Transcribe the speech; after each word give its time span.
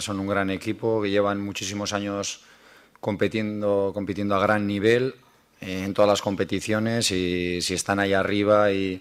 Son 0.00 0.20
un 0.20 0.26
gran 0.26 0.50
equipo 0.50 1.02
que 1.02 1.10
llevan 1.10 1.40
muchísimos 1.40 1.92
años 1.92 2.42
compitiendo, 3.00 3.92
compitiendo 3.94 4.34
a 4.34 4.40
gran 4.40 4.66
nivel 4.66 5.14
eh, 5.60 5.82
en 5.84 5.94
todas 5.94 6.08
las 6.08 6.22
competiciones 6.22 7.10
y 7.10 7.60
si 7.60 7.74
están 7.74 7.98
ahí 7.98 8.12
arriba 8.12 8.72
y 8.72 9.00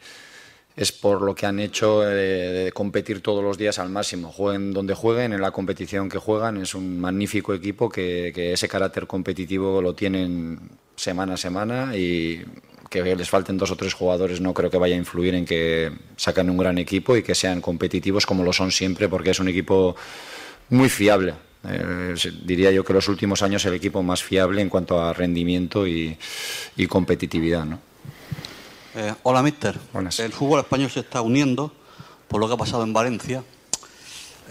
es 0.76 0.92
por 0.92 1.22
lo 1.22 1.36
que 1.36 1.46
han 1.46 1.60
hecho 1.60 2.08
eh, 2.08 2.66
de 2.66 2.72
competir 2.72 3.22
todos 3.22 3.44
los 3.44 3.58
días 3.58 3.80
al 3.80 3.90
máximo. 3.90 4.32
Jueguen 4.32 4.74
donde 4.74 4.94
jueguen, 4.94 5.34
en 5.34 5.42
la 5.42 5.52
competición 5.52 6.10
que 6.10 6.18
juegan, 6.18 6.58
es 6.58 6.74
un 6.74 7.00
magnífico 7.00 7.54
equipo 7.54 7.90
que, 7.90 8.32
que 8.34 8.54
ese 8.54 8.68
carácter 8.68 9.06
competitivo 9.08 9.82
lo 9.82 9.94
tienen 9.94 10.60
semana 10.96 11.36
a 11.36 11.38
semana 11.38 11.96
y 11.96 12.44
que 12.90 13.16
les 13.16 13.30
falten 13.30 13.58
dos 13.58 13.72
o 13.72 13.76
tres 13.76 13.94
jugadores 13.94 14.40
no 14.40 14.54
creo 14.54 14.70
que 14.70 14.78
vaya 14.78 14.94
a 14.94 14.98
influir 14.98 15.34
en 15.34 15.46
que 15.46 15.92
saquen 16.16 16.50
un 16.50 16.58
gran 16.58 16.78
equipo 16.78 17.18
y 17.18 17.24
que 17.24 17.34
sean 17.34 17.60
competitivos 17.60 18.26
como 18.26 18.44
lo 18.44 18.54
son 18.54 18.72
siempre, 18.72 19.10
porque 19.10 19.32
es 19.32 19.40
un 19.40 19.48
equipo 19.48 19.96
muy 20.74 20.90
fiable. 20.90 21.34
Eh, 21.66 22.16
diría 22.44 22.72
yo 22.72 22.84
que 22.84 22.92
los 22.92 23.08
últimos 23.08 23.42
años 23.42 23.64
el 23.66 23.74
equipo 23.74 24.04
más 24.04 24.22
fiable 24.22 24.62
en 24.62 24.70
cuanto 24.70 25.02
a 25.02 25.14
rendimiento 25.14 25.88
y, 25.88 26.18
y 26.76 26.88
competitividad. 26.88 27.66
¿no? 27.66 27.80
Eh, 28.96 29.14
hola, 29.24 29.42
mister. 29.42 29.80
El 30.20 30.34
fútbol 30.34 30.60
español 30.60 30.90
se 30.90 31.00
está 31.00 31.22
uniendo 31.22 31.72
por 32.28 32.42
lo 32.42 32.48
que 32.48 32.56
ha 32.56 32.58
pasado 32.58 32.84
en 32.84 32.92
Valencia. 32.92 33.44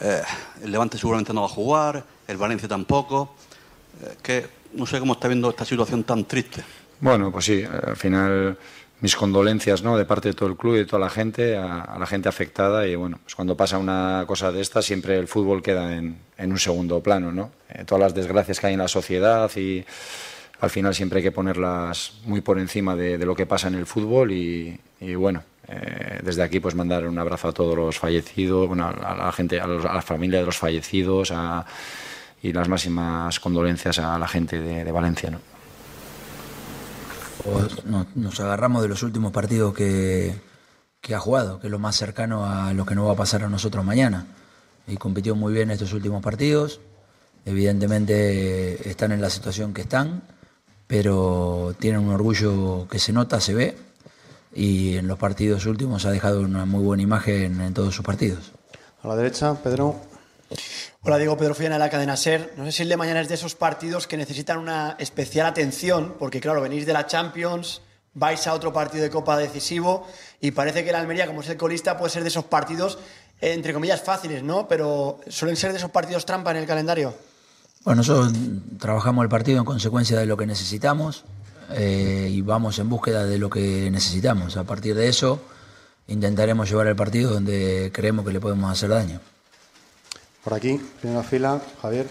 Eh, 0.00 0.22
el 0.62 0.72
Levante 0.72 0.96
seguramente 0.96 1.34
no 1.34 1.42
va 1.42 1.46
a 1.46 1.50
jugar, 1.50 2.04
el 2.26 2.36
Valencia 2.36 2.68
tampoco. 2.68 3.34
que 4.22 4.46
no 4.72 4.86
sé 4.86 4.98
cómo 4.98 5.12
está 5.12 5.28
viendo 5.28 5.50
esta 5.50 5.66
situación 5.66 6.02
tan 6.04 6.24
triste. 6.24 6.64
Bueno, 7.00 7.30
pues 7.30 7.44
sí, 7.44 7.62
al 7.62 7.96
final 7.96 8.56
mis 9.02 9.16
condolencias 9.16 9.82
¿no? 9.82 9.98
de 9.98 10.04
parte 10.04 10.28
de 10.28 10.34
todo 10.34 10.48
el 10.48 10.56
club 10.56 10.76
y 10.76 10.78
de 10.78 10.84
toda 10.86 11.00
la 11.00 11.10
gente, 11.10 11.56
a, 11.56 11.96
la 11.98 12.06
gente 12.06 12.28
afectada 12.28 12.86
y 12.86 12.94
bueno, 12.94 13.18
pues 13.22 13.34
cuando 13.34 13.56
pasa 13.56 13.76
una 13.76 14.24
cosa 14.28 14.52
de 14.52 14.60
esta 14.60 14.80
siempre 14.80 15.18
el 15.18 15.26
fútbol 15.26 15.60
queda 15.60 15.96
en, 15.96 16.16
un 16.38 16.58
segundo 16.58 17.00
plano, 17.02 17.32
¿no? 17.32 17.50
Eh, 17.68 17.84
todas 17.84 18.00
las 18.00 18.14
desgracias 18.14 18.60
que 18.60 18.68
hay 18.68 18.74
en 18.74 18.78
la 18.78 18.88
sociedad 18.88 19.50
y 19.56 19.84
al 20.60 20.70
final 20.70 20.94
siempre 20.94 21.18
hay 21.18 21.24
que 21.24 21.32
ponerlas 21.32 22.14
muy 22.24 22.40
por 22.42 22.60
encima 22.60 22.94
de, 22.94 23.18
lo 23.18 23.34
que 23.34 23.44
pasa 23.44 23.66
en 23.66 23.74
el 23.74 23.86
fútbol 23.86 24.30
y, 24.30 24.78
bueno, 25.16 25.42
eh, 25.66 26.20
desde 26.22 26.44
aquí 26.44 26.60
pues 26.60 26.76
mandar 26.76 27.06
un 27.08 27.18
abrazo 27.18 27.48
a 27.48 27.52
todos 27.52 27.76
los 27.76 27.98
fallecidos, 27.98 28.68
bueno, 28.68 28.86
a 28.86 29.16
la 29.16 29.32
gente, 29.32 29.58
a, 29.58 29.66
la 29.66 30.02
familia 30.02 30.38
de 30.38 30.46
los 30.46 30.58
fallecidos 30.58 31.32
y 32.40 32.52
las 32.52 32.68
máximas 32.68 33.40
condolencias 33.40 33.98
a 33.98 34.16
la 34.16 34.28
gente 34.28 34.60
de, 34.60 34.84
de 34.84 34.92
Valencia, 34.92 35.30
¿no? 35.30 35.51
Nos, 38.14 38.40
agarramos 38.40 38.82
de 38.82 38.88
los 38.88 39.02
últimos 39.02 39.32
partidos 39.32 39.74
que, 39.74 40.34
ha 41.14 41.18
jugado, 41.18 41.60
que 41.60 41.66
es 41.66 41.70
lo 41.70 41.78
más 41.78 41.96
cercano 41.96 42.46
a 42.46 42.72
lo 42.72 42.86
que 42.86 42.94
nos 42.94 43.08
va 43.08 43.12
a 43.12 43.16
pasar 43.16 43.44
a 43.44 43.48
nosotros 43.48 43.84
mañana. 43.84 44.26
Y 44.86 44.96
compitió 44.96 45.34
muy 45.34 45.52
bien 45.52 45.70
estos 45.70 45.92
últimos 45.92 46.22
partidos. 46.22 46.80
Evidentemente 47.44 48.88
están 48.88 49.12
en 49.12 49.20
la 49.20 49.30
situación 49.30 49.74
que 49.74 49.82
están, 49.82 50.22
pero 50.86 51.74
tienen 51.78 52.00
un 52.00 52.12
orgullo 52.12 52.86
que 52.88 52.98
se 52.98 53.12
nota, 53.12 53.40
se 53.40 53.54
ve. 53.54 53.76
Y 54.54 54.96
en 54.96 55.08
los 55.08 55.18
partidos 55.18 55.66
últimos 55.66 56.04
ha 56.04 56.10
dejado 56.10 56.40
una 56.40 56.66
muy 56.66 56.82
buena 56.82 57.02
imagen 57.02 57.60
en 57.60 57.74
todos 57.74 57.94
sus 57.94 58.04
partidos. 58.04 58.52
A 59.02 59.08
la 59.08 59.16
derecha, 59.16 59.54
Pedro. 59.54 59.96
Hola, 61.04 61.18
Diego 61.18 61.36
Pedro 61.36 61.56
Fiana 61.56 61.74
de 61.74 61.78
la 61.80 61.90
cadena 61.90 62.16
SER. 62.16 62.54
No 62.56 62.64
sé 62.64 62.70
si 62.70 62.82
el 62.84 62.88
de 62.88 62.96
mañana 62.96 63.20
es 63.20 63.28
de 63.28 63.34
esos 63.34 63.56
partidos 63.56 64.06
que 64.06 64.16
necesitan 64.16 64.58
una 64.58 64.94
especial 65.00 65.48
atención, 65.48 66.14
porque 66.16 66.40
claro, 66.40 66.62
venís 66.62 66.86
de 66.86 66.92
la 66.92 67.08
Champions, 67.08 67.80
vais 68.14 68.46
a 68.46 68.54
otro 68.54 68.72
partido 68.72 69.02
de 69.02 69.10
Copa 69.10 69.36
decisivo 69.36 70.06
y 70.40 70.52
parece 70.52 70.84
que 70.84 70.92
la 70.92 71.00
Almería, 71.00 71.26
como 71.26 71.40
es 71.40 71.48
el 71.48 71.56
colista, 71.56 71.98
puede 71.98 72.12
ser 72.12 72.22
de 72.22 72.28
esos 72.28 72.44
partidos, 72.44 73.00
entre 73.40 73.74
comillas, 73.74 74.00
fáciles, 74.00 74.44
¿no? 74.44 74.68
Pero 74.68 75.18
suelen 75.26 75.56
ser 75.56 75.72
de 75.72 75.78
esos 75.78 75.90
partidos 75.90 76.24
trampa 76.24 76.52
en 76.52 76.58
el 76.58 76.66
calendario. 76.66 77.12
Bueno, 77.82 78.02
nosotros 78.02 78.32
trabajamos 78.78 79.24
el 79.24 79.28
partido 79.28 79.58
en 79.58 79.64
consecuencia 79.64 80.16
de 80.20 80.26
lo 80.26 80.36
que 80.36 80.46
necesitamos 80.46 81.24
eh, 81.72 82.28
y 82.30 82.42
vamos 82.42 82.78
en 82.78 82.88
búsqueda 82.88 83.26
de 83.26 83.38
lo 83.38 83.50
que 83.50 83.90
necesitamos. 83.90 84.56
A 84.56 84.62
partir 84.62 84.94
de 84.94 85.08
eso, 85.08 85.40
intentaremos 86.06 86.70
llevar 86.70 86.86
el 86.86 86.94
partido 86.94 87.32
donde 87.32 87.90
creemos 87.92 88.24
que 88.24 88.32
le 88.32 88.38
podemos 88.38 88.70
hacer 88.70 88.90
daño. 88.90 89.20
Por 90.44 90.54
aquí, 90.54 90.76
primera 91.00 91.22
fila, 91.22 91.60
Javier. 91.80 92.08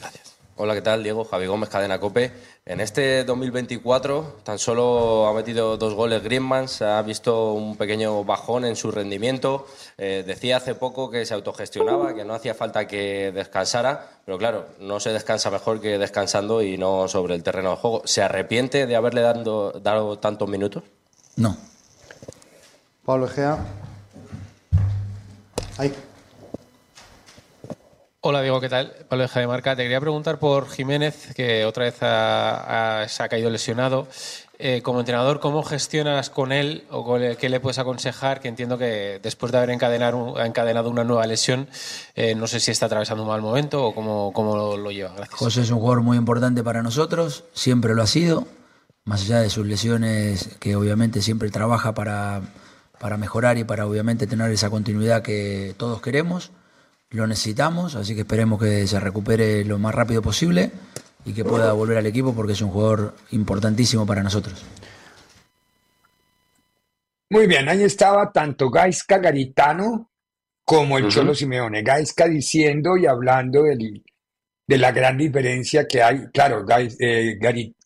Gracias. 0.00 0.36
Hola, 0.56 0.74
¿qué 0.74 0.80
tal? 0.80 1.02
Diego, 1.02 1.24
Javi 1.24 1.46
Gómez, 1.46 1.68
Cadena 1.68 2.00
Cope. 2.00 2.32
En 2.64 2.80
este 2.80 3.24
2024 3.24 4.38
tan 4.42 4.58
solo 4.58 5.26
ha 5.26 5.34
metido 5.34 5.76
dos 5.76 5.92
goles 5.92 6.22
Griezmann, 6.22 6.66
se 6.66 6.86
ha 6.86 7.02
visto 7.02 7.52
un 7.52 7.76
pequeño 7.76 8.24
bajón 8.24 8.64
en 8.64 8.74
su 8.74 8.90
rendimiento. 8.90 9.66
Eh, 9.98 10.24
decía 10.26 10.56
hace 10.56 10.74
poco 10.74 11.10
que 11.10 11.26
se 11.26 11.34
autogestionaba, 11.34 12.14
que 12.14 12.24
no 12.24 12.32
hacía 12.32 12.54
falta 12.54 12.86
que 12.86 13.32
descansara, 13.32 14.22
pero 14.24 14.38
claro, 14.38 14.66
no 14.78 14.98
se 14.98 15.10
descansa 15.12 15.50
mejor 15.50 15.82
que 15.82 15.98
descansando 15.98 16.62
y 16.62 16.78
no 16.78 17.06
sobre 17.06 17.34
el 17.34 17.42
terreno 17.42 17.72
de 17.72 17.76
juego. 17.76 18.02
¿Se 18.06 18.22
arrepiente 18.22 18.86
de 18.86 18.96
haberle 18.96 19.20
dado, 19.20 19.72
dado 19.72 20.18
tantos 20.18 20.48
minutos? 20.48 20.84
No. 21.36 21.54
Pablo 23.04 23.26
Egea. 23.26 23.58
Hola 28.22 28.42
Diego, 28.42 28.60
¿qué 28.60 28.68
tal? 28.68 28.92
Pablo 29.08 29.26
de 29.26 29.46
Marca. 29.46 29.74
Te 29.74 29.82
quería 29.82 30.00
preguntar 30.00 30.38
por 30.38 30.68
Jiménez, 30.68 31.32
que 31.34 31.64
otra 31.64 31.84
vez 31.84 31.94
se 31.96 33.22
ha 33.22 33.28
caído 33.30 33.48
lesionado. 33.48 34.06
Eh, 34.62 34.82
como 34.82 35.00
entrenador, 35.00 35.40
¿cómo 35.40 35.62
gestionas 35.62 36.28
con 36.28 36.52
él 36.52 36.84
o 36.90 37.16
qué 37.38 37.48
le 37.48 37.60
puedes 37.60 37.78
aconsejar? 37.78 38.40
Que 38.40 38.48
entiendo 38.48 38.76
que 38.76 39.18
después 39.22 39.52
de 39.52 39.56
haber 39.56 39.70
encadenado 39.70 40.90
una 40.90 41.02
nueva 41.02 41.26
lesión, 41.26 41.66
eh, 42.14 42.34
no 42.34 42.46
sé 42.46 42.60
si 42.60 42.70
está 42.70 42.84
atravesando 42.84 43.22
un 43.22 43.30
mal 43.30 43.40
momento 43.40 43.82
o 43.82 43.94
cómo, 43.94 44.32
cómo 44.34 44.76
lo, 44.76 44.90
lleva. 44.90 45.14
Gracias. 45.16 45.38
José 45.38 45.62
es 45.62 45.70
un 45.70 45.78
jugador 45.78 46.02
muy 46.02 46.18
importante 46.18 46.62
para 46.62 46.82
nosotros, 46.82 47.44
siempre 47.54 47.94
lo 47.94 48.02
ha 48.02 48.06
sido, 48.06 48.46
más 49.06 49.22
allá 49.22 49.40
de 49.40 49.48
sus 49.48 49.66
lesiones, 49.66 50.56
que 50.60 50.76
obviamente 50.76 51.22
siempre 51.22 51.50
trabaja 51.50 51.94
para 51.94 52.42
para 53.00 53.16
mejorar 53.16 53.56
y 53.56 53.64
para 53.64 53.86
obviamente 53.86 54.26
tener 54.26 54.50
esa 54.50 54.68
continuidad 54.68 55.22
que 55.22 55.74
todos 55.78 56.02
queremos. 56.02 56.52
Lo 57.08 57.26
necesitamos, 57.26 57.96
así 57.96 58.14
que 58.14 58.20
esperemos 58.20 58.60
que 58.60 58.86
se 58.86 59.00
recupere 59.00 59.64
lo 59.64 59.78
más 59.78 59.94
rápido 59.94 60.20
posible 60.20 60.70
y 61.24 61.32
que 61.32 61.42
pueda 61.42 61.72
volver 61.72 61.96
al 61.96 62.06
equipo 62.06 62.34
porque 62.34 62.52
es 62.52 62.60
un 62.60 62.70
jugador 62.70 63.16
importantísimo 63.30 64.06
para 64.06 64.22
nosotros. 64.22 64.62
Muy 67.30 67.46
bien, 67.46 67.68
ahí 67.70 67.82
estaba 67.82 68.30
tanto 68.30 68.68
Gaisca 68.70 69.16
Garitano 69.16 70.10
como 70.62 70.98
el 70.98 71.08
Cholo 71.08 71.34
Simeone. 71.34 71.82
Gaisca 71.82 72.28
diciendo 72.28 72.98
y 72.98 73.06
hablando 73.06 73.62
de 73.64 74.78
la 74.78 74.92
gran 74.92 75.16
diferencia 75.16 75.88
que 75.88 76.02
hay. 76.02 76.26
Claro, 76.34 76.66
eh, 76.68 77.38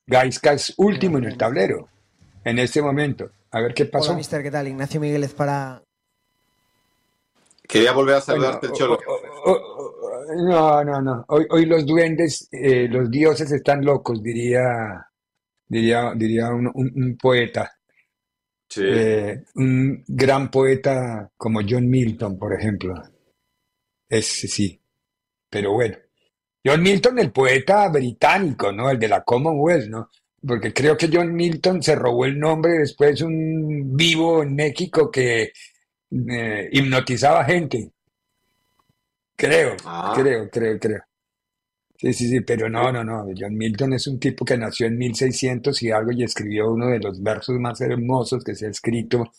Gaisca 0.07 0.55
es 0.55 0.75
último 0.77 1.19
en 1.19 1.25
el 1.25 1.37
tablero 1.37 1.88
en 2.44 2.59
este 2.59 2.83
momento. 2.83 3.31
A 3.55 3.61
ver 3.61 3.73
qué 3.73 3.85
pasó. 3.85 4.09
Hola, 4.09 4.17
mister, 4.17 4.43
¿qué 4.43 4.51
tal? 4.51 4.67
Ignacio 4.67 5.01
Migueles 5.01 5.33
para... 5.33 5.81
Quería 7.69 7.93
volver 7.93 8.17
a 8.17 8.21
saludarte, 8.21 8.73
Cholo. 8.73 8.99
no, 10.39 10.83
no, 10.83 11.01
no. 11.01 11.25
Hoy, 11.29 11.47
hoy 11.49 11.65
los 11.65 11.87
duendes, 11.87 12.49
eh, 12.51 12.89
los 12.89 13.09
dioses 13.09 13.53
están 13.53 13.85
locos, 13.85 14.21
diría, 14.21 15.06
diría, 15.69 16.12
diría 16.17 16.49
un, 16.49 17.17
poeta. 17.17 17.71
Sí. 18.69 18.83
Eh, 18.85 19.45
un 19.55 20.03
gran 20.09 20.50
poeta 20.50 21.31
como 21.37 21.61
John 21.67 21.89
Milton, 21.89 22.37
por 22.37 22.55
ejemplo. 22.55 22.93
Ese 24.09 24.49
sí. 24.49 24.81
Pero 25.49 25.75
bueno. 25.75 25.97
John 26.67 26.83
Milton, 26.83 27.21
el 27.21 27.31
poeta 27.31 27.89
británico, 27.89 28.73
¿no? 28.73 28.91
El 28.91 28.99
de 28.99 29.07
la 29.07 29.23
Commonwealth, 29.23 29.87
¿no? 29.89 30.11
Porque 30.46 30.73
creo 30.73 30.96
que 30.96 31.08
John 31.12 31.35
Milton 31.35 31.82
se 31.82 31.94
robó 31.94 32.25
el 32.25 32.38
nombre 32.38 32.73
después 32.75 33.20
un 33.23 33.96
vivo 33.96 34.43
en 34.43 34.55
México 34.55 35.11
que 35.11 35.52
eh, 36.11 36.69
hipnotizaba 36.73 37.44
gente. 37.44 37.91
Creo, 39.37 39.76
ah. 39.85 40.12
creo, 40.17 40.49
creo, 40.50 40.79
creo. 40.79 41.02
Sí, 41.96 42.12
sí, 42.12 42.29
sí, 42.29 42.41
pero 42.41 42.69
no, 42.69 42.93
no, 42.93 43.02
no. 43.02 43.26
John 43.37 43.56
Milton 43.56 43.94
es 43.94 44.06
un 44.06 44.19
tipo 44.19 44.44
que 44.44 44.58
nació 44.58 44.87
en 44.87 44.99
1600 44.99 45.82
y 45.82 45.91
algo 45.91 46.12
y 46.12 46.25
escribió 46.25 46.70
uno 46.70 46.88
de 46.88 46.99
los 46.99 47.23
versos 47.23 47.56
más 47.58 47.81
hermosos 47.81 48.44
que 48.44 48.55
se 48.55 48.67
ha 48.67 48.70
escrito 48.70 49.32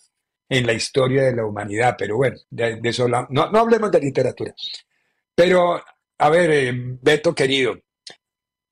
en 0.50 0.66
la 0.66 0.74
historia 0.74 1.24
de 1.24 1.36
la 1.36 1.46
humanidad. 1.46 1.96
Pero 1.98 2.18
bueno, 2.18 2.38
de, 2.50 2.80
eso 2.84 3.08
no, 3.08 3.28
no 3.30 3.60
hablemos 3.60 3.92
de 3.92 4.00
literatura. 4.00 4.54
Pero, 5.36 5.81
a 6.18 6.30
ver, 6.30 6.51
eh, 6.51 6.74
Beto 7.01 7.36
querido, 7.36 7.78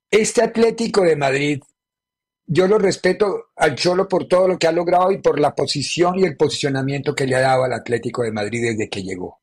este 0.09 0.43
Atlético 0.43 1.01
de 1.01 1.15
Madrid, 1.15 1.61
yo 2.45 2.67
lo 2.67 2.77
respeto 2.77 3.51
al 3.55 3.75
Cholo 3.75 4.07
por 4.07 4.27
todo 4.27 4.47
lo 4.47 4.59
que 4.59 4.67
ha 4.67 4.71
logrado 4.71 5.11
y 5.11 5.19
por 5.19 5.39
la 5.39 5.55
posición 5.55 6.19
y 6.19 6.23
el 6.23 6.35
posicionamiento 6.35 7.15
que 7.15 7.25
le 7.25 7.35
ha 7.35 7.41
dado 7.41 7.63
al 7.63 7.73
Atlético 7.73 8.23
de 8.23 8.31
Madrid 8.31 8.61
desde 8.63 8.89
que 8.89 9.03
llegó. 9.03 9.41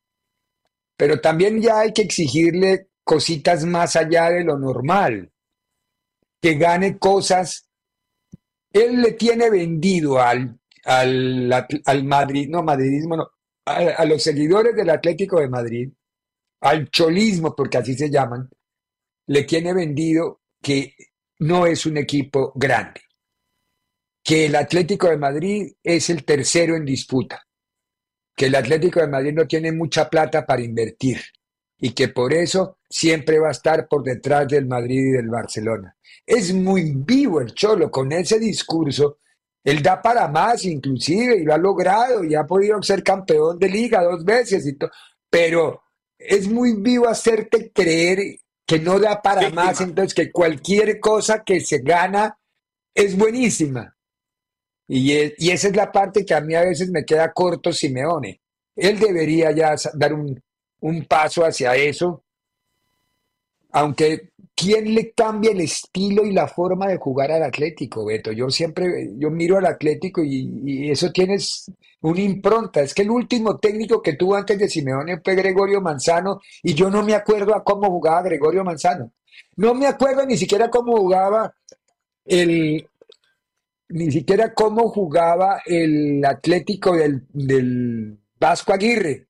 Pero 0.96 1.20
también 1.20 1.60
ya 1.60 1.80
hay 1.80 1.92
que 1.92 2.02
exigirle 2.02 2.88
cositas 3.02 3.64
más 3.64 3.96
allá 3.96 4.30
de 4.30 4.44
lo 4.44 4.58
normal, 4.58 5.32
que 6.40 6.54
gane 6.54 6.98
cosas. 6.98 7.68
Él 8.72 9.00
le 9.00 9.12
tiene 9.12 9.50
vendido 9.50 10.20
al, 10.20 10.60
al, 10.84 12.04
Madrid, 12.04 12.48
no, 12.48 12.62
madridismo, 12.62 13.16
no, 13.16 13.30
a, 13.64 14.04
los 14.04 14.22
seguidores 14.22 14.76
del 14.76 14.90
Atlético 14.90 15.40
de 15.40 15.48
Madrid, 15.48 15.90
al 16.60 16.90
cholismo, 16.90 17.54
porque 17.56 17.78
así 17.78 17.94
se 17.94 18.10
llaman, 18.10 18.48
le 19.26 19.44
tiene 19.44 19.72
vendido 19.72 20.42
que 20.62 20.94
no 21.40 21.66
es 21.66 21.86
un 21.86 21.96
equipo 21.96 22.52
grande, 22.54 23.00
que 24.22 24.46
el 24.46 24.56
Atlético 24.56 25.08
de 25.08 25.16
Madrid 25.16 25.72
es 25.82 26.10
el 26.10 26.24
tercero 26.24 26.76
en 26.76 26.84
disputa, 26.84 27.42
que 28.36 28.46
el 28.46 28.54
Atlético 28.54 29.00
de 29.00 29.08
Madrid 29.08 29.32
no 29.32 29.46
tiene 29.46 29.72
mucha 29.72 30.08
plata 30.08 30.44
para 30.46 30.62
invertir 30.62 31.20
y 31.78 31.92
que 31.92 32.08
por 32.08 32.34
eso 32.34 32.78
siempre 32.88 33.38
va 33.38 33.48
a 33.48 33.52
estar 33.52 33.88
por 33.88 34.02
detrás 34.02 34.48
del 34.48 34.66
Madrid 34.66 34.98
y 34.98 35.12
del 35.12 35.30
Barcelona. 35.30 35.96
Es 36.26 36.52
muy 36.52 36.92
vivo 36.94 37.40
el 37.40 37.54
Cholo 37.54 37.90
con 37.90 38.12
ese 38.12 38.38
discurso. 38.38 39.18
Él 39.64 39.82
da 39.82 40.00
para 40.00 40.28
más 40.28 40.64
inclusive 40.66 41.38
y 41.38 41.44
lo 41.44 41.54
ha 41.54 41.58
logrado 41.58 42.22
y 42.22 42.34
ha 42.34 42.44
podido 42.44 42.82
ser 42.82 43.02
campeón 43.02 43.58
de 43.58 43.68
liga 43.68 44.02
dos 44.02 44.24
veces 44.24 44.66
y. 44.66 44.76
Pero 45.30 45.82
es 46.18 46.48
muy 46.48 46.74
vivo 46.74 47.08
hacerte 47.08 47.70
creer 47.72 48.18
que 48.70 48.78
no 48.78 49.00
da 49.00 49.20
para 49.20 49.50
más, 49.50 49.80
entonces 49.80 50.14
que 50.14 50.30
cualquier 50.30 51.00
cosa 51.00 51.42
que 51.42 51.58
se 51.58 51.78
gana 51.78 52.38
es 52.94 53.18
buenísima. 53.18 53.96
Y, 54.86 55.12
y 55.44 55.50
esa 55.50 55.66
es 55.66 55.74
la 55.74 55.90
parte 55.90 56.24
que 56.24 56.34
a 56.34 56.40
mí 56.40 56.54
a 56.54 56.62
veces 56.62 56.88
me 56.88 57.04
queda 57.04 57.32
corto 57.32 57.72
Simeone. 57.72 58.40
Él 58.76 59.00
debería 59.00 59.50
ya 59.50 59.74
dar 59.94 60.14
un, 60.14 60.40
un 60.82 61.04
paso 61.04 61.44
hacia 61.44 61.74
eso, 61.74 62.22
aunque 63.72 64.30
¿quién 64.60 64.94
le 64.94 65.12
cambia 65.12 65.52
el 65.52 65.60
estilo 65.62 66.24
y 66.24 66.32
la 66.32 66.46
forma 66.46 66.86
de 66.86 66.98
jugar 66.98 67.32
al 67.32 67.42
Atlético, 67.42 68.04
Beto? 68.04 68.30
Yo 68.30 68.50
siempre, 68.50 69.10
yo 69.16 69.30
miro 69.30 69.56
al 69.56 69.64
Atlético 69.64 70.22
y, 70.22 70.90
eso 70.90 71.10
tienes 71.10 71.72
una 72.02 72.20
impronta. 72.20 72.82
Es 72.82 72.92
que 72.92 73.02
el 73.02 73.10
último 73.10 73.58
técnico 73.58 74.02
que 74.02 74.14
tuvo 74.14 74.36
antes 74.36 74.58
de 74.58 74.68
Simeone 74.68 75.20
fue 75.24 75.34
Gregorio 75.34 75.80
Manzano 75.80 76.40
y 76.62 76.74
yo 76.74 76.90
no 76.90 77.02
me 77.02 77.14
acuerdo 77.14 77.54
a 77.54 77.64
cómo 77.64 77.88
jugaba 77.88 78.22
Gregorio 78.22 78.62
Manzano. 78.62 79.12
No 79.56 79.74
me 79.74 79.86
acuerdo 79.86 80.26
ni 80.26 80.36
siquiera 80.36 80.68
cómo 80.68 80.96
jugaba 80.96 81.54
el, 82.26 82.86
ni 83.88 84.10
siquiera 84.10 84.52
cómo 84.52 84.90
jugaba 84.90 85.62
el 85.64 86.22
Atlético 86.24 86.94
del, 86.96 87.26
del 87.32 88.18
Vasco 88.38 88.74
Aguirre. 88.74 89.26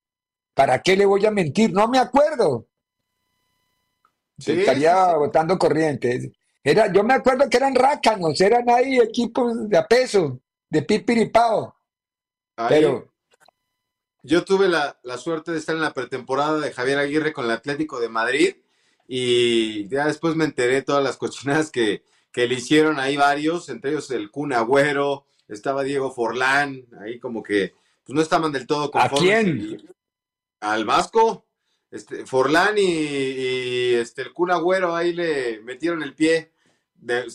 ¿Para 0.54 0.82
qué 0.82 0.96
le 0.96 1.06
voy 1.06 1.24
a 1.24 1.30
mentir? 1.30 1.72
No 1.72 1.86
me 1.86 1.98
acuerdo. 1.98 2.66
Estaría 4.46 5.14
botando 5.14 5.58
corriente. 5.58 6.32
Era, 6.62 6.92
yo 6.92 7.02
me 7.04 7.14
acuerdo 7.14 7.48
que 7.48 7.56
eran 7.56 7.74
rácanos, 7.74 8.40
eran 8.40 8.68
ahí 8.68 8.98
equipos 8.98 9.68
de 9.68 9.78
a 9.78 9.86
peso, 9.86 10.40
de 10.68 10.82
pipiripao. 10.82 11.74
Pero. 12.68 13.08
Yo 14.22 14.44
tuve 14.44 14.68
la, 14.68 14.98
suerte 15.16 15.50
de 15.50 15.58
estar 15.58 15.74
en 15.74 15.80
la 15.80 15.94
pretemporada 15.94 16.58
de 16.58 16.72
Javier 16.72 16.98
Aguirre 16.98 17.32
con 17.32 17.46
el 17.46 17.52
Atlético 17.52 18.00
de 18.00 18.10
Madrid 18.10 18.56
y 19.08 19.88
ya 19.88 20.06
después 20.06 20.36
me 20.36 20.44
enteré 20.44 20.82
todas 20.82 21.02
las 21.02 21.16
cochinadas 21.16 21.70
que, 21.70 22.04
que 22.30 22.46
le 22.46 22.56
hicieron 22.56 23.00
ahí 23.00 23.16
varios, 23.16 23.70
entre 23.70 23.92
ellos 23.92 24.10
el 24.10 24.30
Kun 24.30 24.52
Agüero, 24.52 25.24
estaba 25.48 25.84
Diego 25.84 26.12
Forlán, 26.12 26.84
ahí 27.00 27.18
como 27.18 27.42
que 27.42 27.72
pues 28.04 28.14
no 28.14 28.20
estaban 28.20 28.52
del 28.52 28.66
todo 28.66 28.90
conformes. 28.90 29.20
¿A 29.20 29.42
quién? 29.42 29.90
al 30.60 30.84
Vasco, 30.84 31.46
este, 31.90 32.24
Forlán 32.24 32.76
y, 32.78 33.94
este, 33.94 34.22
el 34.22 34.32
Kun 34.32 34.50
Agüero 34.50 34.94
ahí 34.94 35.12
le 35.12 35.60
metieron 35.60 36.02
el 36.02 36.14
pie, 36.14 36.52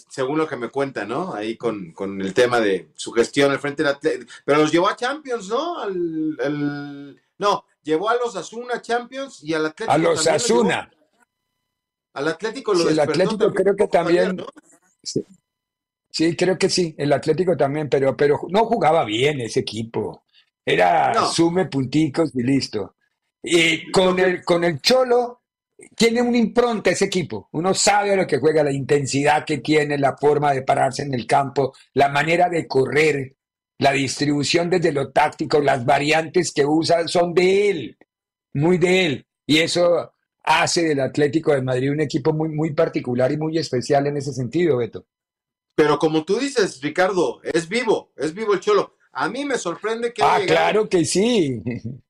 según 0.10 0.38
lo 0.38 0.48
que 0.48 0.56
me 0.56 0.69
cuenta, 0.69 1.06
¿no? 1.06 1.34
Ahí 1.34 1.57
con, 1.57 1.94
el 2.22 2.34
tema 2.34 2.60
de 2.60 2.90
su 2.96 3.12
gestión 3.12 3.52
al 3.52 3.60
frente 3.60 3.84
del 3.84 3.94
Atlético. 3.94 4.31
Pero 4.46 4.60
los 4.60 4.72
llevó 4.72 4.88
a 4.88 4.96
Champions, 4.96 5.50
¿no? 5.50 5.80
Al, 5.80 7.22
no, 7.38 7.66
llevó 7.84 8.10
a 8.10 8.16
los 8.16 8.36
Asuna 8.36 8.81
Champions 8.81 9.44
y 9.44 9.54
al 9.54 9.66
Atlético. 9.66 9.92
A 9.92 9.98
los 9.98 10.28
Asuna. 10.28 10.92
Al 12.13 12.28
Atlético 12.30 12.74
lo 12.74 12.80
sí, 12.80 12.88
El 12.90 13.00
Atlético 13.00 13.54
creo 13.54 13.75
que 13.75 13.88
también. 13.88 14.42
sí. 16.10 16.36
creo 16.38 16.57
que 16.57 16.69
sí. 16.69 16.96
El 16.98 17.12
Atlético 17.12 17.57
también, 17.57 17.90
pero, 17.90 18.16
pero 18.16 18.40
no 18.50 18.66
jugaba 18.66 19.04
bien 19.04 19.42
ese 19.42 19.60
equipo. 19.60 20.24
Era 20.63 21.25
sume 21.25 21.66
punticos 21.66 22.31
y 22.34 22.42
listo. 22.42 22.94
Y 23.47 23.92
con 23.92 24.18
el, 24.19 24.44
con 24.44 24.63
el 24.63 24.81
Cholo 24.81 25.44
tiene 25.95 26.21
una 26.21 26.38
impronta 26.38 26.89
ese 26.89 27.06
equipo. 27.06 27.47
Uno 27.51 27.75
sabe 27.75 28.13
a 28.13 28.15
lo 28.15 28.25
que 28.25 28.39
juega, 28.39 28.63
la 28.63 28.71
intensidad 28.71 29.45
que 29.45 29.59
tiene, 29.59 30.00
la 30.00 30.18
forma 30.18 30.51
de 30.51 30.63
pararse 30.63 31.03
en 31.03 31.13
el 31.13 31.27
campo, 31.27 31.74
la 31.94 32.09
manera 32.09 32.50
de 32.50 32.68
correr, 32.68 33.36
la 33.77 33.92
distribución 33.92 34.69
desde 34.69 34.92
lo 34.92 35.12
táctico, 35.12 35.59
las 35.59 35.86
variantes 35.86 36.51
que 36.51 36.65
usa 36.65 37.07
son 37.07 37.36
de 37.36 37.69
él, 37.69 37.97
muy 38.53 38.80
de 38.80 39.06
él. 39.06 39.27
Y 39.45 39.59
eso 39.59 40.13
hace 40.44 40.83
del 40.83 41.01
Atlético 41.01 41.53
de 41.53 41.62
Madrid 41.62 41.92
un 41.92 42.01
equipo 42.01 42.33
muy, 42.33 42.50
muy 42.50 42.74
particular 42.74 43.31
y 43.31 43.38
muy 43.38 43.59
especial 43.59 44.07
en 44.07 44.18
ese 44.18 44.33
sentido, 44.33 44.77
Beto. 44.77 45.06
Pero 45.75 46.00
como 46.00 46.25
tú 46.25 46.39
dices, 46.39 46.81
Ricardo, 46.81 47.42
es 47.44 47.69
vivo, 47.69 48.12
es 48.15 48.33
vivo 48.33 48.53
el 48.53 48.59
Cholo. 48.59 48.95
A 49.12 49.30
mí 49.30 49.45
me 49.45 49.57
sorprende 49.57 50.13
que... 50.13 50.24
Ah, 50.24 50.39
claro 50.47 50.89
que 50.89 51.06
sí. 51.06 51.62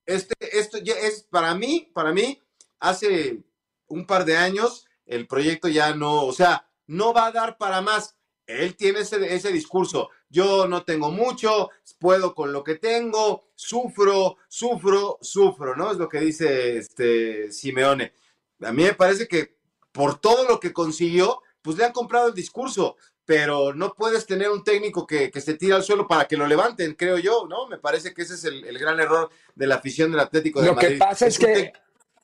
Este, 0.06 0.36
esto 0.58 0.78
ya 0.78 0.94
es 0.94 1.24
para 1.24 1.56
mí, 1.56 1.90
para 1.94 2.12
mí, 2.14 2.42
hace 2.80 3.44
un 3.88 4.06
par 4.06 4.26
de 4.26 4.38
años, 4.38 4.86
el 5.06 5.28
proyecto 5.28 5.68
ya 5.68 5.96
no, 5.96 6.26
o 6.26 6.34
sea, 6.34 6.68
no 6.88 7.14
va 7.14 7.28
a 7.28 7.32
dar 7.32 7.58
para 7.58 7.82
más. 7.82 8.18
Él 8.46 8.76
tiene 8.76 9.00
ese, 9.00 9.34
ese 9.34 9.52
discurso. 9.52 10.10
Yo 10.30 10.68
no 10.68 10.84
tengo 10.84 11.12
mucho, 11.12 11.70
puedo 12.00 12.36
con 12.36 12.52
lo 12.52 12.64
que 12.64 12.76
tengo, 12.76 13.48
sufro, 13.56 14.38
sufro, 14.48 15.18
sufro, 15.22 15.76
¿no? 15.76 15.92
Es 15.92 15.98
lo 15.98 16.10
que 16.10 16.20
dice 16.20 16.78
este 16.78 17.52
Simeone. 17.52 18.14
A 18.62 18.72
mí 18.72 18.84
me 18.84 18.94
parece 18.94 19.28
que 19.28 19.58
por 19.92 20.20
todo 20.20 20.48
lo 20.48 20.60
que 20.60 20.74
consiguió, 20.74 21.42
pues 21.62 21.78
le 21.78 21.86
han 21.86 21.94
comprado 21.94 22.28
el 22.28 22.34
discurso 22.36 22.98
pero 23.26 23.74
no 23.74 23.94
puedes 23.96 24.26
tener 24.26 24.50
un 24.50 24.64
técnico 24.64 25.06
que, 25.06 25.32
se 25.42 25.56
tira 25.56 25.76
al 25.76 25.84
suelo 25.84 26.08
para 26.08 26.26
que 26.26 26.38
lo 26.38 26.46
levanten, 26.46 26.94
creo 26.94 27.18
yo, 27.18 27.48
¿no? 27.50 27.68
Me 27.68 27.80
parece 27.80 28.14
que 28.14 28.22
ese 28.22 28.36
es 28.36 28.44
el, 28.46 28.78
gran 28.78 29.00
error 29.00 29.30
de 29.56 29.68
la 29.68 29.76
afición 29.76 30.12
del 30.12 30.20
Atlético 30.22 30.62
de 30.62 30.72
Madrid. 30.72 30.90
Lo 30.90 30.94
que 30.94 30.98
pasa 30.98 31.26
es, 31.26 31.40
que, 31.40 31.74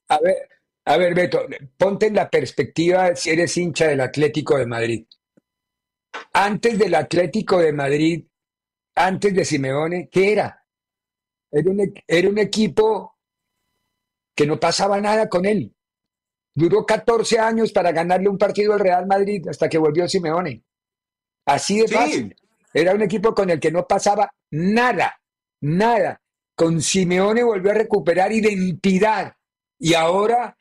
a 0.08 0.20
ver, 0.20 0.50
a 0.86 0.98
ver, 0.98 1.16
Beto, 1.16 1.46
ponte 1.78 2.06
en 2.06 2.16
la 2.16 2.30
perspectiva 2.30 3.16
si 3.16 3.32
eres 3.32 3.58
hincha 3.58 3.88
del 3.88 4.02
Atlético 4.02 4.58
de 4.58 4.68
Madrid. 4.68 5.06
Antes 6.34 6.78
del 6.78 6.94
Atlético 6.94 7.60
de 7.60 7.74
Madrid, 7.74 8.26
antes 8.96 9.34
de 9.34 9.46
Simeone, 9.46 10.08
¿qué 10.12 10.34
era? 10.34 10.66
Era 11.52 11.70
un, 11.70 11.94
era 12.08 12.30
un 12.30 12.38
equipo 12.38 13.18
que 14.36 14.46
no 14.46 14.60
pasaba 14.60 15.02
nada 15.02 15.28
con 15.28 15.46
él. 15.46 15.76
Duró 16.54 16.86
14 16.86 17.40
años 17.40 17.72
para 17.72 17.92
ganarle 17.92 18.30
un 18.30 18.38
partido 18.38 18.74
al 18.74 18.80
Real 18.80 19.08
Madrid 19.08 19.48
hasta 19.48 19.68
que 19.68 19.78
volvió 19.78 20.08
Simeone. 20.08 20.64
Así 21.52 21.80
de 21.82 21.88
fácil. 21.88 22.36
Era 22.74 22.94
un 22.94 23.02
equipo 23.02 23.34
con 23.34 23.50
el 23.50 23.60
que 23.60 23.72
no 23.72 23.86
pasaba 23.86 24.34
nada, 24.52 25.20
nada. 25.62 26.22
Con 26.56 26.82
Simeone 26.82 27.44
volvió 27.44 27.72
a 27.72 27.76
recuperar 27.76 28.32
identidad. 28.32 29.34
Y 29.78 29.94
ahora 29.94 30.56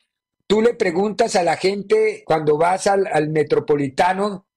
tú 0.47 0.61
le 0.61 0.73
preguntas 0.73 1.35
a 1.35 1.43
la 1.43 1.55
gente 1.55 2.23
cuando 2.25 2.57
vas 2.57 2.87
al, 2.87 3.29
metropolitano 3.29 4.47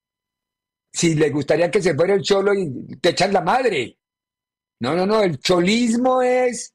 si 0.93 1.15
le 1.15 1.31
gustaría 1.31 1.71
que 1.71 1.83
se 1.83 1.95
fuera 1.95 2.15
el 2.15 2.23
cholo 2.23 2.53
y 2.55 2.97
te 3.01 3.11
echan 3.11 3.33
la 3.33 3.41
madre. 3.41 3.99
No, 4.81 4.95
no, 4.97 5.07
no, 5.07 5.23
el 5.23 5.39
cholismo 5.39 6.23
es, 6.23 6.75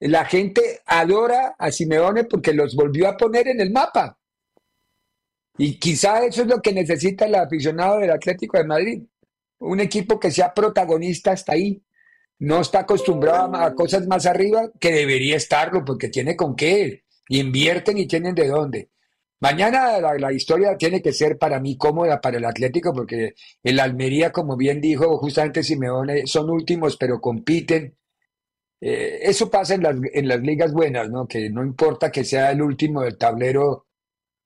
la 0.00 0.24
gente 0.26 0.82
adora 0.84 1.54
a 1.58 1.70
Simeone 1.70 2.24
porque 2.24 2.52
los 2.52 2.74
volvió 2.74 3.08
a 3.08 3.16
poner 3.16 3.48
en 3.48 3.60
el 3.60 3.70
mapa. 3.70 4.17
Y 5.58 5.78
quizá 5.78 6.24
eso 6.24 6.42
es 6.42 6.48
lo 6.48 6.62
que 6.62 6.72
necesita 6.72 7.26
el 7.26 7.34
aficionado 7.34 7.98
del 7.98 8.12
Atlético 8.12 8.56
de 8.56 8.64
Madrid. 8.64 9.02
Un 9.58 9.80
equipo 9.80 10.20
que 10.20 10.30
sea 10.30 10.54
protagonista 10.54 11.32
hasta 11.32 11.52
ahí. 11.52 11.82
No 12.38 12.60
está 12.60 12.80
acostumbrado 12.80 13.54
a, 13.56 13.74
cosas 13.74 14.06
más 14.06 14.24
arriba, 14.26 14.70
que 14.78 14.92
debería 14.92 15.36
estarlo, 15.36 15.84
porque 15.84 16.08
tiene 16.08 16.36
con 16.36 16.54
qué. 16.54 17.02
invierten 17.28 17.98
y 17.98 18.06
tienen 18.06 18.34
de 18.34 18.46
dónde. 18.46 18.90
Mañana 19.40 20.00
la, 20.18 20.32
historia 20.32 20.76
tiene 20.76 21.00
que 21.02 21.12
ser 21.12 21.38
para 21.38 21.60
mí 21.60 21.76
cómoda 21.76 22.20
para 22.20 22.38
el 22.38 22.44
Atlético 22.44 22.92
porque 22.92 23.34
el 23.62 23.78
Almería, 23.80 24.32
como 24.32 24.56
bien 24.56 24.80
dijo 24.80 25.16
justamente 25.18 25.62
Simeone, 25.62 26.26
son 26.26 26.50
últimos 26.50 26.96
pero 26.96 27.20
compiten. 27.20 27.96
Eh, 28.80 29.20
eso 29.22 29.50
pasa 29.50 29.74
en 29.74 29.82
las, 29.82 29.96
en 30.12 30.28
las 30.28 30.40
ligas 30.40 30.72
buenas, 30.72 31.10
¿no? 31.10 31.26
Que 31.28 31.50
no 31.50 31.64
importa 31.64 32.10
que 32.10 32.24
sea 32.24 32.50
el 32.52 32.62
último 32.62 33.02
del 33.02 33.18
tablero. 33.18 33.87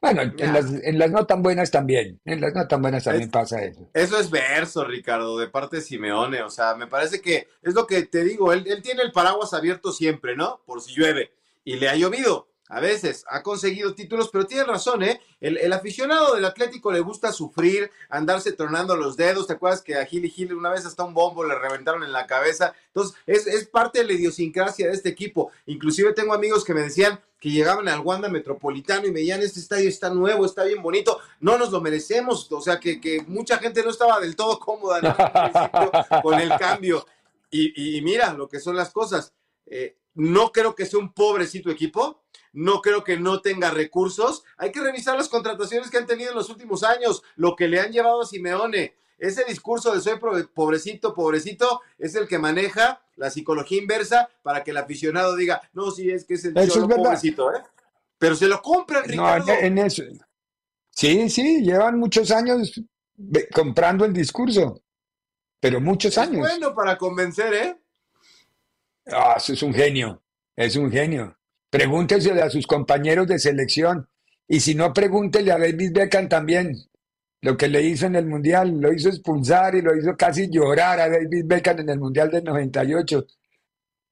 Bueno, 0.02 0.22
en 0.22 0.52
las, 0.52 0.66
en 0.82 0.98
las, 0.98 1.10
no 1.12 1.24
tan 1.26 1.42
buenas 1.42 1.70
también. 1.70 2.20
En 2.24 2.40
las 2.40 2.52
no 2.52 2.66
tan 2.66 2.82
buenas 2.82 3.04
también 3.04 3.30
pasa 3.30 3.62
eso. 3.62 3.88
Eso 3.94 4.18
es 4.18 4.30
verso, 4.30 4.84
Ricardo, 4.84 5.38
de 5.38 5.46
parte 5.46 5.76
de 5.76 5.82
Simeone. 5.82 6.42
O 6.42 6.50
sea, 6.50 6.74
me 6.74 6.88
parece 6.88 7.22
que 7.22 7.46
es 7.62 7.72
lo 7.74 7.86
que 7.86 8.02
te 8.02 8.24
digo. 8.24 8.52
Él, 8.52 8.64
él 8.66 8.82
tiene 8.82 9.02
el 9.02 9.12
paraguas 9.12 9.54
abierto 9.54 9.92
siempre, 9.92 10.34
¿no? 10.34 10.60
Por 10.66 10.82
si 10.82 10.92
llueve. 10.92 11.30
Y 11.64 11.76
le 11.76 11.88
ha 11.88 11.94
llovido 11.94 12.51
a 12.72 12.80
veces 12.80 13.26
ha 13.28 13.42
conseguido 13.42 13.94
títulos, 13.94 14.30
pero 14.32 14.46
tiene 14.46 14.64
razón, 14.64 15.02
¿eh? 15.02 15.20
El, 15.42 15.70
aficionado 15.74 16.34
del 16.34 16.46
Atlético 16.46 16.90
le 16.90 17.00
gusta 17.00 17.30
sufrir, 17.30 17.90
andarse 18.08 18.52
tronando 18.52 18.96
los 18.96 19.14
dedos. 19.14 19.46
¿Te 19.46 19.52
acuerdas 19.52 19.82
que 19.82 19.96
a 19.96 20.06
Gil 20.06 20.24
y 20.24 20.30
Gil 20.30 20.54
una 20.54 20.70
vez 20.70 20.86
hasta 20.86 21.04
un 21.04 21.12
bombo 21.12 21.44
le 21.44 21.54
reventaron 21.54 22.02
en 22.02 22.12
la 22.12 22.26
cabeza? 22.26 22.72
Entonces, 22.86 23.14
es, 23.26 23.46
es 23.46 23.68
parte 23.68 23.98
de 23.98 24.06
la 24.06 24.14
idiosincrasia 24.14 24.86
de 24.86 24.94
este 24.94 25.10
equipo. 25.10 25.50
Inclusive 25.66 26.14
tengo 26.14 26.32
amigos 26.32 26.64
que 26.64 26.72
me 26.72 26.80
decían 26.80 27.20
que 27.38 27.50
llegaban 27.50 27.88
al 27.88 28.00
Wanda 28.00 28.30
Metropolitano 28.30 29.06
y 29.06 29.12
me 29.12 29.20
decían, 29.20 29.42
este 29.42 29.60
estadio 29.60 29.90
está 29.90 30.08
nuevo, 30.08 30.46
está 30.46 30.64
bien 30.64 30.80
bonito, 30.80 31.20
no 31.40 31.58
nos 31.58 31.72
lo 31.72 31.82
merecemos. 31.82 32.50
O 32.50 32.62
sea, 32.62 32.80
que, 32.80 33.02
que 33.02 33.22
mucha 33.26 33.58
gente 33.58 33.82
no 33.82 33.90
estaba 33.90 34.18
del 34.18 34.34
todo 34.34 34.58
cómoda 34.58 34.98
con 36.22 36.40
el 36.40 36.48
cambio. 36.56 37.04
Y, 37.50 37.98
y, 37.98 38.00
mira 38.00 38.32
lo 38.32 38.48
que 38.48 38.60
son 38.60 38.76
las 38.76 38.88
cosas. 38.92 39.34
Eh, 39.66 39.98
no 40.14 40.52
creo 40.52 40.74
que 40.74 40.86
sea 40.86 40.98
un 40.98 41.12
pobrecito 41.12 41.70
equipo, 41.70 42.21
no 42.52 42.80
creo 42.80 43.02
que 43.04 43.18
no 43.18 43.40
tenga 43.40 43.70
recursos. 43.70 44.44
Hay 44.56 44.72
que 44.72 44.80
revisar 44.80 45.16
las 45.16 45.28
contrataciones 45.28 45.90
que 45.90 45.98
han 45.98 46.06
tenido 46.06 46.30
en 46.30 46.36
los 46.36 46.50
últimos 46.50 46.82
años, 46.82 47.22
lo 47.36 47.56
que 47.56 47.68
le 47.68 47.80
han 47.80 47.92
llevado 47.92 48.22
a 48.22 48.26
Simeone. 48.26 48.94
Ese 49.18 49.44
discurso 49.44 49.94
de 49.94 50.00
soy 50.00 50.18
pobrecito, 50.52 51.14
pobrecito, 51.14 51.80
es 51.96 52.14
el 52.16 52.26
que 52.26 52.38
maneja 52.38 53.00
la 53.16 53.30
psicología 53.30 53.80
inversa 53.80 54.28
para 54.42 54.64
que 54.64 54.72
el 54.72 54.76
aficionado 54.76 55.36
diga, 55.36 55.62
no, 55.72 55.90
sí, 55.92 56.10
es 56.10 56.24
que 56.24 56.34
es 56.34 56.44
el 56.44 56.54
pobrecito, 56.54 57.54
¿eh? 57.54 57.62
Pero 58.18 58.34
se 58.34 58.48
lo 58.48 58.60
compran, 58.60 59.04
Ricardo. 59.04 59.46
No, 59.46 59.52
en, 59.52 59.78
eso. 59.78 60.02
Sí, 60.90 61.28
sí, 61.30 61.62
llevan 61.62 61.98
muchos 61.98 62.30
años 62.30 62.80
comprando 63.54 64.04
el 64.04 64.12
discurso, 64.12 64.82
pero 65.60 65.80
muchos 65.80 66.18
años. 66.18 66.38
bueno 66.38 66.74
para 66.74 66.98
convencer, 66.98 67.54
¿eh? 67.54 67.80
Ah, 69.06 69.34
eso 69.36 69.52
es 69.52 69.62
un 69.62 69.74
genio, 69.74 70.22
es 70.56 70.76
un 70.76 70.90
genio. 70.90 71.36
Pregúntesele 71.72 72.42
a 72.42 72.50
sus 72.50 72.66
compañeros 72.66 73.26
de 73.26 73.38
selección. 73.38 74.06
Y 74.46 74.60
si 74.60 74.74
no, 74.74 74.92
pregúntele 74.92 75.52
a 75.52 75.58
David 75.58 75.92
Beckham 75.94 76.28
también. 76.28 76.76
Lo 77.40 77.56
que 77.56 77.66
le 77.66 77.80
hizo 77.80 78.04
en 78.04 78.14
el 78.14 78.26
Mundial, 78.26 78.78
lo 78.78 78.92
hizo 78.92 79.08
expulsar 79.08 79.74
y 79.74 79.80
lo 79.80 79.96
hizo 79.96 80.14
casi 80.14 80.50
llorar 80.50 81.00
a 81.00 81.08
David 81.08 81.46
Beckham 81.46 81.80
en 81.80 81.88
el 81.88 81.98
Mundial 81.98 82.30
del 82.30 82.44
98. 82.44 83.26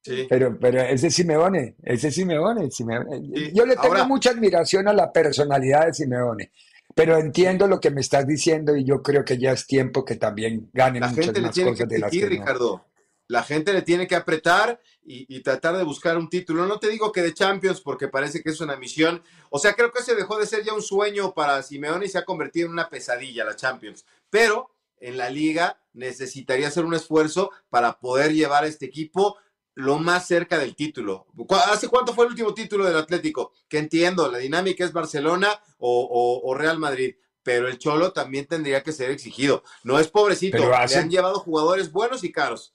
Sí. 0.02 0.26
Pero, 0.26 0.58
pero 0.58 0.80
ese 0.80 1.10
Simeone, 1.10 1.76
ese 1.82 2.10
Simeone. 2.10 2.70
Simeone. 2.70 3.52
Yo 3.52 3.66
le 3.66 3.76
tengo 3.76 4.06
mucha 4.06 4.30
admiración 4.30 4.88
a 4.88 4.94
la 4.94 5.12
personalidad 5.12 5.84
de 5.84 5.92
Simeone, 5.92 6.52
pero 6.94 7.18
entiendo 7.18 7.66
lo 7.66 7.78
que 7.78 7.90
me 7.90 8.00
estás 8.00 8.26
diciendo 8.26 8.74
y 8.74 8.84
yo 8.84 9.02
creo 9.02 9.22
que 9.22 9.36
ya 9.36 9.52
es 9.52 9.66
tiempo 9.66 10.02
que 10.02 10.16
también 10.16 10.70
ganen 10.72 11.02
muchas 11.02 11.38
más 11.42 11.60
cosas 11.60 11.86
de 11.86 11.98
las 11.98 12.10
que 12.10 12.24
Ricardo. 12.24 12.86
La 13.28 13.42
gente 13.42 13.74
le 13.74 13.82
tiene 13.82 14.06
que 14.06 14.16
apretar 14.16 14.80
y, 15.02 15.40
tratar 15.40 15.76
de 15.76 15.84
buscar 15.84 16.16
un 16.18 16.28
título. 16.28 16.66
No 16.66 16.78
te 16.78 16.88
digo 16.88 17.10
que 17.10 17.22
de 17.22 17.34
Champions, 17.34 17.80
porque 17.80 18.08
parece 18.08 18.42
que 18.42 18.50
es 18.50 18.60
una 18.60 18.76
misión. 18.76 19.22
O 19.50 19.58
sea, 19.58 19.74
creo 19.74 19.92
que 19.92 20.02
se 20.02 20.14
dejó 20.14 20.38
de 20.38 20.46
ser 20.46 20.64
ya 20.64 20.74
un 20.74 20.82
sueño 20.82 21.34
para 21.34 21.62
Simeone 21.62 22.06
y 22.06 22.08
se 22.08 22.18
ha 22.18 22.24
convertido 22.24 22.66
en 22.66 22.72
una 22.72 22.88
pesadilla 22.88 23.44
la 23.44 23.56
Champions. 23.56 24.04
Pero 24.28 24.74
en 24.98 25.16
la 25.16 25.30
liga 25.30 25.80
necesitaría 25.92 26.68
hacer 26.68 26.84
un 26.84 26.94
esfuerzo 26.94 27.50
para 27.70 27.98
poder 27.98 28.32
llevar 28.32 28.64
a 28.64 28.68
este 28.68 28.86
equipo 28.86 29.36
lo 29.74 29.98
más 29.98 30.26
cerca 30.26 30.58
del 30.58 30.76
título. 30.76 31.26
¿Hace 31.70 31.88
cuánto 31.88 32.12
fue 32.12 32.26
el 32.26 32.32
último 32.32 32.54
título 32.54 32.84
del 32.84 32.96
Atlético? 32.96 33.52
Que 33.68 33.78
entiendo, 33.78 34.30
la 34.30 34.38
dinámica 34.38 34.84
es 34.84 34.92
Barcelona 34.92 35.48
o, 35.78 36.54
Real 36.56 36.78
Madrid, 36.78 37.16
pero 37.42 37.66
el 37.66 37.78
Cholo 37.78 38.12
también 38.12 38.46
tendría 38.46 38.82
que 38.82 38.92
ser 38.92 39.10
exigido. 39.10 39.64
No 39.82 39.98
es 39.98 40.08
pobrecito, 40.08 40.58
le 40.58 40.96
han 40.96 41.10
llevado 41.10 41.40
jugadores 41.40 41.90
buenos 41.90 42.22
y 42.22 42.30
caros 42.30 42.74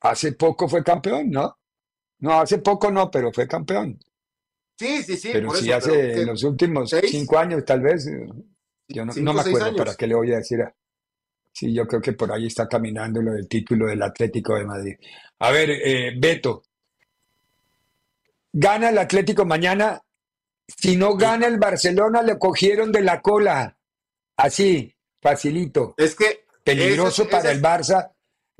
hace 0.00 0.32
poco 0.32 0.68
fue 0.68 0.82
campeón, 0.82 1.30
¿no? 1.30 1.58
No, 2.20 2.40
hace 2.40 2.58
poco 2.58 2.90
no, 2.90 3.10
pero 3.10 3.32
fue 3.32 3.46
campeón. 3.46 3.98
Sí, 4.78 5.02
sí, 5.02 5.16
sí. 5.16 5.30
Pero 5.32 5.54
sí 5.54 5.70
hace 5.72 6.20
en 6.20 6.26
los 6.26 6.42
últimos 6.42 6.90
cinco 7.08 7.38
años, 7.38 7.64
tal 7.64 7.80
vez. 7.80 8.06
Yo 8.88 9.04
no, 9.04 9.34
me 9.34 9.40
acuerdo 9.40 9.76
para 9.76 9.94
qué 9.94 10.06
le 10.06 10.14
voy 10.14 10.32
a 10.32 10.38
decir. 10.38 10.60
Sí, 11.52 11.72
yo 11.74 11.86
creo 11.86 12.00
que 12.00 12.12
por 12.12 12.32
ahí 12.32 12.46
está 12.46 12.68
caminando 12.68 13.20
lo 13.20 13.32
del 13.32 13.48
título 13.48 13.86
del 13.86 14.02
Atlético 14.02 14.54
de 14.54 14.64
Madrid. 14.64 14.96
A 15.40 15.50
ver, 15.50 15.70
eh, 15.70 16.12
Beto. 16.16 16.62
Gana 18.52 18.90
el 18.90 18.98
Atlético 18.98 19.44
mañana. 19.44 20.02
Si 20.66 20.96
no 20.96 21.16
gana 21.16 21.46
el 21.46 21.58
Barcelona, 21.58 22.22
le 22.22 22.38
cogieron 22.38 22.92
de 22.92 23.02
la 23.02 23.20
cola. 23.20 23.76
Así, 24.36 24.94
facilito. 25.20 25.94
Es 25.96 26.14
que. 26.14 26.44
Peligroso 26.62 27.28
para 27.28 27.50
el 27.50 27.60
Barça 27.60 28.12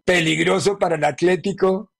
peligroso 0.04 0.78
para 0.78 0.96
el 0.96 1.04
Atlético. 1.04 1.92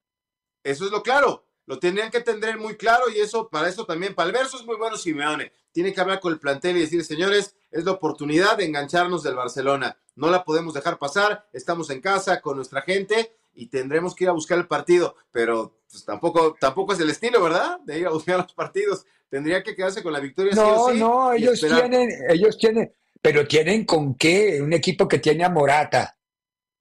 Eso 0.63 0.85
es 0.85 0.91
lo 0.91 1.01
claro. 1.01 1.45
Lo 1.65 1.79
tendrían 1.79 2.11
que 2.11 2.21
tener 2.21 2.57
muy 2.57 2.75
claro 2.75 3.05
y 3.09 3.19
eso, 3.19 3.49
para 3.49 3.69
eso 3.69 3.85
también, 3.85 4.13
para 4.15 4.27
el 4.27 4.33
verso 4.33 4.57
es 4.57 4.65
muy 4.65 4.75
bueno 4.75 4.97
Simeone. 4.97 5.53
Tiene 5.71 5.93
que 5.93 6.01
hablar 6.01 6.19
con 6.19 6.33
el 6.33 6.39
plantel 6.39 6.75
y 6.75 6.81
decir, 6.81 7.03
señores, 7.05 7.55
es 7.71 7.85
la 7.85 7.91
oportunidad 7.91 8.57
de 8.57 8.65
engancharnos 8.65 9.23
del 9.23 9.35
Barcelona. 9.35 9.97
No 10.15 10.29
la 10.29 10.43
podemos 10.43 10.73
dejar 10.73 10.97
pasar. 10.97 11.47
Estamos 11.53 11.89
en 11.89 12.01
casa 12.01 12.41
con 12.41 12.57
nuestra 12.57 12.81
gente 12.81 13.31
y 13.53 13.67
tendremos 13.67 14.15
que 14.15 14.25
ir 14.25 14.29
a 14.29 14.33
buscar 14.33 14.57
el 14.57 14.67
partido. 14.67 15.15
Pero 15.31 15.77
pues, 15.89 16.03
tampoco, 16.03 16.57
tampoco 16.59 16.93
es 16.93 16.99
el 16.99 17.09
estilo, 17.09 17.41
¿verdad? 17.41 17.79
De 17.85 17.99
ir 17.99 18.07
a 18.07 18.11
buscar 18.11 18.37
los 18.39 18.53
partidos. 18.53 19.05
Tendría 19.29 19.63
que 19.63 19.75
quedarse 19.75 20.03
con 20.03 20.11
la 20.11 20.19
victoria. 20.19 20.53
No, 20.53 20.91
no, 20.93 21.31
ellos 21.31 21.61
tienen, 21.61 22.09
ellos 22.27 22.57
tienen, 22.57 22.91
pero 23.21 23.47
tienen 23.47 23.85
con 23.85 24.15
qué. 24.15 24.61
Un 24.61 24.73
equipo 24.73 25.07
que 25.07 25.19
tiene 25.19 25.45
a 25.45 25.49
Morata, 25.49 26.17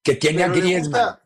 que 0.02 0.14
tiene 0.14 0.42
a 0.42 0.48
Griezmann. 0.48 1.18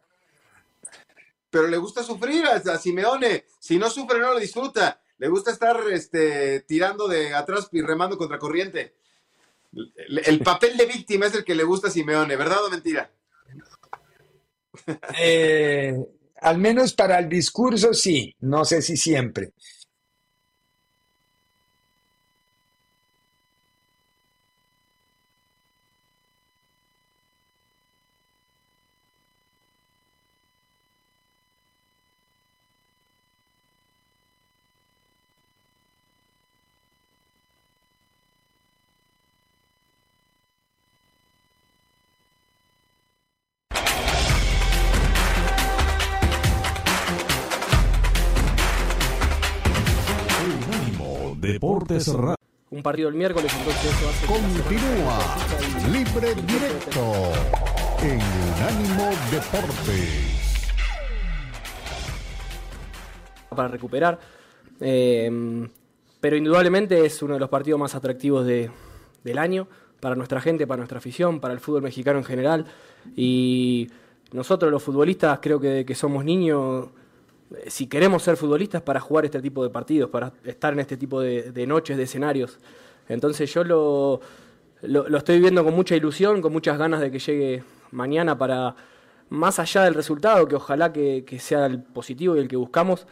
pero 1.51 1.69
le 1.69 1.77
gusta 1.77 2.03
sufrir 2.03 2.45
a, 2.47 2.79
Simeone. 2.79 3.45
Si 3.59 3.79
no 3.79 3.89
sufre, 3.89 4.19
no 4.19 4.33
lo 4.33 4.41
disfruta. 4.41 5.01
Le 5.19 5.29
gusta 5.29 5.53
estar 5.53 5.81
este, 5.93 6.61
tirando 6.61 7.07
de 7.07 7.35
atrás 7.35 7.69
y 7.73 7.81
remando 7.81 8.19
contra 8.19 8.39
corriente. 8.39 8.95
El, 9.97 10.41
papel 10.41 10.77
de 10.77 10.87
víctima 10.87 11.27
es 11.27 11.35
el 11.35 11.45
que 11.45 11.55
le 11.55 11.65
gusta 11.65 11.89
a 11.89 11.91
Simeone, 11.91 12.37
¿verdad 12.37 12.65
o 12.65 12.71
mentira? 12.71 13.11
Eh, 15.19 15.97
al 16.41 16.59
menos 16.59 16.93
para 16.93 17.19
el 17.19 17.29
discurso 17.29 17.95
sí, 17.95 18.35
no 18.41 18.65
sé 18.65 18.83
si 18.83 18.97
siempre. 18.97 19.53
Un 52.71 52.83
partido 52.83 53.11
el 53.11 53.15
miércoles, 53.15 53.53
entonces 53.59 53.85
eso 53.85 54.09
hace 54.09 54.27
Continúa 54.27 55.19
Libre 55.93 56.35
Directo 56.35 57.33
en 58.01 58.21
Unánimo 58.49 59.11
Deportes. 59.31 60.73
Para 63.51 63.69
recuperar. 63.69 64.19
Eh, 64.81 65.69
pero 66.21 66.37
indudablemente 66.37 67.05
es 67.05 67.23
uno 67.23 67.35
de 67.35 67.41
los 67.41 67.51
partidos 67.51 67.79
más 67.79 67.95
atractivos 67.95 68.47
de, 68.47 68.71
del 69.23 69.39
año 69.39 69.69
para 70.01 70.17
nuestra 70.17 70.41
gente, 70.41 70.67
para 70.67 70.79
nuestra 70.79 70.99
afición, 70.99 71.39
para 71.39 71.53
el 71.53 71.61
fútbol 71.61 71.83
mexicano 71.83 72.19
en 72.19 72.25
general. 72.25 72.65
Y 73.15 73.91
nosotros 74.33 74.73
los 74.73 74.83
futbolistas 74.83 75.39
creo 75.43 75.61
que, 75.61 75.85
que 75.85 75.95
somos 75.95 76.25
niños 76.25 76.89
si 77.67 77.87
queremos 77.87 78.23
ser 78.23 78.37
futbolistas 78.37 78.83
para 78.83 79.01
jugar 79.01 79.25
este 79.25 79.41
tipo 79.41 79.63
de 79.63 79.71
partidos, 79.71 80.11
para 80.11 80.33
estar 80.45 80.73
en 80.73 80.81
este 80.81 80.97
tipo 80.97 81.21
de, 81.21 81.67
noches, 81.67 81.97
de 81.97 82.05
escenarios. 82.05 82.59
Entonces 83.09 83.53
yo 83.53 83.65
lo, 83.65 84.21
lo, 84.83 85.17
estoy 85.17 85.41
viendo 85.41 85.65
con 85.65 85.75
mucha 85.75 85.97
ilusión, 85.97 86.41
con 86.41 86.53
muchas 86.53 86.79
ganas 86.79 87.01
de 87.01 87.11
que 87.11 87.19
llegue 87.19 87.65
mañana 87.91 88.37
para, 88.37 88.75
más 89.31 89.59
allá 89.59 89.85
del 89.85 89.95
resultado, 89.95 90.47
que 90.49 90.57
ojalá 90.57 90.93
que, 90.93 91.25
sea 91.39 91.67
el 91.67 91.83
positivo 91.83 92.37
y 92.37 92.41
el 92.41 92.49
que 92.49 92.57
buscamos, 92.57 93.07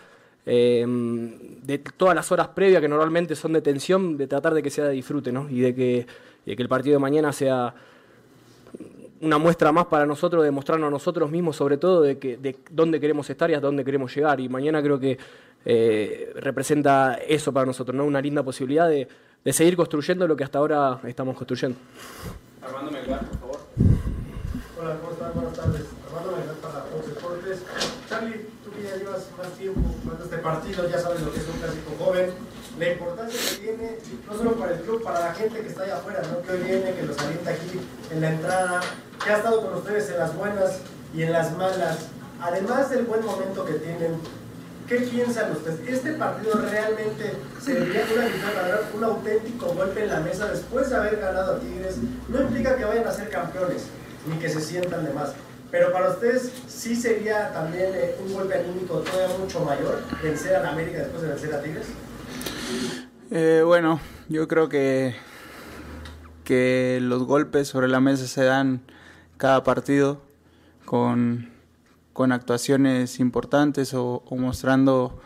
de 0.45 1.85
todas 1.97 2.15
las 2.15 2.33
horas 2.33 2.49
previas 2.49 2.81
que 2.81 2.89
normalmente 2.89 3.37
son 3.37 3.53
de 3.53 3.63
tensión, 3.63 4.17
de 4.17 4.27
tratar 4.27 4.55
de 4.55 4.63
que 4.63 4.71
sea 4.71 4.87
de 4.87 4.93
disfrute, 4.93 5.31
¿no? 5.33 5.49
Y 5.49 5.61
de 5.61 5.75
que 5.75 6.07
el 6.47 6.69
partido 6.69 6.95
de 6.95 7.01
mañana 7.01 7.33
sea 7.33 7.75
una 9.23 9.39
muestra 9.39 9.71
más 9.71 9.87
para 9.87 10.05
nosotros, 10.05 10.43
de 10.43 10.51
mostrarnos 10.51 10.89
a 10.89 10.91
nosotros 10.91 11.31
mismos, 11.31 11.55
sobre 11.57 11.79
todo, 11.79 12.03
de, 12.03 12.19
que, 12.19 12.37
de 12.37 12.57
dónde 12.71 13.01
queremos 13.01 13.31
estar 13.31 13.49
y 13.51 13.55
a 13.55 13.61
dónde 13.61 13.85
queremos 13.85 14.15
llegar. 14.15 14.41
Y 14.41 14.49
mañana 14.49 14.83
creo 14.83 14.99
que 14.99 15.17
eh, 15.65 16.33
representa 16.35 17.15
eso 17.15 17.53
para 17.53 17.65
nosotros, 17.65 17.97
¿no? 17.97 18.05
Una 18.05 18.21
linda 18.21 18.43
posibilidad 18.43 18.89
de, 18.89 19.07
de, 19.45 19.53
seguir 19.53 19.77
construyendo 19.77 20.27
lo 20.27 20.35
que 20.35 20.43
hasta 20.43 20.59
ahora 20.59 21.01
estamos 21.07 21.37
construyendo. 21.37 21.79
Armando 22.61 22.91
Melgar, 22.91 23.25
por 23.27 23.39
favor. 23.39 23.61
Hola, 24.81 24.97
¿cómo 25.01 25.13
están? 25.13 25.35
Buenas 25.35 25.53
tardes. 25.55 25.83
Armando 26.09 26.37
Melgar 26.37 26.57
para 26.57 26.81
Fox 26.83 27.07
Deportes. 27.07 27.63
Charlie, 28.09 28.47
tú 28.65 28.73
que 28.73 28.83
ya 28.83 28.97
llevas 28.97 29.31
más 29.39 29.53
tiempo 29.53 29.81
jugando 30.03 30.25
este 30.25 30.39
partido, 30.39 30.91
ya 30.91 30.99
sabes 30.99 31.23
lo 31.23 31.33
que 31.33 31.39
es 31.39 31.49
un 31.49 31.61
clásico 31.61 31.93
joven, 31.97 32.31
la 32.79 32.89
importancia 32.89 33.39
que 33.39 33.67
tiene, 33.67 33.99
no 34.27 34.37
solo 34.37 34.53
para 34.53 34.73
el 34.73 34.81
club, 34.81 35.03
para 35.03 35.21
la 35.21 35.35
gente 35.35 35.61
que 35.61 35.69
está 35.69 35.83
allá 35.85 35.97
afuera, 35.97 36.23
¿no? 36.31 36.43
que 36.43 36.53
hoy 36.53 36.59
viene, 36.63 36.95
que 36.95 37.03
los 37.03 37.19
alienta 37.19 37.51
aquí 37.51 37.81
en 38.11 38.21
la 38.21 38.31
entrada, 38.31 38.81
que 39.23 39.31
ha 39.31 39.37
estado 39.37 39.63
con 39.63 39.75
ustedes 39.75 40.11
en 40.11 40.19
las 40.19 40.35
buenas 40.35 40.79
y 41.15 41.23
en 41.23 41.33
las 41.33 41.57
malas. 41.57 41.99
Además 42.41 42.91
del 42.91 43.05
buen 43.05 43.25
momento 43.25 43.65
que 43.65 43.75
tienen, 43.75 44.17
¿qué 44.89 44.97
piensan 44.97 45.53
ustedes? 45.53 45.81
¿Este 45.87 46.13
partido 46.15 46.55
realmente 46.55 47.35
sería 47.63 48.05
una 48.15 48.25
victoria, 48.25 48.81
un 48.95 49.05
auténtico 49.05 49.67
golpe 49.75 50.05
en 50.05 50.09
la 50.09 50.21
mesa 50.21 50.49
después 50.49 50.91
de 50.91 50.97
haber 50.97 51.21
ganado 51.21 51.57
a 51.57 51.61
Tigres? 51.61 51.97
No 52.29 52.41
implica 52.41 52.77
que 52.77 52.85
vayan 52.85 53.07
a 53.07 53.13
ser 53.13 53.29
campeones, 53.29 53.85
ni 54.27 54.39
que 54.39 54.49
se 54.49 54.61
sientan 54.61 55.05
de 55.05 55.13
más. 55.13 55.33
Pero 55.71 55.93
para 55.93 56.11
ustedes 56.11 56.51
sí 56.69 56.97
sería 56.97 57.53
también 57.53 57.93
eh, 57.95 58.15
un 58.21 58.35
golpe 58.35 58.55
anímico 58.55 58.99
todavía 58.99 59.37
mucho 59.39 59.61
mayor 59.61 60.01
vencer 60.23 60.57
a 60.57 60.63
la 60.63 60.71
América 60.71 60.99
después 60.99 61.23
de 61.23 61.29
vencer 61.29 61.55
a 61.55 61.63
Tigres. 61.63 61.87
Eh, 63.31 63.63
bueno, 63.65 63.99
yo 64.29 64.47
creo 64.47 64.69
que, 64.69 65.15
que 66.45 66.99
los 67.01 67.25
golpes 67.25 67.69
sobre 67.69 67.89
la 67.89 68.01
mesa 68.01 68.27
se 68.27 68.45
dan 68.45 68.83
cada 69.39 69.65
partido 69.65 70.21
con, 70.85 71.51
con 72.13 72.33
actuaciones 72.33 73.21
importantes 73.21 73.95
o, 73.95 74.23
mostrando, 74.31 75.21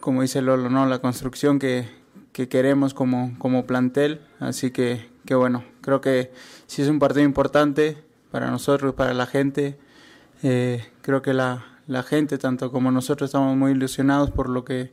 como 0.00 0.22
dice 0.22 0.42
Lolo, 0.42 0.70
¿no? 0.70 0.86
la 0.86 0.98
construcción 0.98 1.58
que, 1.58 1.88
que 2.32 2.48
queremos 2.48 2.94
como, 2.94 3.38
como 3.38 3.64
plantel. 3.64 4.20
Así 4.40 4.70
que, 4.70 5.08
que 5.24 5.34
bueno, 5.34 5.64
creo 5.80 6.00
que 6.00 6.32
sí 6.66 6.82
es 6.82 6.88
un 6.88 6.98
partido 6.98 7.24
importante 7.24 7.96
para 8.30 8.50
nosotros, 8.50 8.94
para 8.94 9.14
la 9.14 9.26
gente. 9.26 9.78
Eh, 10.42 10.84
creo 11.00 11.22
que 11.22 11.32
la, 11.32 11.64
la 11.86 12.02
gente, 12.02 12.38
tanto 12.38 12.72
como 12.72 12.90
nosotros, 12.90 13.28
estamos 13.28 13.56
muy 13.56 13.72
ilusionados 13.72 14.30
por 14.30 14.48
lo 14.48 14.64
que 14.64 14.90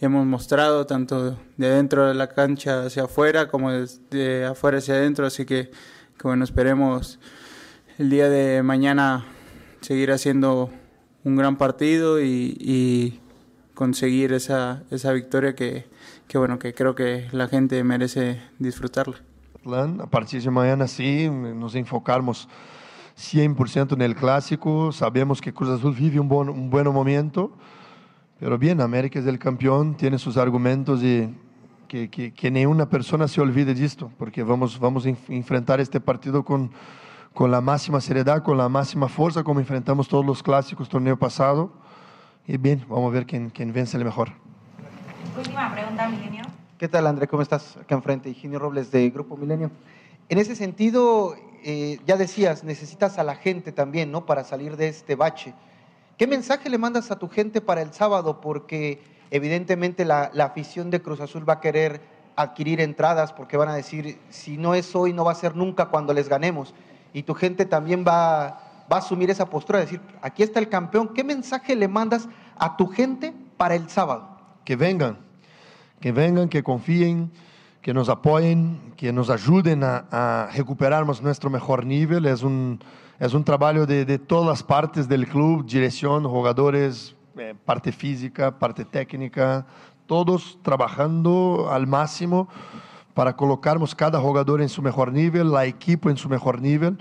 hemos 0.00 0.26
mostrado, 0.26 0.86
tanto 0.86 1.38
de 1.56 1.68
dentro 1.68 2.08
de 2.08 2.14
la 2.14 2.28
cancha 2.28 2.84
hacia 2.86 3.04
afuera 3.04 3.48
como 3.48 3.70
de 3.70 4.44
afuera 4.44 4.78
hacia 4.78 4.94
adentro. 4.94 5.26
Así 5.26 5.44
que, 5.44 5.70
que 6.18 6.28
bueno, 6.28 6.44
esperemos 6.44 7.18
el 7.98 8.10
día 8.10 8.28
de 8.28 8.62
mañana 8.62 9.24
seguir 9.80 10.12
haciendo 10.12 10.70
un 11.24 11.36
gran 11.36 11.56
partido 11.56 12.20
y, 12.20 12.56
y 12.60 13.20
conseguir 13.74 14.32
esa, 14.32 14.82
esa 14.90 15.12
victoria 15.12 15.54
que, 15.54 15.86
que, 16.28 16.38
bueno, 16.38 16.58
que 16.58 16.74
creo 16.74 16.94
que 16.94 17.28
la 17.32 17.48
gente 17.48 17.82
merece 17.84 18.40
disfrutarla. 18.58 19.16
A 19.66 20.06
partir 20.06 20.42
de 20.42 20.50
mañana 20.50 20.86
sí, 20.86 21.28
nos 21.30 21.74
enfocarmos 21.74 22.48
100% 23.16 23.94
en 23.94 24.02
el 24.02 24.14
clásico, 24.14 24.92
sabemos 24.92 25.40
que 25.40 25.52
Cruz 25.54 25.70
Azul 25.70 25.94
vive 25.94 26.20
un 26.20 26.28
buen, 26.28 26.48
un 26.48 26.68
buen 26.68 26.86
momento, 26.92 27.52
pero 28.38 28.58
bien, 28.58 28.80
América 28.80 29.18
es 29.18 29.26
el 29.26 29.38
campeón, 29.38 29.96
tiene 29.96 30.18
sus 30.18 30.36
argumentos 30.36 31.02
y 31.02 31.34
que, 31.88 32.08
que, 32.10 32.32
que 32.32 32.50
ninguna 32.50 32.88
persona 32.88 33.28
se 33.28 33.40
olvide 33.40 33.74
de 33.74 33.84
esto, 33.84 34.10
porque 34.18 34.42
vamos, 34.42 34.78
vamos 34.78 35.06
a 35.06 35.14
enfrentar 35.28 35.80
este 35.80 36.00
partido 36.00 36.44
con 36.44 36.70
con 37.34 37.50
la 37.50 37.60
máxima 37.60 38.00
seriedad, 38.00 38.42
con 38.42 38.56
la 38.56 38.68
máxima 38.68 39.08
fuerza, 39.08 39.42
como 39.42 39.58
enfrentamos 39.58 40.06
todos 40.06 40.24
los 40.24 40.42
clásicos 40.42 40.88
torneo 40.88 41.18
pasado. 41.18 41.72
Y 42.46 42.56
bien, 42.56 42.86
vamos 42.88 43.10
a 43.10 43.14
ver 43.14 43.26
quién, 43.26 43.50
quién 43.50 43.72
vence 43.72 43.96
el 43.96 44.04
mejor. 44.04 44.30
Última 45.36 45.72
pregunta, 45.72 46.08
Milenio. 46.08 46.44
¿Qué 46.78 46.88
tal, 46.88 47.08
André? 47.08 47.26
¿Cómo 47.26 47.42
estás? 47.42 47.76
Acá 47.76 47.96
enfrente, 47.96 48.30
Higinio 48.30 48.60
Robles 48.60 48.92
de 48.92 49.10
Grupo 49.10 49.36
Milenio. 49.36 49.72
En 50.28 50.38
ese 50.38 50.54
sentido, 50.54 51.34
eh, 51.64 51.98
ya 52.06 52.16
decías, 52.16 52.62
necesitas 52.62 53.18
a 53.18 53.24
la 53.24 53.34
gente 53.34 53.72
también, 53.72 54.12
¿no? 54.12 54.26
Para 54.26 54.44
salir 54.44 54.76
de 54.76 54.88
este 54.88 55.16
bache. 55.16 55.54
¿Qué 56.16 56.28
mensaje 56.28 56.70
le 56.70 56.78
mandas 56.78 57.10
a 57.10 57.18
tu 57.18 57.28
gente 57.28 57.60
para 57.60 57.82
el 57.82 57.92
sábado? 57.92 58.40
Porque 58.40 59.02
evidentemente 59.32 60.04
la, 60.04 60.30
afición 60.40 60.90
de 60.90 61.02
Cruz 61.02 61.20
Azul 61.20 61.48
va 61.48 61.54
a 61.54 61.60
querer 61.60 62.00
adquirir 62.36 62.80
entradas 62.80 63.32
porque 63.32 63.56
van 63.56 63.68
a 63.68 63.74
decir, 63.74 64.20
si 64.28 64.56
no 64.56 64.74
es 64.74 64.94
hoy, 64.94 65.12
no 65.12 65.24
va 65.24 65.32
a 65.32 65.36
ser 65.36 65.56
nunca 65.56 65.86
cuando 65.86 66.12
les 66.12 66.28
ganemos 66.28 66.72
y 67.12 67.24
tu 67.24 67.34
gente 67.34 67.64
también 67.64 68.04
va, 68.06 68.60
va 68.90 68.96
a 68.96 68.98
asumir 68.98 69.28
esa 69.30 69.50
postura, 69.50 69.80
decir, 69.80 70.00
aquí 70.22 70.44
está 70.44 70.60
el 70.60 70.68
campeón, 70.68 71.08
¿qué 71.08 71.24
mensaje 71.24 71.74
le 71.74 71.88
mandas 71.88 72.28
a 72.56 72.76
tu 72.76 72.86
gente 72.86 73.34
para 73.56 73.74
el 73.74 73.88
sábado? 73.88 74.38
Que 74.64 74.76
vengan, 74.76 75.18
que 76.00 76.12
vengan, 76.12 76.48
que 76.48 76.62
confíen, 76.62 77.32
que 77.82 77.92
nos 77.92 78.08
apoyen, 78.08 78.94
que 78.96 79.12
nos 79.12 79.30
ayuden 79.30 79.82
a, 79.82 80.06
a 80.10 80.50
recuperarmos 80.52 81.22
nuestro 81.22 81.50
mejor 81.50 81.84
nivel. 81.86 82.26
Es 82.26 82.42
un, 82.42 82.80
es 83.18 83.34
un 83.34 83.44
trabajo 83.44 83.86
de, 83.86 84.04
de 84.04 84.18
todas 84.18 84.46
las 84.46 84.62
partes 84.62 85.08
del 85.08 85.26
club, 85.26 85.64
dirección, 85.64 86.24
jugadores, 86.24 87.14
eh, 87.36 87.54
parte 87.64 87.92
física, 87.92 88.58
parte 88.58 88.84
técnica, 88.84 89.66
todos 90.06 90.58
trabajando 90.62 91.68
al 91.70 91.86
máximo 91.86 92.48
para 93.14 93.36
colocarmos 93.36 93.94
cada 93.94 94.20
jugador 94.20 94.60
en 94.60 94.68
su 94.68 94.82
mejor 94.82 95.12
nivel, 95.12 95.50
la 95.50 95.64
equipo 95.64 96.10
en 96.10 96.16
su 96.16 96.28
mejor 96.28 96.60
nivel. 96.60 96.98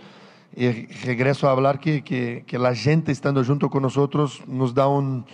Y 0.55 0.85
regreso 1.03 1.47
a 1.47 1.51
hablar 1.51 1.79
que, 1.79 2.03
que, 2.03 2.43
que 2.45 2.59
la 2.59 2.75
gente 2.75 3.11
estando 3.11 3.43
junto 3.43 3.69
con 3.69 3.81
nosotros 3.81 4.43
nos 4.47 4.73
da 4.73 4.87
un, 4.87 5.25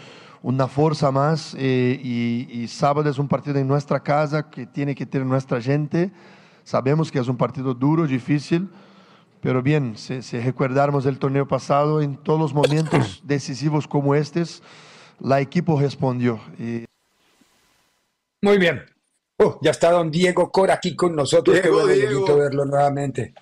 una 0.41 0.67
fuerza 0.67 1.11
más 1.11 1.53
eh, 1.57 1.99
y, 2.01 2.47
y, 2.49 2.67
sábado 2.67 3.09
es 3.09 3.19
un 3.19 3.27
partido 3.27 3.57
en 3.59 3.67
nuestra 3.67 3.99
casa 3.99 4.49
que 4.49 4.65
tiene 4.65 4.95
que 4.95 5.05
tener 5.05 5.27
nuestra 5.27 5.61
gente. 5.61 6.11
Sabemos 6.63 7.11
que 7.11 7.19
es 7.19 7.27
un 7.27 7.35
partido 7.35 7.73
duro, 7.73 8.07
difícil, 8.07 8.69
pero 9.41 9.62
bien, 9.62 9.97
si, 9.97 10.21
si 10.21 10.39
recordarmos 10.39 11.06
el 11.06 11.19
torneo 11.19 11.47
pasado, 11.47 12.02
en 12.02 12.17
todos 12.17 12.39
los 12.39 12.54
momentos 12.54 13.21
decisivos 13.25 13.88
como 13.88 14.15
estos, 14.15 14.63
la 15.19 15.39
equipo 15.41 15.80
respondió. 15.80 16.39
Y... 16.58 16.86
Muy 18.41 18.58
bien, 18.58 18.84
Oh, 19.41 19.58
ya 19.62 19.71
está 19.71 19.91
don 19.91 20.12
Diego 20.12 20.52
Cora 20.52 20.73
aquí 20.73 20.97
con 20.97 21.15
nosotros. 21.15 21.58
Qué 21.62 21.69
bueno, 21.69 22.36
verlo 22.36 22.65
nuevamente. 22.65 23.34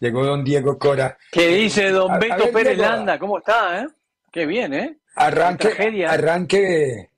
Llegó 0.00 0.24
don 0.24 0.42
Diego 0.42 0.78
Cora. 0.78 1.18
¿Qué 1.30 1.48
dice 1.48 1.90
don 1.90 2.18
Beto 2.18 2.50
Pérez 2.50 2.78
Landa? 2.78 3.18
¿Cómo 3.18 3.38
está? 3.38 3.82
Eh? 3.82 3.88
Qué 4.32 4.46
bien, 4.46 4.72
¿eh? 4.72 4.98
Arranque, 5.14 6.06
arranque. 6.08 7.10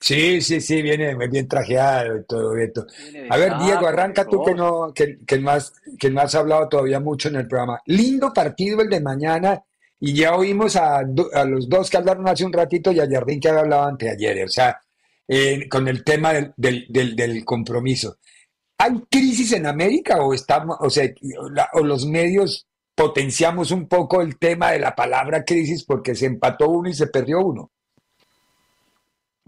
Sí, 0.00 0.40
sí, 0.40 0.60
sí, 0.60 0.80
viene 0.80 1.14
bien 1.28 1.48
trajeado 1.48 2.18
y 2.18 2.24
todo, 2.24 2.54
Beto. 2.54 2.86
A 3.30 3.36
ver, 3.36 3.58
Diego, 3.58 3.86
arranca 3.86 4.24
tú 4.24 4.44
que 4.44 4.54
no, 4.54 4.92
que, 4.94 5.18
que, 5.26 5.38
más, 5.38 5.72
que 5.98 6.08
no 6.08 6.20
has 6.20 6.34
hablado 6.34 6.68
todavía 6.68 7.00
mucho 7.00 7.28
en 7.28 7.36
el 7.36 7.48
programa. 7.48 7.80
Lindo 7.86 8.32
partido 8.32 8.80
el 8.80 8.88
de 8.88 9.00
mañana, 9.00 9.64
y 10.00 10.14
ya 10.14 10.36
oímos 10.36 10.76
a, 10.76 10.98
a 10.98 11.44
los 11.44 11.68
dos 11.68 11.90
que 11.90 11.96
hablaron 11.96 12.28
hace 12.28 12.44
un 12.44 12.52
ratito 12.52 12.92
y 12.92 13.00
a 13.00 13.08
Jardín 13.08 13.40
que 13.40 13.48
había 13.48 13.62
hablado 13.62 13.84
anteayer. 13.84 14.44
O 14.44 14.48
sea, 14.48 14.80
eh, 15.26 15.68
con 15.68 15.88
el 15.88 16.04
tema 16.04 16.32
del, 16.32 16.54
del, 16.56 17.16
del, 17.16 17.44
compromiso. 17.44 18.18
¿Hay 18.78 18.92
crisis 19.10 19.52
en 19.52 19.66
América 19.66 20.22
o, 20.22 20.32
estamos, 20.32 20.76
o, 20.80 20.88
sea, 20.88 21.04
o 21.72 21.80
los 21.80 22.06
medios 22.06 22.66
potenciamos 22.94 23.72
un 23.72 23.88
poco 23.88 24.22
el 24.22 24.38
tema 24.38 24.70
de 24.70 24.78
la 24.78 24.94
palabra 24.94 25.44
crisis 25.44 25.84
porque 25.84 26.14
se 26.14 26.26
empató 26.26 26.70
uno 26.70 26.88
y 26.88 26.94
se 26.94 27.08
perdió 27.08 27.40
uno? 27.40 27.72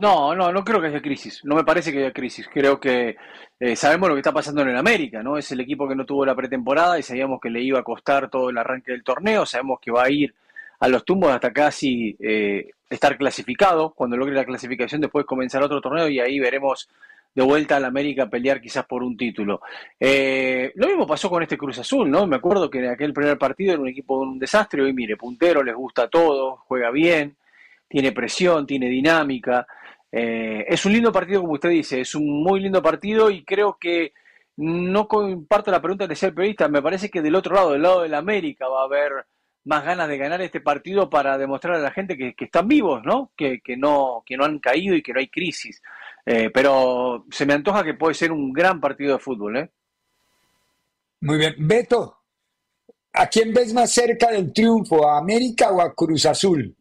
No, 0.01 0.35
no, 0.35 0.51
no 0.51 0.65
creo 0.65 0.81
que 0.81 0.87
haya 0.87 1.03
crisis. 1.03 1.45
No 1.45 1.55
me 1.55 1.63
parece 1.63 1.93
que 1.93 1.99
haya 1.99 2.13
crisis. 2.13 2.49
Creo 2.51 2.81
que 2.81 3.17
eh, 3.61 3.77
sabemos 3.77 4.09
lo 4.09 4.15
que 4.15 4.21
está 4.21 4.33
pasando 4.33 4.63
en 4.63 4.71
el 4.71 4.77
América, 4.79 5.23
¿no? 5.23 5.37
Es 5.37 5.53
el 5.53 5.61
equipo 5.61 5.87
que 5.87 5.95
no 5.95 6.07
tuvo 6.07 6.25
la 6.25 6.35
pretemporada 6.35 6.99
y 6.99 7.03
sabíamos 7.03 7.39
que 7.39 7.51
le 7.51 7.61
iba 7.61 7.81
a 7.81 7.85
costar 7.85 8.31
todo 8.31 8.49
el 8.49 8.57
arranque 8.57 8.93
del 8.93 9.05
torneo. 9.05 9.45
Sabemos 9.45 9.79
que 9.79 9.91
va 9.91 10.05
a 10.05 10.11
ir 10.11 10.35
a 10.79 10.89
los 10.89 11.05
tumbos 11.05 11.31
hasta 11.31 11.53
casi 11.53 12.17
eh, 12.19 12.71
estar 12.89 13.19
clasificado. 13.19 13.93
Cuando 13.93 14.17
logre 14.17 14.35
la 14.35 14.47
clasificación, 14.47 15.03
después 15.03 15.27
comenzará 15.27 15.67
otro 15.67 15.83
torneo 15.83 16.09
y 16.09 16.19
ahí 16.19 16.41
veremos 16.41 16.89
de 17.35 17.43
vuelta 17.43 17.77
al 17.77 17.85
América 17.85 18.27
pelear 18.27 18.59
quizás 18.59 18.87
por 18.87 19.03
un 19.03 19.19
título. 19.19 19.61
Eh, 20.01 20.73
lo 20.77 20.87
mismo 20.87 21.07
pasó 21.07 21.29
con 21.29 21.43
este 21.43 21.59
Cruz 21.59 21.79
Azul, 21.79 22.11
¿no? 22.11 22.27
Me 22.27 22.37
acuerdo 22.37 22.71
que 22.71 22.79
en 22.79 22.89
aquel 22.89 23.13
primer 23.13 23.37
partido 23.37 23.75
era 23.75 23.83
un 23.83 23.89
equipo 23.89 24.17
de 24.17 24.31
un 24.31 24.39
desastre. 24.39 24.81
Hoy, 24.81 24.95
mire, 24.95 25.19
puntero, 25.19 25.63
les 25.63 25.75
gusta 25.75 26.09
todo, 26.09 26.57
juega 26.67 26.91
bien, 26.91 27.37
tiene 27.87 28.13
presión, 28.13 28.67
tiene 28.67 28.89
dinámica. 28.89 29.67
Eh, 30.13 30.65
es 30.69 30.85
un 30.85 30.93
lindo 30.93 31.13
partido, 31.13 31.41
como 31.41 31.55
usted 31.55 31.71
dice, 31.71 32.01
es 32.01 32.15
un 32.15 32.43
muy 32.43 32.61
lindo 32.61 32.83
partido 32.83 33.31
y 33.31 33.45
creo 33.45 33.77
que 33.79 34.13
no 34.57 35.09
comparto 35.09 35.71
la 35.71 35.81
pregunta 35.81 36.07
de 36.07 36.17
ser 36.17 36.35
periodista. 36.35 36.69
Me 36.69 36.83
parece 36.83 37.09
que 37.11 37.23
del 37.23 37.35
otro 37.35 37.55
lado, 37.55 37.73
del 37.73 37.83
lado 37.83 38.03
del 38.03 38.15
América, 38.15 38.69
va 38.69 38.83
a 38.83 38.85
haber 38.85 39.27
más 39.65 39.85
ganas 39.85 40.09
de 40.09 40.19
ganar 40.19 40.41
este 40.41 40.61
partido 40.61 41.09
para 41.11 41.39
demostrar 41.39 41.77
a 41.77 41.81
la 41.81 41.91
gente 41.91 42.17
que, 42.17 42.35
están 42.39 42.69
vivos, 42.69 43.03
¿no? 43.05 43.31
Que, 43.37 43.61
¿no? 43.77 44.23
que 44.27 44.37
no 44.37 44.45
han 44.45 44.59
caído 44.59 44.95
y 44.95 45.03
que 45.03 45.13
no 45.13 45.21
hay 45.21 45.29
crisis. 45.29 45.83
Eh, 46.27 46.51
pero 46.53 47.27
se 47.31 47.47
me 47.47 47.55
antoja 47.55 47.85
que 47.85 47.95
puede 47.95 48.15
ser 48.15 48.33
un 48.33 48.53
gran 48.53 48.81
partido 48.81 49.15
de 49.15 49.19
fútbol, 49.19 49.57
¿eh? 49.57 49.71
Muy 51.21 51.39
bien. 51.39 51.55
Beto, 51.59 52.19
¿a 53.13 53.27
quién 53.27 53.53
ves 53.53 53.73
más 53.75 53.93
cerca 53.93 54.31
del 54.31 54.53
triunfo? 54.53 55.07
¿A 55.07 55.19
América 55.19 55.71
o 55.71 55.81
a 55.81 55.95
Cruz 55.95 56.25
Azul? 56.27 56.75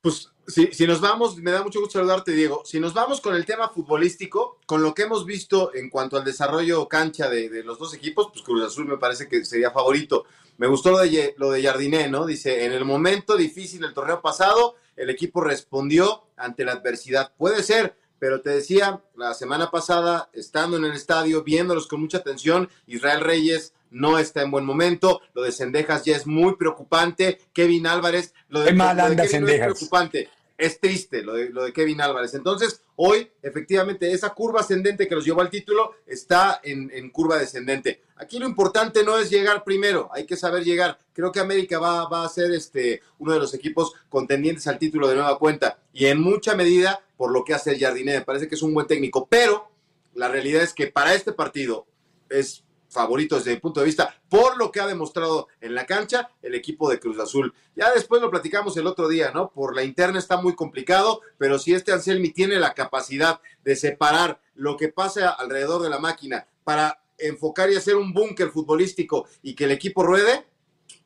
Pues 0.00 0.32
si, 0.48 0.68
si, 0.72 0.86
nos 0.86 1.00
vamos, 1.00 1.36
me 1.36 1.50
da 1.50 1.62
mucho 1.62 1.80
gusto 1.80 1.98
saludarte, 1.98 2.32
Diego. 2.32 2.62
Si 2.64 2.80
nos 2.80 2.94
vamos 2.94 3.20
con 3.20 3.34
el 3.34 3.44
tema 3.44 3.68
futbolístico, 3.68 4.58
con 4.66 4.82
lo 4.82 4.94
que 4.94 5.02
hemos 5.02 5.26
visto 5.26 5.74
en 5.74 5.90
cuanto 5.90 6.16
al 6.16 6.24
desarrollo 6.24 6.88
cancha 6.88 7.28
de, 7.28 7.62
los 7.62 7.78
dos 7.78 7.94
equipos, 7.94 8.28
pues 8.32 8.42
Cruz 8.42 8.64
Azul 8.64 8.86
me 8.86 8.96
parece 8.96 9.28
que 9.28 9.44
sería 9.44 9.70
favorito. 9.70 10.24
Me 10.56 10.66
gustó 10.66 10.90
lo 10.90 10.98
de, 10.98 11.34
lo 11.36 11.50
de 11.50 11.62
Jardiné, 11.62 12.08
¿no? 12.08 12.26
Dice, 12.26 12.64
en 12.64 12.72
el 12.72 12.84
momento 12.84 13.36
difícil 13.36 13.82
del 13.82 13.94
torneo 13.94 14.22
pasado, 14.22 14.76
el 14.96 15.10
equipo 15.10 15.42
respondió 15.42 16.24
ante 16.36 16.64
la 16.64 16.72
adversidad. 16.72 17.32
Puede 17.36 17.62
ser, 17.62 17.94
pero 18.18 18.40
te 18.40 18.50
decía, 18.50 19.02
la 19.16 19.34
semana 19.34 19.70
pasada, 19.70 20.30
estando 20.32 20.78
en 20.78 20.86
el 20.86 20.92
estadio, 20.92 21.44
viéndolos 21.44 21.86
con 21.86 22.00
mucha 22.00 22.18
atención, 22.18 22.68
Israel 22.86 23.20
Reyes 23.20 23.74
no 23.90 24.18
está 24.18 24.42
en 24.42 24.50
buen 24.50 24.64
momento, 24.64 25.20
lo 25.34 25.42
de 25.42 25.52
Cendejas 25.52 26.04
ya 26.04 26.16
es 26.16 26.26
muy 26.26 26.56
preocupante, 26.56 27.38
Kevin 27.52 27.86
Álvarez, 27.86 28.34
lo 28.48 28.60
de, 28.60 28.72
mal 28.72 29.00
anda 29.00 29.24
es 29.24 29.34
preocupante, 29.34 30.28
es 30.58 30.80
triste 30.80 31.22
lo 31.22 31.34
de, 31.34 31.50
lo 31.50 31.64
de 31.64 31.72
Kevin 31.72 32.00
Álvarez. 32.00 32.34
Entonces, 32.34 32.82
hoy, 32.96 33.30
efectivamente, 33.42 34.12
esa 34.12 34.30
curva 34.30 34.60
ascendente 34.60 35.06
que 35.06 35.14
los 35.14 35.24
llevó 35.24 35.40
al 35.40 35.50
título 35.50 35.94
está 36.04 36.60
en, 36.64 36.90
en, 36.92 37.10
curva 37.10 37.38
descendente. 37.38 38.02
Aquí 38.16 38.40
lo 38.40 38.46
importante 38.46 39.04
no 39.04 39.16
es 39.16 39.30
llegar 39.30 39.62
primero, 39.62 40.10
hay 40.12 40.26
que 40.26 40.36
saber 40.36 40.64
llegar. 40.64 40.98
Creo 41.12 41.30
que 41.30 41.38
América 41.38 41.78
va, 41.78 42.08
va 42.08 42.24
a 42.24 42.28
ser 42.28 42.50
este, 42.50 43.00
uno 43.18 43.32
de 43.32 43.38
los 43.38 43.54
equipos 43.54 43.92
contendientes 44.08 44.66
al 44.66 44.78
título 44.78 45.08
de 45.08 45.14
nueva 45.14 45.38
cuenta 45.38 45.78
y 45.92 46.06
en 46.06 46.20
mucha 46.20 46.56
medida 46.56 47.00
por 47.16 47.30
lo 47.30 47.44
que 47.44 47.54
hace 47.54 47.70
el 47.70 47.78
Jardiné. 47.78 48.18
Me 48.18 48.24
parece 48.24 48.48
que 48.48 48.56
es 48.56 48.62
un 48.62 48.74
buen 48.74 48.88
técnico, 48.88 49.28
pero 49.30 49.70
la 50.14 50.28
realidad 50.28 50.62
es 50.62 50.74
que 50.74 50.88
para 50.88 51.14
este 51.14 51.32
partido 51.32 51.86
es 52.28 52.64
favorito 52.88 53.36
desde 53.36 53.52
mi 53.52 53.60
punto 53.60 53.80
de 53.80 53.86
vista 53.86 54.14
por 54.28 54.56
lo 54.56 54.70
que 54.70 54.80
ha 54.80 54.86
demostrado 54.86 55.48
en 55.60 55.74
la 55.74 55.86
cancha 55.86 56.30
el 56.42 56.54
equipo 56.54 56.90
de 56.90 56.98
Cruz 56.98 57.18
Azul. 57.18 57.54
Ya 57.76 57.92
después 57.92 58.20
lo 58.20 58.30
platicamos 58.30 58.76
el 58.76 58.86
otro 58.86 59.08
día, 59.08 59.30
¿no? 59.32 59.50
Por 59.50 59.74
la 59.74 59.84
interna 59.84 60.18
está 60.18 60.40
muy 60.40 60.54
complicado, 60.54 61.20
pero 61.36 61.58
si 61.58 61.74
este 61.74 61.92
Anselmi 61.92 62.30
tiene 62.30 62.56
la 62.56 62.74
capacidad 62.74 63.40
de 63.64 63.76
separar 63.76 64.40
lo 64.54 64.76
que 64.76 64.88
pasa 64.88 65.30
alrededor 65.30 65.82
de 65.82 65.90
la 65.90 65.98
máquina 65.98 66.46
para 66.64 67.02
enfocar 67.18 67.70
y 67.70 67.76
hacer 67.76 67.96
un 67.96 68.12
búnker 68.12 68.50
futbolístico 68.50 69.26
y 69.42 69.54
que 69.54 69.64
el 69.64 69.72
equipo 69.72 70.02
ruede, 70.02 70.46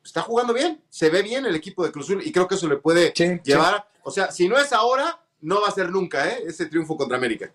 está 0.03 0.21
jugando 0.21 0.53
bien, 0.53 0.81
se 0.89 1.09
ve 1.09 1.21
bien 1.21 1.45
el 1.45 1.55
equipo 1.55 1.83
de 1.83 1.91
Cruz 1.91 2.05
Azul 2.05 2.21
y 2.25 2.31
creo 2.31 2.47
que 2.47 2.55
eso 2.55 2.67
le 2.67 2.77
puede 2.77 3.13
llevar, 3.43 3.87
o 4.03 4.11
sea, 4.11 4.31
si 4.31 4.47
no 4.47 4.57
es 4.57 4.73
ahora, 4.73 5.21
no 5.41 5.61
va 5.61 5.67
a 5.67 5.71
ser 5.71 5.89
nunca, 5.89 6.29
¿eh? 6.29 6.43
Ese 6.47 6.67
triunfo 6.67 6.95
contra 6.95 7.17
América. 7.17 7.53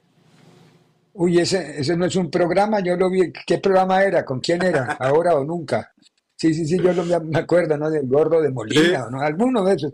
Uy, 1.20 1.40
ese, 1.40 1.80
ese 1.80 1.96
no 1.96 2.04
es 2.04 2.14
un 2.14 2.30
programa, 2.30 2.78
yo 2.78 2.96
lo 2.96 3.10
vi. 3.10 3.32
¿Qué 3.44 3.58
programa 3.58 4.04
era? 4.04 4.24
¿Con 4.24 4.38
quién 4.38 4.62
era? 4.62 4.84
¿Ahora 5.00 5.34
o 5.34 5.44
nunca? 5.44 5.92
Sí, 6.36 6.54
sí, 6.54 6.64
sí, 6.64 6.78
yo 6.80 6.92
lo, 6.92 7.04
me 7.24 7.40
acuerdo, 7.40 7.76
¿no? 7.76 7.90
Del 7.90 8.06
gordo 8.06 8.40
de 8.40 8.50
Molina, 8.50 9.08
¿no? 9.10 9.20
Alguno 9.20 9.64
de 9.64 9.74
esos 9.74 9.92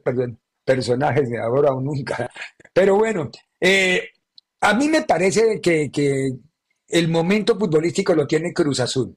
personajes 0.62 1.30
de 1.30 1.40
ahora 1.40 1.72
o 1.72 1.80
nunca. 1.80 2.30
Pero 2.74 2.98
bueno, 2.98 3.30
eh, 3.58 4.10
a 4.60 4.74
mí 4.74 4.88
me 4.88 5.02
parece 5.02 5.62
que, 5.62 5.90
que, 5.90 6.30
el 6.88 7.08
momento 7.08 7.58
futbolístico 7.58 8.14
lo 8.14 8.26
tiene 8.26 8.52
Cruz 8.52 8.80
Azul, 8.80 9.16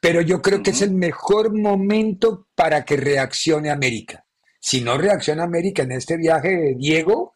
pero 0.00 0.20
yo 0.20 0.40
creo 0.40 0.62
que 0.62 0.70
es 0.70 0.82
el 0.82 0.92
mejor 0.92 1.52
momento 1.52 2.46
para 2.54 2.84
que 2.84 2.96
reaccione 2.96 3.70
América. 3.70 4.24
Si 4.60 4.82
no 4.82 4.96
reacciona 4.96 5.42
América 5.42 5.82
en 5.82 5.90
este 5.90 6.16
viaje, 6.16 6.76
Diego, 6.78 7.34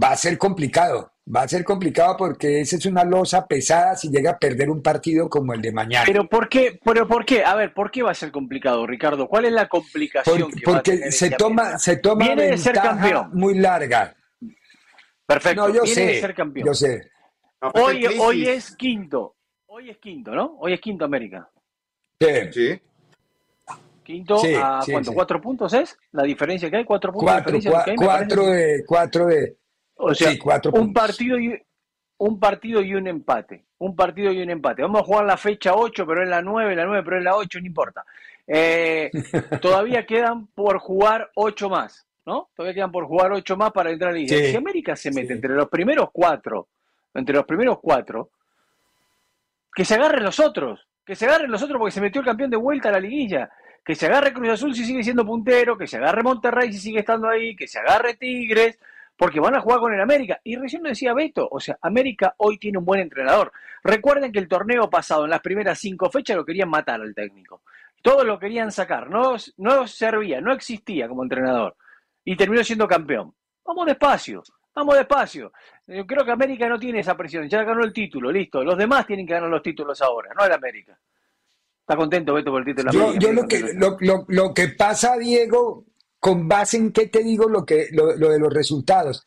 va 0.00 0.10
a 0.10 0.16
ser 0.18 0.36
complicado. 0.36 1.14
Va 1.34 1.42
a 1.42 1.48
ser 1.48 1.62
complicado 1.62 2.16
porque 2.16 2.60
esa 2.60 2.76
es 2.76 2.86
una 2.86 3.04
losa 3.04 3.46
pesada 3.46 3.94
si 3.96 4.08
llega 4.08 4.30
a 4.30 4.38
perder 4.38 4.70
un 4.70 4.82
partido 4.82 5.28
como 5.28 5.52
el 5.52 5.60
de 5.60 5.72
mañana. 5.72 6.04
Pero 6.06 6.26
¿por 6.26 6.48
qué? 6.48 6.80
Pero 6.82 7.06
¿por 7.06 7.26
qué? 7.26 7.44
A 7.44 7.54
ver, 7.54 7.74
¿por 7.74 7.90
qué 7.90 8.02
va 8.02 8.12
a 8.12 8.14
ser 8.14 8.32
complicado, 8.32 8.86
Ricardo? 8.86 9.28
¿Cuál 9.28 9.44
es 9.44 9.52
la 9.52 9.68
complicación 9.68 10.50
que 10.50 10.62
porque 10.64 10.70
va 10.72 10.78
a 10.78 10.82
tener 10.82 11.12
se 11.12 11.30
toma 11.30 11.78
se 11.78 11.96
toma 11.98 12.24
Viene 12.24 12.42
de 12.52 12.56
ser 12.58 12.72
campeón. 12.74 13.30
muy 13.34 13.58
larga. 13.58 14.14
Perfecto. 15.26 15.68
No, 15.68 15.74
yo 15.74 15.82
Viene 15.82 15.94
sé. 15.94 16.06
de 16.06 16.20
ser 16.20 16.34
campeón. 16.34 16.66
Yo 16.66 16.72
sé. 16.74 17.10
Hoy, 17.74 18.06
hoy 18.18 18.48
es 18.48 18.74
quinto. 18.76 19.36
Hoy 19.66 19.90
es 19.90 19.98
quinto, 19.98 20.30
¿no? 20.34 20.56
Hoy 20.60 20.72
es 20.72 20.80
quinto 20.80 21.04
América. 21.04 21.48
Sí. 22.18 22.80
Quinto 24.02 24.38
Sí, 24.38 24.54
a 24.54 24.80
sí, 24.80 24.92
cuánto? 24.92 25.10
sí. 25.10 25.14
¿Cuatro 25.14 25.40
puntos 25.42 25.74
es? 25.74 25.98
¿La 26.12 26.22
diferencia 26.22 26.70
que 26.70 26.78
hay? 26.78 26.84
¿Cuatro 26.86 27.12
puntos 27.12 27.30
Cuatro, 27.30 27.52
de 27.52 27.58
diferencia? 27.58 27.82
cua- 27.82 27.84
que 27.84 27.90
hay, 27.90 27.96
cuatro 27.98 28.46
de 28.46 28.84
cuatro 28.86 29.26
de 29.26 29.57
O 29.98 30.14
sea, 30.14 30.30
sí, 30.30 30.38
cuatro 30.38 30.72
un 30.72 30.86
puntos. 30.86 31.02
partido 31.02 31.38
y 31.38 31.60
un 32.18 32.40
partido 32.40 32.80
y 32.82 32.94
un 32.94 33.06
empate. 33.06 33.64
Un 33.78 33.94
partido 33.94 34.32
y 34.32 34.42
un 34.42 34.50
empate. 34.50 34.82
Vamos 34.82 35.02
a 35.02 35.04
jugar 35.04 35.24
la 35.26 35.36
fecha 35.36 35.74
8, 35.74 36.06
pero 36.06 36.22
es 36.22 36.28
la 36.28 36.42
9, 36.42 36.74
la 36.74 36.84
9, 36.84 37.02
pero 37.04 37.18
es 37.18 37.24
la 37.24 37.36
8, 37.36 37.60
no 37.60 37.66
importa. 37.66 38.04
Eh, 38.46 39.10
todavía 39.60 40.04
quedan 40.06 40.46
por 40.48 40.78
jugar 40.78 41.30
8 41.34 41.68
más, 41.68 42.06
¿no? 42.26 42.48
Todavía 42.54 42.74
quedan 42.74 42.92
por 42.92 43.06
jugar 43.06 43.32
8 43.32 43.56
más 43.56 43.70
para 43.72 43.90
entrar 43.90 44.10
a 44.10 44.12
la 44.14 44.18
liga. 44.18 44.36
Sí, 44.36 44.46
Si 44.50 44.56
América 44.56 44.96
se 44.96 45.12
mete 45.12 45.32
entre 45.34 45.54
los 45.54 45.68
primeros 45.68 46.10
cuatro, 46.12 46.68
entre 47.14 47.34
los 47.36 47.44
primeros 47.44 47.78
cuatro, 47.80 48.30
que 49.74 49.84
se 49.84 49.94
agarren 49.94 50.24
los 50.24 50.40
otros, 50.40 50.86
que 51.04 51.14
se 51.14 51.26
agarren 51.26 51.50
los 51.50 51.62
otros 51.62 51.78
porque 51.78 51.92
se 51.92 52.00
metió 52.00 52.20
el 52.20 52.26
campeón 52.26 52.50
de 52.50 52.56
vuelta 52.56 52.88
a 52.88 52.92
la 52.92 53.00
liguilla. 53.00 53.50
Que 53.84 53.94
se 53.94 54.06
agarre 54.06 54.32
Cruz 54.34 54.50
Azul 54.50 54.74
si 54.74 54.84
sigue 54.84 55.02
siendo 55.02 55.24
puntero, 55.24 55.78
que 55.78 55.86
se 55.86 55.96
agarre 55.96 56.22
Monterrey 56.22 56.70
si 56.72 56.78
sigue 56.78 56.98
estando 56.98 57.28
ahí, 57.28 57.56
que 57.56 57.66
se 57.66 57.78
agarre 57.78 58.14
Tigres, 58.14 58.78
porque 59.18 59.40
van 59.40 59.56
a 59.56 59.60
jugar 59.60 59.80
con 59.80 59.92
el 59.92 60.00
América. 60.00 60.40
Y 60.44 60.56
recién 60.56 60.82
lo 60.82 60.88
decía 60.88 61.12
Beto, 61.12 61.46
o 61.50 61.58
sea, 61.60 61.76
América 61.82 62.34
hoy 62.38 62.56
tiene 62.58 62.78
un 62.78 62.84
buen 62.84 63.00
entrenador. 63.00 63.52
Recuerden 63.82 64.32
que 64.32 64.38
el 64.38 64.48
torneo 64.48 64.88
pasado, 64.88 65.24
en 65.24 65.30
las 65.30 65.40
primeras 65.40 65.78
cinco 65.78 66.08
fechas, 66.08 66.36
lo 66.36 66.44
querían 66.44 66.70
matar 66.70 67.00
al 67.00 67.14
técnico. 67.14 67.62
Todos 68.00 68.24
lo 68.24 68.38
querían 68.38 68.70
sacar, 68.70 69.10
no, 69.10 69.36
no 69.56 69.86
servía, 69.88 70.40
no 70.40 70.52
existía 70.52 71.08
como 71.08 71.24
entrenador. 71.24 71.76
Y 72.24 72.36
terminó 72.36 72.62
siendo 72.62 72.86
campeón. 72.86 73.34
Vamos 73.64 73.86
despacio, 73.86 74.42
vamos 74.74 74.94
despacio. 74.96 75.52
Yo 75.86 76.06
creo 76.06 76.24
que 76.24 76.30
América 76.30 76.68
no 76.68 76.78
tiene 76.78 77.00
esa 77.00 77.16
presión, 77.16 77.48
ya 77.48 77.64
ganó 77.64 77.82
el 77.82 77.92
título, 77.92 78.30
listo. 78.30 78.62
Los 78.62 78.78
demás 78.78 79.04
tienen 79.06 79.26
que 79.26 79.32
ganar 79.34 79.50
los 79.50 79.62
títulos 79.62 80.00
ahora, 80.00 80.30
no 80.38 80.44
el 80.44 80.52
América. 80.52 80.96
¿Está 81.80 81.96
contento 81.96 82.34
Beto 82.34 82.50
por 82.52 82.60
el 82.60 82.66
título 82.66 82.92
de 82.92 82.96
Yo, 82.98 83.04
América? 83.08 83.26
yo 83.26 83.32
lo 83.32 83.48
que 83.48 83.58
lo, 83.74 83.96
lo- 84.00 84.24
lo 84.28 84.54
que 84.54 84.68
pasa, 84.68 85.16
Diego, 85.16 85.84
con 86.20 86.48
base 86.48 86.76
en 86.76 86.92
qué 86.92 87.06
te 87.06 87.22
digo 87.22 87.48
lo 87.48 87.64
que 87.64 87.88
lo, 87.92 88.16
lo 88.16 88.30
de 88.30 88.38
los 88.38 88.52
resultados, 88.52 89.24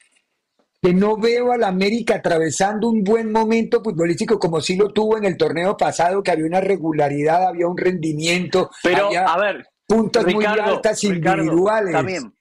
que 0.81 0.93
no 0.93 1.15
veo 1.17 1.51
al 1.51 1.63
América 1.63 2.15
atravesando 2.15 2.89
un 2.89 3.03
buen 3.03 3.31
momento 3.31 3.83
futbolístico 3.83 4.39
como 4.39 4.61
sí 4.61 4.75
lo 4.75 4.91
tuvo 4.91 5.17
en 5.17 5.25
el 5.25 5.37
torneo 5.37 5.77
pasado, 5.77 6.23
que 6.23 6.31
había 6.31 6.45
una 6.45 6.61
regularidad, 6.61 7.47
había 7.47 7.67
un 7.67 7.77
rendimiento, 7.77 8.71
Pero, 8.81 9.07
había 9.07 9.25
a 9.25 9.39
ver, 9.39 9.67
puntas 9.85 10.25
muy 10.25 10.43
Ricardo, 10.45 10.75
altas 10.75 11.03
Ricardo, 11.03 11.43
individuales. 11.43 12.05
Bien. 12.05 12.33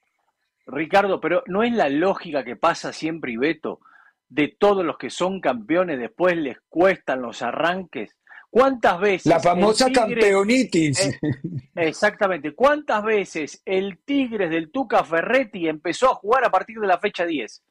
Ricardo, 0.66 1.20
pero 1.20 1.42
no 1.46 1.62
es 1.62 1.72
la 1.72 1.88
lógica 1.88 2.44
que 2.44 2.56
pasa 2.56 2.92
siempre, 2.92 3.32
y 3.32 3.36
Beto, 3.36 3.80
de 4.28 4.54
todos 4.58 4.84
los 4.86 4.96
que 4.96 5.10
son 5.10 5.40
campeones, 5.40 5.98
después 5.98 6.36
les 6.36 6.58
cuestan 6.68 7.20
los 7.20 7.42
arranques. 7.42 8.16
¿Cuántas 8.50 8.98
veces? 9.00 9.26
La 9.26 9.38
famosa 9.38 9.86
Tigre- 9.86 9.94
campeonitis. 10.20 11.06
Eh, 11.06 11.18
exactamente. 11.76 12.52
¿Cuántas 12.52 13.02
veces 13.04 13.62
el 13.64 13.98
Tigres 14.04 14.50
del 14.50 14.70
Tuca 14.72 15.04
Ferretti 15.04 15.68
empezó 15.68 16.10
a 16.10 16.14
jugar 16.16 16.44
a 16.44 16.50
partir 16.50 16.78
de 16.80 16.86
la 16.88 16.98
fecha 16.98 17.24
10? 17.24 17.62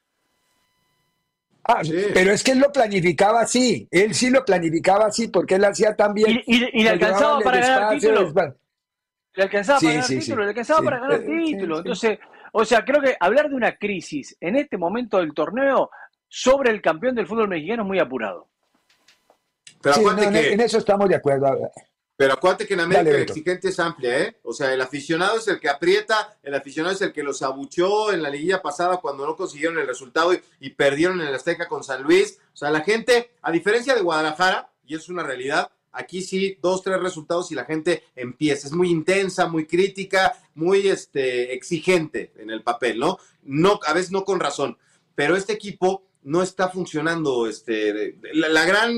Ah, 1.65 1.82
Pero 2.13 2.32
es 2.32 2.44
que 2.44 2.52
él 2.52 2.60
lo 2.60 2.72
planificaba 2.72 3.42
así, 3.42 3.88
él 3.92 4.15
sí 4.15 4.30
lo 4.30 4.44
planificaba 4.44 5.06
así, 5.08 5.28
porque 5.28 5.56
él 5.56 5.65
hacía 5.65 5.96
también. 5.96 6.42
Y, 6.48 6.56
y- 6.56 6.70
y 6.74 6.84
le 6.84 6.89
alcanzaba 6.89 7.39
para 7.42 7.60
ganar 7.60 7.94
el 7.94 8.00
título. 8.00 8.34
Le 9.36 9.44
alcanzaba 9.44 9.80
Sí, 9.80 9.86
para 9.86 9.94
ganar 9.96 10.08
sí, 10.08 10.13
el 10.15 10.20
título, 10.22 10.36
sí. 10.36 10.42
le 10.44 10.50
alcanzaba 10.50 10.80
Sí. 10.80 10.86
para 10.86 11.00
ganar 11.00 11.15
el 11.15 11.22
Eh, 11.22 11.26
sí, 11.46 11.52
título. 11.54 11.76
sí. 11.76 11.80
Entonces, 11.82 12.20
o 12.54 12.65
sea, 12.65 12.86
creo 12.86 13.02
que 13.02 13.15
hablar 13.20 13.50
de 13.50 13.56
una 13.56 13.76
crisis 13.76 14.36
en 14.39 14.56
este 14.56 14.78
momento 14.78 15.18
del 15.20 15.34
torneo 15.34 15.92
sobre 16.28 16.72
el 16.72 16.82
campeón 16.82 17.13
del 17.15 17.28
fútbol 17.28 17.50
mexicano 17.50 17.84
es 17.84 17.88
muy 17.88 18.00
apurado. 18.00 18.48
Pero 19.82 19.96
Sí, 19.96 20.02
acuérdate 20.02 20.32
no, 20.32 20.38
en- 20.38 20.44
que- 20.44 20.54
en 20.54 20.60
eso 20.62 20.78
estamos 20.78 21.10
de 21.10 21.15
acuerdo. 21.15 21.72
Pero 22.18 22.34
acuérdate 22.34 22.68
que 22.68 22.74
en 22.74 22.82
América 22.82 23.04
Dale, 23.06 23.18
Beto. 23.20 23.32
exigente 23.32 23.70
es 23.70 23.80
amplia, 23.80 24.20
¿eh? 24.20 24.39
O 24.44 24.52
sea, 24.52 24.74
el 24.74 24.82
aficionado 24.82 25.38
es 25.38 25.48
el 25.48 25.58
que 25.58 25.70
aprieta, 25.70 26.38
el 26.44 26.54
aficionado 26.54 26.94
es 26.94 27.02
el 27.02 27.13
que 27.13 27.24
los 27.24 27.42
abucheó 27.42 28.12
en 28.12 28.22
la 28.22 28.30
liguilla 28.30 28.62
pasada 28.62 28.98
cuando 28.98 29.26
no 29.26 29.38
consiguieron 29.38 29.80
el 29.80 29.88
resultado 29.88 30.34
y, 30.34 30.42
y 30.60 30.72
perdieron 30.72 31.22
en 31.22 31.28
el 31.28 31.36
Azteca 31.36 31.70
con 31.70 31.82
San 31.82 32.04
Luis. 32.04 32.38
O 32.54 32.58
sea, 32.58 32.72
la 32.72 32.82
gente, 32.82 33.32
a 33.42 33.52
diferencia 33.54 33.96
de 33.96 34.02
Guadalajara, 34.02 34.70
y 34.86 34.96
es 34.96 35.08
una 35.08 35.24
realidad, 35.24 35.72
aquí 35.94 36.22
sí, 36.22 36.58
dos, 36.62 36.84
tres 36.84 37.00
resultados 37.00 37.54
y 37.54 37.56
la 37.56 37.63
gente 37.63 38.04
empieza. 38.18 38.68
Es 38.68 38.74
muy 38.74 38.89
intensa, 38.89 39.48
muy 39.48 39.65
crítica, 39.65 40.36
muy 40.56 40.89
este, 40.89 41.54
exigente 41.54 42.34
en 42.36 42.50
el 42.50 42.63
papel, 42.63 43.00
¿no? 43.00 43.18
no 43.44 43.80
a 43.88 43.94
veces 43.94 44.12
no 44.12 44.26
con 44.26 44.42
razón. 44.42 44.78
Pero 45.15 45.38
este 45.38 45.54
equipo 45.54 46.04
no 46.23 46.41
está 46.43 46.69
funcionando. 46.69 47.47
Este, 47.47 48.17
la, 48.34 48.49
la 48.49 48.65
gran 48.65 48.93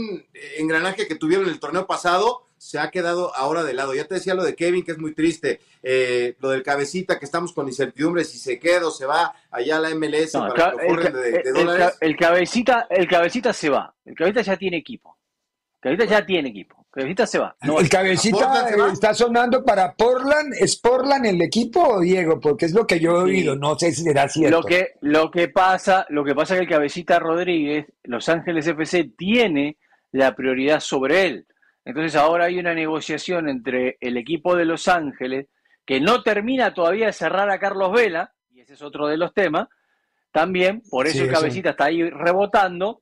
engranaje 0.57 1.07
que 1.07 1.15
tuvieron 1.15 1.45
en 1.45 1.53
el 1.53 1.59
torneo 1.59 1.87
pasado 1.87 2.47
se 2.61 2.77
ha 2.77 2.91
quedado 2.91 3.35
ahora 3.35 3.63
de 3.63 3.73
lado. 3.73 3.95
Ya 3.95 4.05
te 4.05 4.13
decía 4.13 4.35
lo 4.35 4.43
de 4.43 4.55
Kevin, 4.55 4.85
que 4.85 4.91
es 4.91 4.99
muy 4.99 5.15
triste, 5.15 5.61
eh, 5.81 6.35
lo 6.39 6.49
del 6.49 6.61
cabecita, 6.61 7.17
que 7.17 7.25
estamos 7.25 7.53
con 7.53 7.67
incertidumbre 7.67 8.23
si 8.23 8.37
se 8.37 8.59
queda 8.59 8.87
o 8.87 8.91
se 8.91 9.07
va 9.07 9.33
allá 9.49 9.77
a 9.77 9.79
la 9.79 9.95
MLS 9.95 10.33
para 10.33 10.75
que 10.77 10.85
el, 10.85 11.43
de, 11.43 11.51
dólares. 11.53 11.97
El, 11.99 12.15
cabecita, 12.15 12.85
el 12.87 13.07
cabecita 13.07 13.51
se 13.51 13.71
va, 13.71 13.95
el 14.05 14.13
cabecita 14.13 14.43
ya 14.43 14.57
tiene 14.57 14.77
equipo. 14.77 15.17
El 15.81 15.97
cabecita 15.97 16.19
ya 16.19 16.23
tiene 16.23 16.49
equipo. 16.49 16.80
Cabecita 16.91 17.25
se 17.25 17.39
va. 17.39 17.55
el 17.61 17.89
cabecita 17.89 18.69
está 18.91 19.13
sonando 19.13 19.63
para 19.63 19.93
Portland. 19.93 20.53
¿Es 20.59 20.75
Portland 20.75 21.25
el 21.25 21.41
equipo 21.41 21.81
o 21.81 22.01
Diego? 22.01 22.39
Porque 22.41 22.65
es 22.65 22.73
lo 22.73 22.85
que 22.85 22.99
yo 22.99 23.11
he 23.11 23.23
oído. 23.23 23.55
No 23.55 23.79
sé 23.79 23.93
si 23.93 24.03
será 24.03 24.27
cierto. 24.27 24.59
Lo 24.59 24.63
que, 24.65 24.89
lo 24.99 25.31
que 25.31 25.47
pasa, 25.47 26.05
lo 26.09 26.25
que 26.25 26.35
pasa 26.35 26.53
es 26.53 26.59
que 26.59 26.63
el 26.65 26.69
cabecita 26.69 27.17
Rodríguez, 27.17 27.85
Los 28.03 28.27
Ángeles 28.27 28.67
FC, 28.67 29.05
tiene 29.17 29.77
la 30.11 30.35
prioridad 30.35 30.81
sobre 30.81 31.27
él. 31.27 31.47
Entonces 31.85 32.15
ahora 32.15 32.45
hay 32.45 32.59
una 32.59 32.73
negociación 32.73 33.47
entre 33.47 33.97
el 34.01 34.17
equipo 34.17 34.57
de 34.57 34.65
Los 34.65 34.89
Ángeles, 34.89 35.47
que 35.85 36.01
no 36.01 36.21
termina 36.23 36.73
todavía 36.73 37.07
de 37.07 37.13
cerrar 37.13 37.49
a 37.49 37.59
Carlos 37.59 37.93
Vela, 37.93 38.33
y 38.53 38.61
ese 38.61 38.73
es 38.73 38.81
otro 38.81 39.07
de 39.07 39.17
los 39.17 39.33
temas, 39.33 39.67
también, 40.31 40.81
por 40.89 41.07
eso 41.07 41.23
el 41.23 41.31
cabecita 41.31 41.71
está 41.71 41.85
ahí 41.85 42.09
rebotando, 42.09 43.01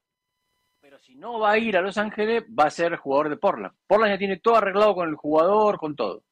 no 1.20 1.38
va 1.38 1.52
a 1.52 1.58
ir 1.58 1.76
a 1.76 1.82
Los 1.82 1.98
Ángeles, 1.98 2.44
va 2.58 2.66
a 2.66 2.72
ser 2.72 2.96
jugador 2.96 3.30
de 3.30 3.38
Portland. 3.38 3.74
Portland 3.86 4.14
ya 4.14 4.18
tiene 4.18 4.40
todo 4.40 4.56
arreglado 4.56 4.96
con 4.96 5.10
el 5.10 5.16
jugador, 5.16 5.78
con 5.78 5.96
todo. 5.96 6.24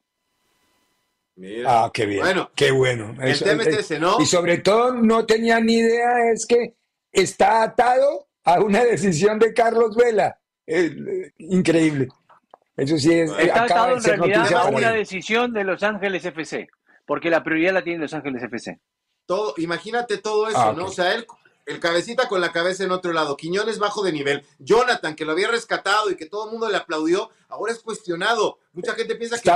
Ah, 1.67 1.91
qué 1.93 2.05
bien. 2.05 2.21
Bueno, 2.21 2.49
qué 2.55 2.71
bueno. 2.71 3.13
El 3.21 3.37
tema 3.37 3.63
es 3.63 3.79
ese, 3.79 3.99
¿no? 3.99 4.19
Y 4.19 4.25
sobre 4.25 4.59
todo 4.59 4.93
no 4.93 5.25
tenía 5.25 5.59
ni 5.59 5.73
idea, 5.73 6.31
es 6.33 6.47
que 6.47 6.75
está 7.11 7.63
atado 7.63 8.27
a 8.43 8.61
una 8.61 8.83
decisión 8.85 9.37
de 9.37 9.53
Carlos 9.53 9.95
Vela. 9.95 10.39
increíble. 11.37 12.07
Eso 12.75 12.97
sí 12.97 13.13
es. 13.13 13.31
Está 13.37 13.63
atado 13.63 13.97
en 13.97 14.03
realidad 14.03 14.53
a 14.53 14.67
una 14.67 14.91
decisión 14.93 15.51
de 15.51 15.63
Los 15.63 15.83
Ángeles 15.83 16.25
FC, 16.25 16.69
porque 17.05 17.29
la 17.29 17.43
prioridad 17.43 17.73
la 17.73 17.83
tiene 17.83 17.99
Los 17.99 18.13
Ángeles 18.13 18.41
FC. 18.41 18.79
Todo, 19.25 19.53
imagínate 19.57 20.19
todo 20.19 20.47
eso, 20.47 20.57
ah, 20.57 20.73
¿no? 20.75 20.85
O 20.85 20.89
sea, 20.89 21.13
él 21.13 21.25
el 21.67 21.81
cabecita 21.81 22.29
con 22.29 22.39
la 22.39 22.53
cabeza 22.53 22.85
en 22.85 22.91
otro 22.91 23.11
lado, 23.11 23.35
Quiñones 23.35 23.77
bajo 23.77 24.01
de 24.01 24.13
nivel, 24.13 24.43
Jonathan 24.57 25.15
que 25.15 25.25
lo 25.25 25.33
había 25.33 25.49
rescatado 25.49 26.09
y 26.09 26.15
que 26.15 26.25
todo 26.25 26.45
el 26.45 26.51
mundo 26.51 26.69
le 26.69 26.77
aplaudió, 26.77 27.29
ahora 27.49 27.73
es 27.73 27.79
cuestionado. 27.79 28.59
Mucha 28.71 28.93
gente 28.93 29.15
piensa 29.15 29.37
que 29.39 29.51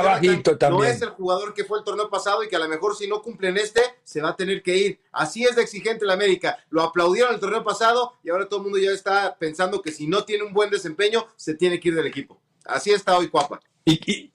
no 0.70 0.84
es 0.84 1.02
el 1.02 1.12
jugador 1.12 1.54
que 1.54 1.64
fue 1.64 1.80
el 1.80 1.86
torneo 1.86 2.10
pasado 2.10 2.44
y 2.44 2.50
que 2.50 2.58
a 2.58 2.60
lo 2.60 2.68
mejor 2.68 2.98
si 2.98 3.08
no 3.08 3.22
cumple 3.22 3.48
en 3.48 3.58
este 3.58 3.82
se 4.04 4.22
va 4.22 4.30
a 4.30 4.36
tener 4.36 4.62
que 4.62 4.78
ir. 4.78 5.00
Así 5.14 5.46
es 5.46 5.56
de 5.56 5.62
exigente 5.62 6.06
la 6.06 6.14
América. 6.14 6.58
Lo 6.70 6.84
aplaudieron 6.84 7.34
el 7.34 7.40
torneo 7.40 7.64
pasado 7.64 8.14
y 8.24 8.30
ahora 8.30 8.50
todo 8.50 8.60
el 8.60 8.64
mundo 8.64 8.78
ya 8.78 8.92
está 8.92 9.38
pensando 9.38 9.82
que 9.82 9.94
si 9.94 10.06
no 10.06 10.26
tiene 10.26 10.44
un 10.44 10.54
buen 10.54 10.70
desempeño 10.70 11.28
se 11.38 11.56
tiene 11.56 11.80
que 11.80 11.90
ir 11.90 11.96
del 11.96 12.08
equipo. 12.08 12.42
Así 12.66 12.92
está 12.92 13.18
hoy 13.18 13.30
Cuapa. 13.30 13.62
¿Y, 13.86 14.32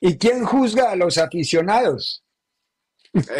y 0.00 0.16
quién 0.18 0.44
juzga 0.44 0.92
a 0.92 0.96
los 0.96 1.18
aficionados? 1.18 2.22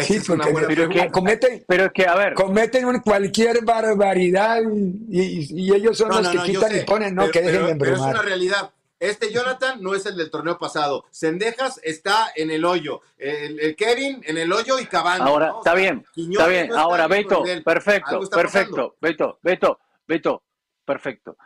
Sí, 0.01 0.19
pero, 0.27 0.89
que, 0.89 1.11
cometen, 1.11 1.63
pero 1.67 1.93
que, 1.93 2.07
a 2.07 2.15
ver. 2.15 2.33
cometen 2.33 2.99
cualquier 3.01 3.63
barbaridad 3.63 4.61
y, 5.09 5.73
ellos 5.73 5.97
son 5.97 6.09
los 6.09 6.27
que 6.27 6.39
quitan 6.51 6.75
y 6.75 6.81
ponen, 6.81 7.15
no, 7.15 7.29
que 7.29 7.41
dejen 7.41 7.67
de 7.67 7.75
Pero 7.75 7.95
es 7.95 8.01
una 8.01 8.21
realidad. 8.21 8.71
Este 8.99 9.31
Jonathan 9.31 9.81
no 9.81 9.95
es 9.95 10.05
el 10.05 10.17
del 10.17 10.29
torneo 10.29 10.57
pasado. 10.57 11.05
Sendejas 11.09 11.79
está 11.83 12.31
en 12.35 12.51
el 12.51 12.65
hoyo. 12.65 13.01
El, 13.17 13.75
Kevin 13.77 14.21
en 14.25 14.37
el 14.37 14.51
hoyo 14.51 14.77
y 14.77 14.85
Cabana. 14.87 15.23
Ahora, 15.23 15.53
está 15.57 15.73
bien. 15.73 16.05
está 16.15 16.47
bien. 16.47 16.73
Ahora, 16.73 17.07
Beto, 17.07 17.43
perfecto, 17.63 18.19
perfecto. 18.29 18.97
Beto, 18.99 19.39
Beto, 19.41 19.79
Beto, 20.05 20.43
perfecto. 20.83 21.37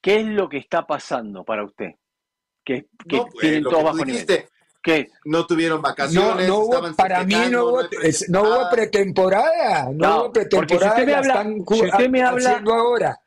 ¿Qué 0.00 0.20
es 0.20 0.26
lo 0.26 0.48
que 0.48 0.58
está 0.58 0.86
pasando 0.86 1.44
para 1.44 1.64
usted? 1.64 1.90
Que, 2.64 2.86
que 3.06 3.18
pues, 3.18 3.34
tienen 3.38 3.64
todo 3.64 3.82
bajo 3.82 4.04
nivel. 4.04 4.46
¿Qué? 4.84 5.10
No 5.24 5.46
tuvieron 5.46 5.80
vacaciones. 5.80 6.46
No, 6.46 6.58
hubo, 6.58 6.94
para 6.94 7.24
mí 7.24 7.34
no 7.50 7.64
hubo, 7.64 7.82
no, 8.28 8.42
hubo 8.42 8.70
pretemporada. 8.70 9.88
No, 9.94 10.24
hubo 10.24 10.32
pretemporada. 10.32 10.94
Si 10.96 11.00
usted 11.00 11.06
me 11.06 11.14
habla, 11.14 11.42
si 11.42 11.84
usted 11.86 12.08
me 12.10 12.22
habla 12.22 12.62
ahora. 12.66 13.20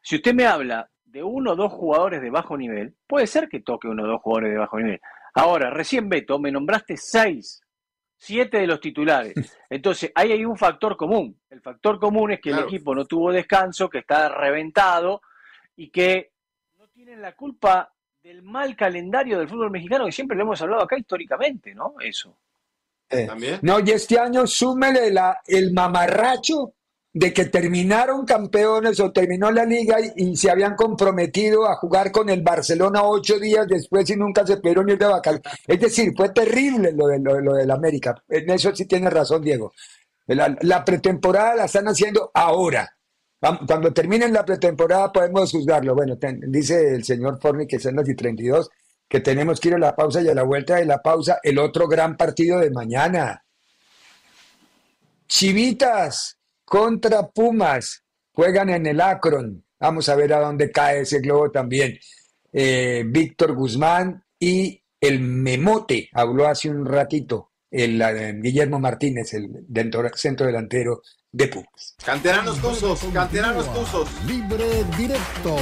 Si 0.00 0.14
usted 0.14 0.32
me 0.32 0.46
habla 0.46 0.88
de 1.02 1.24
uno 1.24 1.52
o 1.52 1.56
dos 1.56 1.72
jugadores 1.72 2.22
de 2.22 2.30
bajo 2.30 2.56
nivel, 2.56 2.94
puede 3.04 3.26
ser 3.26 3.48
que 3.48 3.62
toque 3.62 3.88
uno 3.88 4.04
o 4.04 4.06
dos 4.06 4.22
jugadores 4.22 4.52
de 4.52 4.58
bajo 4.58 4.78
nivel. 4.78 5.00
Ahora, 5.34 5.70
recién 5.70 6.08
Beto, 6.08 6.38
me 6.38 6.52
nombraste 6.52 6.96
seis, 6.96 7.60
siete 8.16 8.58
de 8.58 8.68
los 8.68 8.80
titulares. 8.80 9.34
Entonces, 9.68 10.12
ahí 10.14 10.30
hay 10.30 10.44
un 10.44 10.56
factor 10.56 10.96
común. 10.96 11.36
El 11.50 11.62
factor 11.62 11.98
común 11.98 12.30
es 12.30 12.40
que 12.40 12.50
el 12.50 12.60
equipo 12.60 12.94
no 12.94 13.06
tuvo 13.06 13.32
descanso, 13.32 13.88
que 13.88 13.98
está 13.98 14.28
reventado 14.28 15.20
y 15.74 15.90
que 15.90 16.30
no 16.78 16.86
tienen 16.90 17.20
la 17.20 17.34
culpa 17.34 17.93
del 18.24 18.42
mal 18.42 18.74
calendario 18.74 19.38
del 19.38 19.50
fútbol 19.50 19.70
mexicano 19.70 20.06
que 20.06 20.12
siempre 20.12 20.34
lo 20.34 20.44
hemos 20.44 20.62
hablado 20.62 20.82
acá 20.82 20.96
históricamente, 20.96 21.74
¿no? 21.74 21.96
Eso. 22.00 22.34
Eh, 23.10 23.28
no, 23.60 23.80
y 23.80 23.90
este 23.90 24.18
año 24.18 24.46
súmele 24.46 25.10
la, 25.10 25.40
el 25.46 25.74
mamarracho 25.74 26.72
de 27.12 27.34
que 27.34 27.44
terminaron 27.44 28.24
campeones 28.24 28.98
o 29.00 29.12
terminó 29.12 29.50
la 29.50 29.66
liga 29.66 29.98
y, 30.16 30.34
se 30.36 30.50
habían 30.50 30.74
comprometido 30.74 31.66
a 31.66 31.76
jugar 31.76 32.10
con 32.10 32.30
el 32.30 32.40
Barcelona 32.40 33.02
ocho 33.04 33.38
días 33.38 33.68
después 33.68 34.08
y 34.08 34.16
nunca 34.16 34.46
se 34.46 34.56
pudieron 34.56 34.88
ir 34.88 34.96
de 34.96 35.06
vacaciones. 35.06 35.42
Es 35.66 35.80
decir, 35.80 36.14
fue 36.16 36.30
terrible 36.30 36.92
lo 36.92 37.08
de 37.08 37.18
lo, 37.18 37.52
del 37.52 37.70
América. 37.70 38.14
En 38.26 38.48
eso 38.48 38.74
sí 38.74 38.86
tiene 38.86 39.10
razón, 39.10 39.42
Diego. 39.42 39.74
la 40.28 40.82
pretemporada 40.82 41.56
la 41.56 41.64
están 41.66 41.88
haciendo 41.88 42.30
ahora. 42.32 42.93
Cuando 43.66 43.92
termine 43.92 44.28
la 44.28 44.44
pretemporada 44.44 45.12
podemos 45.12 45.50
juzgarlo. 45.50 45.94
Bueno, 45.94 46.16
dice 46.48 46.94
el 46.94 47.04
señor 47.04 47.38
Forni 47.40 47.66
que 47.66 47.78
son 47.78 47.96
las 47.96 48.08
y 48.08 48.14
32, 48.14 48.70
que 49.06 49.20
tenemos 49.20 49.60
que 49.60 49.68
ir 49.68 49.74
a 49.74 49.78
la 49.78 49.94
pausa 49.94 50.22
y 50.22 50.28
a 50.28 50.34
la 50.34 50.44
vuelta 50.44 50.76
de 50.76 50.86
la 50.86 51.02
pausa, 51.02 51.40
el 51.42 51.58
otro 51.58 51.86
gran 51.86 52.16
partido 52.16 52.58
de 52.58 52.70
mañana. 52.70 53.44
Chivitas 55.26 56.38
contra 56.64 57.28
Pumas 57.28 58.04
juegan 58.32 58.70
en 58.70 58.86
el 58.86 59.00
Akron. 59.00 59.64
Vamos 59.78 60.08
a 60.08 60.16
ver 60.16 60.32
a 60.32 60.40
dónde 60.40 60.70
cae 60.70 61.00
ese 61.00 61.20
globo 61.20 61.50
también. 61.50 61.98
Eh, 62.52 63.04
Víctor 63.06 63.54
Guzmán 63.54 64.24
y 64.38 64.82
el 65.00 65.20
Memote 65.20 66.08
habló 66.12 66.46
hace 66.46 66.70
un 66.70 66.86
ratito, 66.86 67.50
el, 67.74 68.40
Guillermo 68.40 68.78
Martínez, 68.78 69.34
el 69.34 69.48
dentro, 69.66 70.02
centro 70.14 70.46
delantero 70.46 71.02
de 71.32 71.48
Pumas. 71.48 71.96
Canteranos 72.04 72.60
Tuzos, 72.60 73.04
canteranos 73.12 73.72
Tuzos. 73.74 74.08
Libre 74.26 74.84
directo 74.96 75.56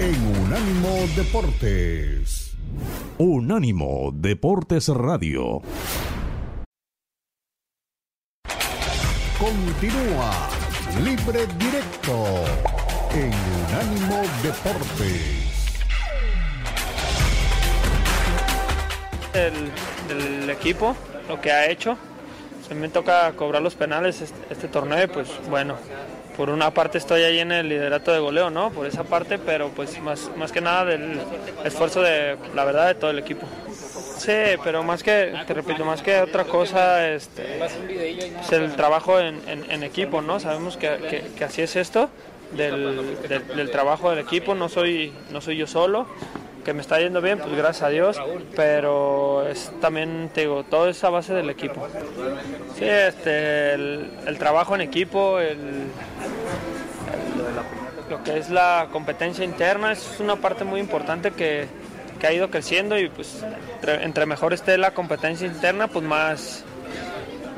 en 0.00 0.42
Unánimo 0.42 0.96
Deportes. 1.14 2.56
Unánimo 3.18 4.10
Deportes 4.14 4.88
Radio. 4.88 5.60
Continúa 9.38 10.48
Libre 11.04 11.46
directo 11.58 12.24
en 13.12 13.32
Unánimo 13.68 14.22
Deportes. 14.42 15.44
el 19.34 20.48
equipo, 20.48 20.96
lo 21.28 21.40
que 21.40 21.52
ha 21.52 21.70
hecho 21.70 21.96
se 22.66 22.74
me 22.74 22.88
toca 22.88 23.30
cobrar 23.32 23.62
los 23.62 23.74
penales 23.74 24.22
este, 24.22 24.38
este, 24.50 24.68
torneo 24.68 25.06
pues 25.08 25.28
bueno, 25.50 25.76
por 26.36 26.50
una 26.50 26.72
parte 26.72 26.98
estoy 26.98 27.22
ahí 27.22 27.38
en 27.38 27.52
el 27.52 27.68
liderato 27.68 28.12
de 28.12 28.18
goleo, 28.18 28.50
¿no? 28.50 28.70
Por 28.70 28.86
esa 28.86 29.04
parte, 29.04 29.38
pero 29.38 29.68
pues 29.68 30.00
más, 30.00 30.30
más 30.36 30.50
que 30.50 30.60
nada 30.60 30.84
del 30.84 31.20
esfuerzo 31.64 32.02
de, 32.02 32.36
la 32.54 32.64
verdad, 32.64 32.88
de 32.88 32.94
todo 32.94 33.10
el 33.10 33.18
equipo. 33.18 33.46
Sí, 34.18 34.32
pero 34.62 34.82
más 34.82 35.02
que, 35.02 35.34
te 35.46 35.54
repito, 35.54 35.84
más 35.84 36.02
que 36.02 36.20
otra 36.20 36.44
cosa, 36.44 37.08
este, 37.08 37.60
es 37.62 38.52
el 38.52 38.74
trabajo 38.74 39.20
en, 39.20 39.82
equipo, 39.82 40.22
¿no? 40.22 40.40
Sabemos 40.40 40.76
que, 40.76 41.30
así 41.44 41.62
es 41.62 41.76
esto, 41.76 42.08
del, 42.56 43.18
del, 43.28 43.46
del, 43.46 43.70
trabajo 43.70 44.10
del 44.10 44.20
equipo, 44.20 44.54
no 44.54 44.68
soy, 44.68 45.12
no 45.30 45.40
soy 45.40 45.56
yo 45.56 45.66
solo, 45.66 46.06
que 46.64 46.72
me 46.72 46.80
está 46.80 46.98
yendo 46.98 47.20
bien, 47.20 47.38
pues 47.38 47.54
gracias 47.54 47.82
a 47.82 47.88
Dios, 47.90 48.20
pero 48.56 49.46
es 49.46 49.70
también, 49.80 50.30
te 50.32 50.42
digo, 50.42 50.64
todo 50.64 50.88
esa 50.88 51.10
base 51.10 51.34
del 51.34 51.50
equipo. 51.50 51.86
Sí, 52.76 52.84
este, 52.84 53.74
el, 53.74 54.36
trabajo 54.38 54.74
en 54.74 54.80
equipo, 54.80 55.38
el, 55.38 55.58
lo 58.10 58.24
que 58.24 58.38
es 58.38 58.50
la 58.50 58.88
competencia 58.90 59.44
interna 59.44 59.92
es 59.92 60.18
una 60.18 60.36
parte 60.36 60.64
muy 60.64 60.80
importante 60.80 61.30
que, 61.30 61.66
que 62.18 62.26
ha 62.26 62.32
ido 62.32 62.50
creciendo 62.50 62.98
y 62.98 63.08
pues 63.08 63.44
entre, 63.82 64.26
mejor 64.26 64.52
esté 64.54 64.78
la 64.78 64.92
competencia 64.92 65.46
interna, 65.46 65.88
pues 65.88 66.04
más, 66.04 66.64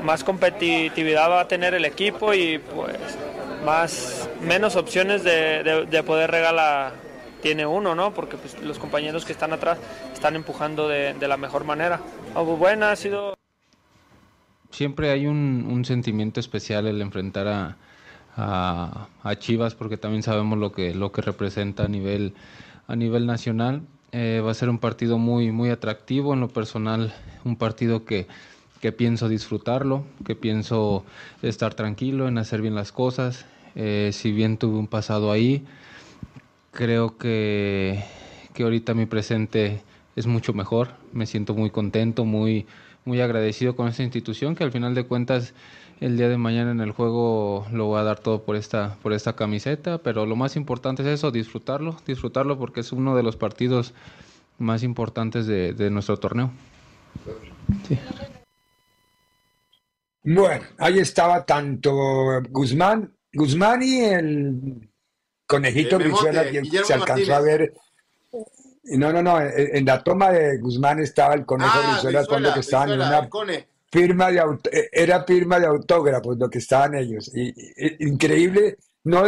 más 0.03 0.23
competitividad 0.23 1.29
va 1.29 1.41
a 1.41 1.47
tener 1.47 1.73
el 1.73 1.85
equipo 1.85 2.33
y 2.33 2.59
pues 2.59 2.97
más 3.67 4.29
menos 4.41 4.77
opciones 4.77 5.25
de, 5.25 5.61
de, 5.61 5.85
de 5.85 6.03
poder 6.03 6.31
regalar 6.31 6.93
tiene 7.41 7.65
uno, 7.65 7.95
¿no? 7.95 8.13
Porque 8.13 8.37
pues, 8.37 8.61
los 8.61 8.79
compañeros 8.79 9.25
que 9.25 9.33
están 9.33 9.51
atrás 9.51 9.77
están 10.13 10.37
empujando 10.37 10.87
de, 10.87 11.27
la 11.27 11.35
mejor 11.35 11.65
manera. 11.65 11.99
Algo 12.33 12.55
buena 12.55 12.91
ha 12.91 12.95
sido... 12.95 13.35
Siempre 14.71 15.11
hay 15.11 15.27
un, 15.27 15.83
sentimiento 15.83 16.39
especial 16.39 16.87
el 16.87 17.01
enfrentar 17.01 17.47
a, 18.37 19.07
a, 19.23 19.35
Chivas 19.35 19.75
porque 19.75 19.97
también 19.97 20.23
sabemos 20.23 20.57
lo 20.57 20.71
que, 20.71 20.93
lo 20.93 21.11
que 21.11 21.21
representa 21.21 21.83
a 21.83 21.87
nivel, 21.89 22.33
a 22.87 22.95
nivel 22.95 23.25
nacional 23.25 23.81
Eh, 24.13 24.41
va 24.41 24.51
a 24.51 24.53
ser 24.53 24.69
un 24.69 24.79
partido 24.79 25.17
muy, 25.17 25.51
muy 25.51 25.69
atractivo. 25.69 26.33
En 26.33 26.39
lo 26.39 26.47
personal, 26.47 27.13
un 27.43 27.57
partido 27.57 28.05
que, 28.05 28.25
que 28.79 28.91
pienso 28.93 29.27
disfrutarlo, 29.27 30.05
que 30.25 30.33
pienso 30.35 31.03
estar 31.41 31.73
tranquilo 31.73 32.27
en 32.27 32.37
hacer 32.37 32.61
bien 32.61 32.73
las 32.73 32.91
cosas. 32.93 33.45
Eh, 33.79 34.09
si 34.11 34.31
bien 34.31 34.57
tuve 34.57 34.77
un 34.77 34.87
pasado 34.87 35.31
ahí, 35.31 35.63
creo 36.71 37.15
que, 37.17 38.03
que 38.53 38.63
ahorita 38.63 38.95
mi 38.95 39.05
presente 39.05 39.83
es 40.15 40.25
mucho 40.25 40.51
mejor. 40.53 40.95
Me 41.13 41.27
siento 41.27 41.53
muy 41.53 41.69
contento, 41.69 42.25
muy, 42.25 42.65
muy 43.05 43.21
agradecido 43.21 43.75
con 43.75 43.87
esta 43.87 44.01
institución 44.01 44.55
que 44.55 44.63
al 44.63 44.71
final 44.71 44.95
de 44.95 45.05
cuentas 45.05 45.53
el 45.99 46.17
día 46.17 46.27
de 46.27 46.37
mañana 46.37 46.71
en 46.71 46.81
el 46.81 46.91
juego 46.91 47.67
lo 47.71 47.85
voy 47.85 47.99
a 47.99 48.03
dar 48.03 48.19
todo 48.19 48.43
por 48.43 48.55
esta, 48.55 48.95
por 49.03 49.13
esta 49.13 49.35
camiseta, 49.35 49.99
pero 49.99 50.25
lo 50.25 50.35
más 50.35 50.55
importante 50.55 51.03
es 51.03 51.09
eso, 51.09 51.29
disfrutarlo, 51.29 51.97
disfrutarlo 52.05 52.57
porque 52.57 52.79
es 52.79 52.91
uno 52.91 53.15
de 53.15 53.21
los 53.21 53.35
partidos 53.35 53.93
más 54.57 54.81
importantes 54.81 55.45
de, 55.45 55.73
de 55.73 55.91
nuestro 55.91 56.17
torneo. 56.17 56.51
Sí. 57.87 57.97
Bueno, 60.23 60.65
ahí 60.77 60.99
estaba 60.99 61.45
tanto 61.45 61.93
Guzmán, 62.49 63.13
Guzmán 63.33 63.81
y 63.83 64.03
el 64.05 64.89
conejito 65.45 65.97
Brizuela, 65.99 66.43
se 66.85 66.93
alcanzó 66.93 67.35
a 67.35 67.39
ver. 67.41 67.73
No, 68.83 69.11
no, 69.11 69.21
no, 69.21 69.39
en 69.41 69.85
la 69.85 70.01
toma 70.01 70.31
de 70.31 70.57
Guzmán 70.59 70.99
estaba 70.99 71.33
el 71.33 71.45
conejo 71.45 71.71
Ah, 71.73 71.91
Brizuela, 71.93 72.25
cuando 72.25 72.53
que 72.53 72.59
estaban 72.61 72.89
en 72.89 72.99
una 73.07 73.21
firma 73.91 74.31
de 74.31 74.41
eh, 74.71 74.89
era 74.91 75.23
firma 75.25 75.59
de 75.59 75.67
autógrafos 75.67 76.37
lo 76.37 76.49
que 76.49 76.59
estaban 76.59 76.95
ellos. 76.95 77.29
Y, 77.33 77.49
y- 77.49 78.07
increíble, 78.07 78.77
no, 79.03 79.23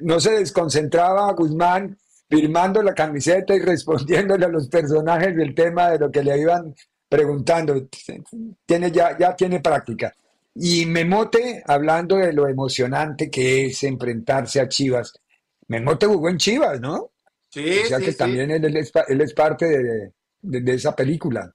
no 0.00 0.20
se 0.20 0.30
desconcentraba 0.32 1.32
Guzmán 1.34 1.96
firmando 2.28 2.82
la 2.82 2.94
camiseta 2.94 3.54
y 3.54 3.58
respondiéndole 3.60 4.46
a 4.46 4.48
los 4.48 4.68
personajes 4.68 5.36
del 5.36 5.54
tema 5.54 5.90
de 5.90 5.98
lo 5.98 6.10
que 6.10 6.22
le 6.22 6.38
iban 6.38 6.74
preguntando. 7.08 7.86
Tiene 8.64 8.90
ya, 8.90 9.16
ya 9.18 9.36
tiene 9.36 9.60
práctica. 9.60 10.14
Y 10.58 10.86
Memote, 10.86 11.62
hablando 11.66 12.16
de 12.16 12.32
lo 12.32 12.48
emocionante 12.48 13.30
que 13.30 13.66
es 13.66 13.82
enfrentarse 13.84 14.60
a 14.60 14.68
Chivas. 14.68 15.12
Memote 15.68 16.06
jugó 16.06 16.28
en 16.30 16.38
Chivas, 16.38 16.80
¿no? 16.80 17.10
Sí, 17.50 17.80
o 17.84 17.86
sea 17.86 17.98
sí, 17.98 18.04
que 18.06 18.12
sí. 18.12 18.18
también 18.18 18.50
él, 18.50 18.64
él 18.64 18.76
es, 18.76 18.92
él 19.08 19.20
es 19.20 19.34
parte 19.34 19.66
de- 19.66 20.12
de- 20.42 20.60
de 20.60 20.74
esa 20.74 20.94
película. 20.96 21.54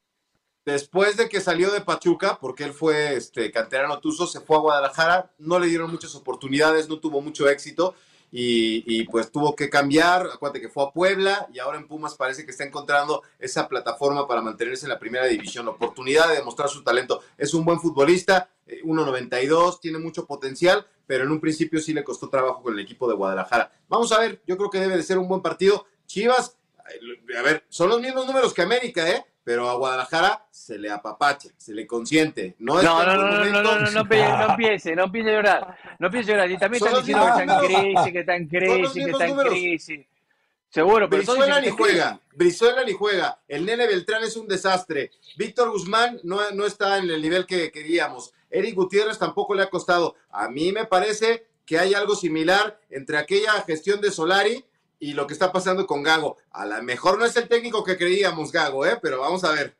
Después 0.65 1.17
de 1.17 1.27
que 1.27 1.41
salió 1.41 1.71
de 1.71 1.81
Pachuca, 1.81 2.37
porque 2.39 2.63
él 2.63 2.73
fue 2.73 3.15
este, 3.15 3.51
canterano 3.51 3.99
tuzo, 3.99 4.27
se 4.27 4.39
fue 4.41 4.57
a 4.57 4.59
Guadalajara, 4.59 5.31
no 5.39 5.57
le 5.57 5.67
dieron 5.67 5.89
muchas 5.89 6.13
oportunidades, 6.15 6.87
no 6.87 6.99
tuvo 6.99 7.21
mucho 7.21 7.49
éxito 7.49 7.95
y, 8.31 8.83
y, 8.87 9.03
pues 9.03 9.31
tuvo 9.31 9.55
que 9.55 9.69
cambiar. 9.69 10.27
Acuérdate 10.33 10.61
que 10.61 10.69
fue 10.69 10.85
a 10.85 10.91
Puebla 10.91 11.47
y 11.53 11.59
ahora 11.59 11.77
en 11.77 11.87
Pumas 11.87 12.15
parece 12.15 12.45
que 12.45 12.51
está 12.51 12.63
encontrando 12.63 13.23
esa 13.37 13.67
plataforma 13.67 14.27
para 14.27 14.41
mantenerse 14.41 14.85
en 14.85 14.89
la 14.89 14.99
primera 14.99 15.25
división, 15.25 15.67
oportunidad 15.67 16.29
de 16.29 16.35
demostrar 16.35 16.69
su 16.69 16.83
talento. 16.83 17.21
Es 17.37 17.53
un 17.53 17.65
buen 17.65 17.79
futbolista, 17.79 18.49
eh, 18.65 18.81
1.92, 18.83 19.79
tiene 19.81 19.99
mucho 19.99 20.25
potencial, 20.25 20.87
pero 21.05 21.25
en 21.25 21.31
un 21.31 21.41
principio 21.41 21.81
sí 21.81 21.93
le 21.93 22.03
costó 22.03 22.29
trabajo 22.29 22.63
con 22.63 22.73
el 22.73 22.79
equipo 22.79 23.07
de 23.09 23.15
Guadalajara. 23.15 23.71
Vamos 23.89 24.11
a 24.13 24.19
ver, 24.19 24.41
yo 24.47 24.55
creo 24.57 24.69
que 24.69 24.79
debe 24.79 24.95
de 24.95 25.03
ser 25.03 25.17
un 25.17 25.27
buen 25.27 25.41
partido. 25.41 25.85
Chivas, 26.05 26.57
eh, 26.89 27.37
a 27.37 27.41
ver, 27.41 27.65
son 27.67 27.89
los 27.89 27.99
mismos 27.99 28.25
números 28.25 28.53
que 28.53 28.61
América, 28.61 29.09
¿eh? 29.09 29.25
Pero 29.43 29.69
a 29.69 29.75
Guadalajara 29.75 30.45
se 30.51 30.77
le 30.77 30.91
apapacha, 30.91 31.49
se 31.57 31.73
le 31.73 31.87
consiente. 31.87 32.55
No, 32.59 32.77
es 32.79 32.85
No, 32.85 33.01
en 33.01 33.07
no, 33.07 33.15
buen 33.15 33.17
no, 33.17 33.23
no, 33.25 33.31
no, 33.31 33.37
momento- 33.39 33.61
no, 33.63 33.79
no, 33.79 33.91
no, 33.91 34.01
empiece, 34.01 34.29
no 34.37 34.45
empiece, 34.51 34.95
no 34.95 35.03
empiece 35.05 35.29
a 35.29 35.33
llorar, 35.33 35.77
no 35.99 36.07
empiece 36.07 36.31
a 36.31 36.33
llorar. 36.35 36.51
Y 36.51 36.57
también 36.57 36.83
están 36.83 36.99
diciendo 36.99 37.25
que 37.25 37.31
está 37.31 37.43
en 37.43 37.65
crisis, 37.65 38.11
que 38.13 38.19
está 38.19 38.35
en 38.35 38.47
crisis, 38.47 38.93
que 39.05 39.11
está 39.11 39.27
en 39.27 39.37
crisis. 39.37 40.05
Seguro, 40.69 41.09
pero 41.09 41.21
Brizuela 41.23 41.59
ni 41.59 41.69
juega, 41.69 42.19
Brizuela 42.33 42.83
ni 42.85 42.93
juega, 42.93 43.39
el 43.49 43.65
nene 43.65 43.87
Beltrán 43.87 44.23
es 44.23 44.37
un 44.37 44.47
desastre, 44.47 45.11
Víctor 45.35 45.69
Guzmán 45.69 46.21
no, 46.23 46.39
no 46.51 46.65
está 46.65 46.97
en 46.97 47.09
el 47.09 47.21
nivel 47.21 47.45
que 47.45 47.71
queríamos, 47.73 48.33
Eric 48.49 48.75
Gutiérrez 48.75 49.17
tampoco 49.17 49.53
le 49.53 49.63
ha 49.63 49.69
costado. 49.69 50.15
A 50.29 50.47
mí 50.47 50.71
me 50.71 50.85
parece 50.85 51.45
que 51.65 51.77
hay 51.77 51.93
algo 51.93 52.15
similar 52.15 52.79
entre 52.89 53.17
aquella 53.17 53.51
gestión 53.63 53.99
de 53.99 54.11
Solari 54.11 54.63
y 55.01 55.13
lo 55.13 55.25
que 55.27 55.33
está 55.33 55.51
pasando 55.51 55.85
con 55.85 56.03
Gago. 56.03 56.37
A 56.51 56.65
lo 56.65 56.81
mejor 56.83 57.17
no 57.19 57.25
es 57.25 57.35
el 57.35 57.47
técnico 57.49 57.83
que 57.83 57.97
creíamos, 57.97 58.51
Gago, 58.51 58.85
¿eh? 58.85 58.97
pero 59.01 59.19
vamos 59.19 59.43
a 59.43 59.51
ver. 59.51 59.75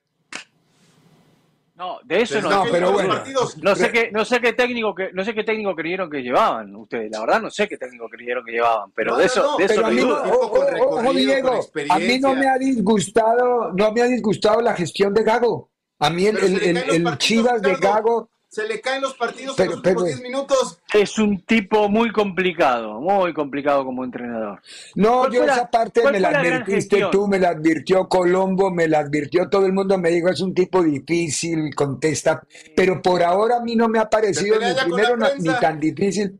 No, 1.75 1.99
de 2.03 2.21
eso 2.21 2.35
Desde 2.35 2.49
no. 2.49 2.55
aquellos 2.61 2.71
pero 2.77 2.91
bueno. 2.91 3.09
partidos- 3.09 3.57
No 3.57 3.75
sé 3.75 3.91
qué, 3.91 4.11
no 4.11 4.23
sé 4.25 4.39
qué 4.39 4.53
técnico 4.53 4.93
que, 4.93 5.11
no 5.13 5.23
sé 5.23 5.33
qué 5.33 5.43
técnico 5.43 5.75
creyeron 5.75 6.09
que 6.09 6.21
llevaban 6.21 6.75
ustedes. 6.75 7.09
La 7.11 7.21
verdad 7.21 7.41
no 7.41 7.49
sé 7.49 7.67
qué 7.67 7.77
técnico 7.77 8.07
creyeron 8.09 8.43
que 8.45 8.51
llevaban, 8.51 8.91
pero 8.93 9.11
No, 9.13 9.17
de 9.17 9.23
no, 9.25 9.31
eso, 9.31 9.41
no, 9.43 9.57
de 9.57 9.65
eso 9.65 9.73
pero 9.75 9.81
no 9.81 9.87
a 9.87 9.91
mí 9.91 10.01
no- 10.01 11.13
Diego, 11.13 11.69
a 11.89 11.99
mí 11.99 12.19
no 12.19 12.35
me 12.35 12.47
ha 12.49 12.57
disgustado, 12.57 13.71
no 13.73 13.91
me 13.91 14.01
ha 14.01 14.05
disgustado 14.05 14.61
la 14.61 14.73
gestión 14.75 15.13
de 15.13 15.23
Gago. 15.23 15.69
A 15.99 16.09
mí 16.09 16.25
el, 16.27 16.37
el- 16.37 16.77
el- 16.77 17.07
el 17.07 17.17
Chivas 17.17 17.61
de. 17.61 17.75
Gago, 17.75 18.29
Se 18.51 18.67
le 18.67 18.81
caen 18.81 19.01
los 19.01 19.13
partidos 19.13 19.55
Pero- 19.55 19.71
en 19.71 19.77
los 19.77 19.77
últimos 19.77 20.03
pero- 20.03 20.07
10 20.07 20.21
minutos. 20.21 20.79
Es 20.93 21.17
un 21.17 21.41
tipo 21.45 21.87
muy 21.87 22.11
complicado, 22.11 22.99
muy 22.99 23.33
complicado 23.33 23.85
como 23.85 24.03
entrenador. 24.03 24.61
no, 24.95 25.19
¿Cuál 25.19 25.31
yo 25.31 25.43
esa 25.45 25.71
parte 25.71 26.03
me 26.11 26.19
la 26.19 26.29
advertiste 26.29 27.05
tú, 27.13 27.29
me 27.29 27.39
la 27.39 27.51
advirtió 27.51 28.09
Colombo, 28.09 28.69
me 28.69 28.89
la 28.89 28.99
advirtió 28.99 29.47
todo 29.49 29.65
el 29.65 29.71
mundo, 29.71 29.97
me 29.97 30.09
dijo 30.09 30.27
es 30.27 30.41
un 30.41 30.53
tipo 30.53 30.83
difícil, 30.83 31.73
contesta, 31.73 32.45
pero 32.75 33.01
por 33.01 33.23
ahora 33.23 33.57
a 33.57 33.61
mí 33.61 33.77
no 33.77 33.87
me 33.87 33.99
ha 33.99 34.09
parecido 34.09 34.57
ni 34.59 34.73
primero 34.73 35.15
ni 35.39 35.49
tan 35.61 35.79
difícil. 35.79 36.37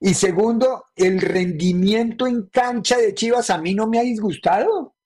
Y 0.00 0.14
segundo, 0.14 0.86
el 0.96 1.20
rendimiento 1.20 2.26
en 2.26 2.48
cancha 2.48 2.98
de 2.98 3.14
Chivas 3.14 3.50
a 3.50 3.58
mí 3.58 3.72
no 3.72 3.86
me 3.86 4.00
ha 4.00 4.02
disgustado. 4.02 4.96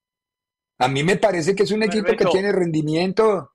A 0.78 0.88
mí 0.88 1.02
me 1.02 1.16
parece 1.16 1.55
que 1.55 1.64
es 1.64 1.70
un 1.70 1.83
equipo 1.83 2.16
que 2.16 2.24
tiene 2.24 2.50
rendimiento. 2.50 3.51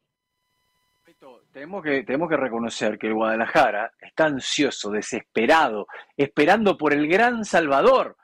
Tenemos 1.57 1.83
que, 1.83 2.03
tenemos 2.03 2.29
que 2.29 2.37
reconocer 2.37 2.99
que 2.99 3.07
el 3.07 3.15
Guadalajara 3.15 3.91
está 3.99 4.25
ansioso, 4.25 4.91
desesperado, 4.91 5.87
esperando 6.15 6.77
por 6.77 6.93
el 6.93 7.07
gran 7.07 7.43
Salvador. 7.43 8.15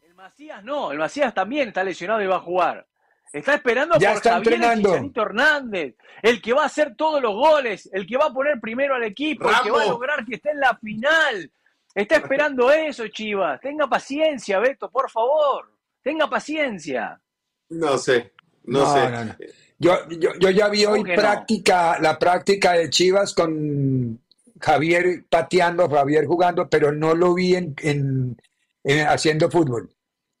El 0.00 0.14
Macías 0.14 0.64
no, 0.64 0.90
el 0.90 0.96
Macías 0.96 1.34
también 1.34 1.68
está 1.68 1.84
lesionado 1.84 2.22
y 2.22 2.26
va 2.26 2.36
a 2.36 2.40
jugar. 2.40 2.86
Está 3.30 3.56
esperando 3.56 3.98
Ya 3.98 4.08
por 4.08 4.16
está 4.16 4.30
Javier 4.32 4.54
el 4.54 4.54
entrenando. 4.54 4.88
Chicharito 4.88 5.20
Hernández, 5.20 5.96
el 6.22 6.40
que 6.40 6.54
va 6.54 6.62
a 6.62 6.66
hacer 6.66 6.96
todos 6.96 7.20
los 7.20 7.34
goles, 7.34 7.90
el 7.92 8.06
que 8.06 8.16
va 8.16 8.28
a 8.28 8.32
poner 8.32 8.58
primero 8.58 8.94
al 8.94 9.04
equipo, 9.04 9.50
el 9.50 9.56
que 9.62 9.70
va 9.70 9.82
a 9.82 9.86
lograr 9.88 10.24
que 10.24 10.36
esté 10.36 10.52
en 10.52 10.60
la 10.60 10.74
final. 10.78 11.52
Está 11.94 12.16
esperando 12.16 12.70
eso, 12.72 13.06
Chivas. 13.08 13.60
Tenga 13.60 13.86
paciencia, 13.86 14.58
Beto, 14.60 14.90
por 14.90 15.10
favor. 15.10 15.76
Tenga 16.02 16.26
paciencia. 16.26 17.20
No 17.68 17.98
sé, 17.98 18.32
no, 18.64 18.78
No, 18.80 18.92
sé. 18.94 19.10
no, 19.10 19.24
no. 19.26 19.34
Yo, 19.82 20.08
yo, 20.10 20.30
yo 20.38 20.50
ya 20.50 20.68
vi 20.68 20.84
hoy 20.84 21.02
práctica, 21.02 21.98
la 22.00 22.16
práctica 22.18 22.74
de 22.74 22.88
Chivas 22.88 23.34
con 23.34 24.20
Javier 24.60 25.24
pateando, 25.28 25.88
Javier 25.88 26.24
jugando, 26.26 26.68
pero 26.68 26.92
no 26.92 27.14
lo 27.14 27.34
vi 27.34 27.56
en, 27.56 27.74
en- 27.82 28.36
en 28.84 29.06
haciendo 29.08 29.50
fútbol. 29.50 29.90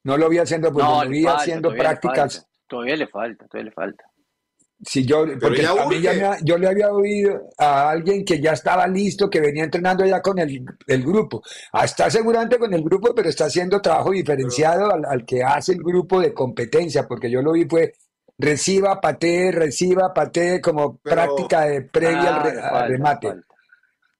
No 0.04 0.16
lo 0.16 0.28
vi 0.28 0.38
haciendo 0.38 0.68
fútbol, 0.70 0.84
No, 0.84 1.04
lo 1.04 1.10
le 1.10 1.16
vi 1.18 1.24
falta, 1.24 1.40
haciendo 1.42 1.68
todavía 1.70 1.82
le 1.82 1.88
prácticas. 2.00 2.34
falta. 2.36 2.48
Todavía 2.68 2.96
le 2.96 3.06
falta, 3.08 3.46
todavía 3.48 3.64
le 3.70 3.72
falta. 3.72 4.04
Si 4.84 5.04
yo, 5.06 5.24
porque 5.40 5.62
ya 5.62 5.70
a 5.80 5.86
mí 5.88 6.00
ya 6.00 6.12
me 6.12 6.24
ha- 6.24 6.38
yo 6.42 6.58
le 6.58 6.66
había 6.68 6.90
oído 6.92 7.40
a 7.58 7.90
alguien 7.90 8.24
que 8.24 8.40
ya 8.40 8.52
estaba 8.52 8.86
listo, 8.88 9.28
que 9.30 9.40
venía 9.40 9.64
entrenando 9.64 10.04
ya 10.06 10.20
con 10.22 10.38
el, 10.40 10.64
el 10.88 11.02
grupo. 11.04 11.42
Ah, 11.72 11.84
está 11.84 12.10
seguramente 12.10 12.58
con 12.58 12.72
el 12.74 12.82
grupo, 12.82 13.14
pero 13.14 13.28
está 13.28 13.44
haciendo 13.46 13.80
trabajo 13.80 14.10
diferenciado 14.12 14.92
al, 14.92 15.04
al 15.04 15.24
que 15.24 15.42
hace 15.42 15.72
el 15.72 15.78
grupo 15.82 16.20
de 16.20 16.32
competencia, 16.34 17.06
porque 17.06 17.30
yo 17.30 17.42
lo 17.42 17.52
vi 17.52 17.64
fue 17.64 17.92
reciba, 18.38 19.00
patee, 19.00 19.52
reciba, 19.52 20.12
patee, 20.12 20.60
como 20.60 20.98
Pero- 20.98 21.14
práctica 21.16 21.62
de 21.62 21.82
previa 21.82 22.34
Ah, 22.34 22.36
al, 22.36 22.42
re- 22.42 22.60
al 22.60 22.70
falta, 22.70 22.86
remate. 22.86 23.28
falta. 23.28 23.46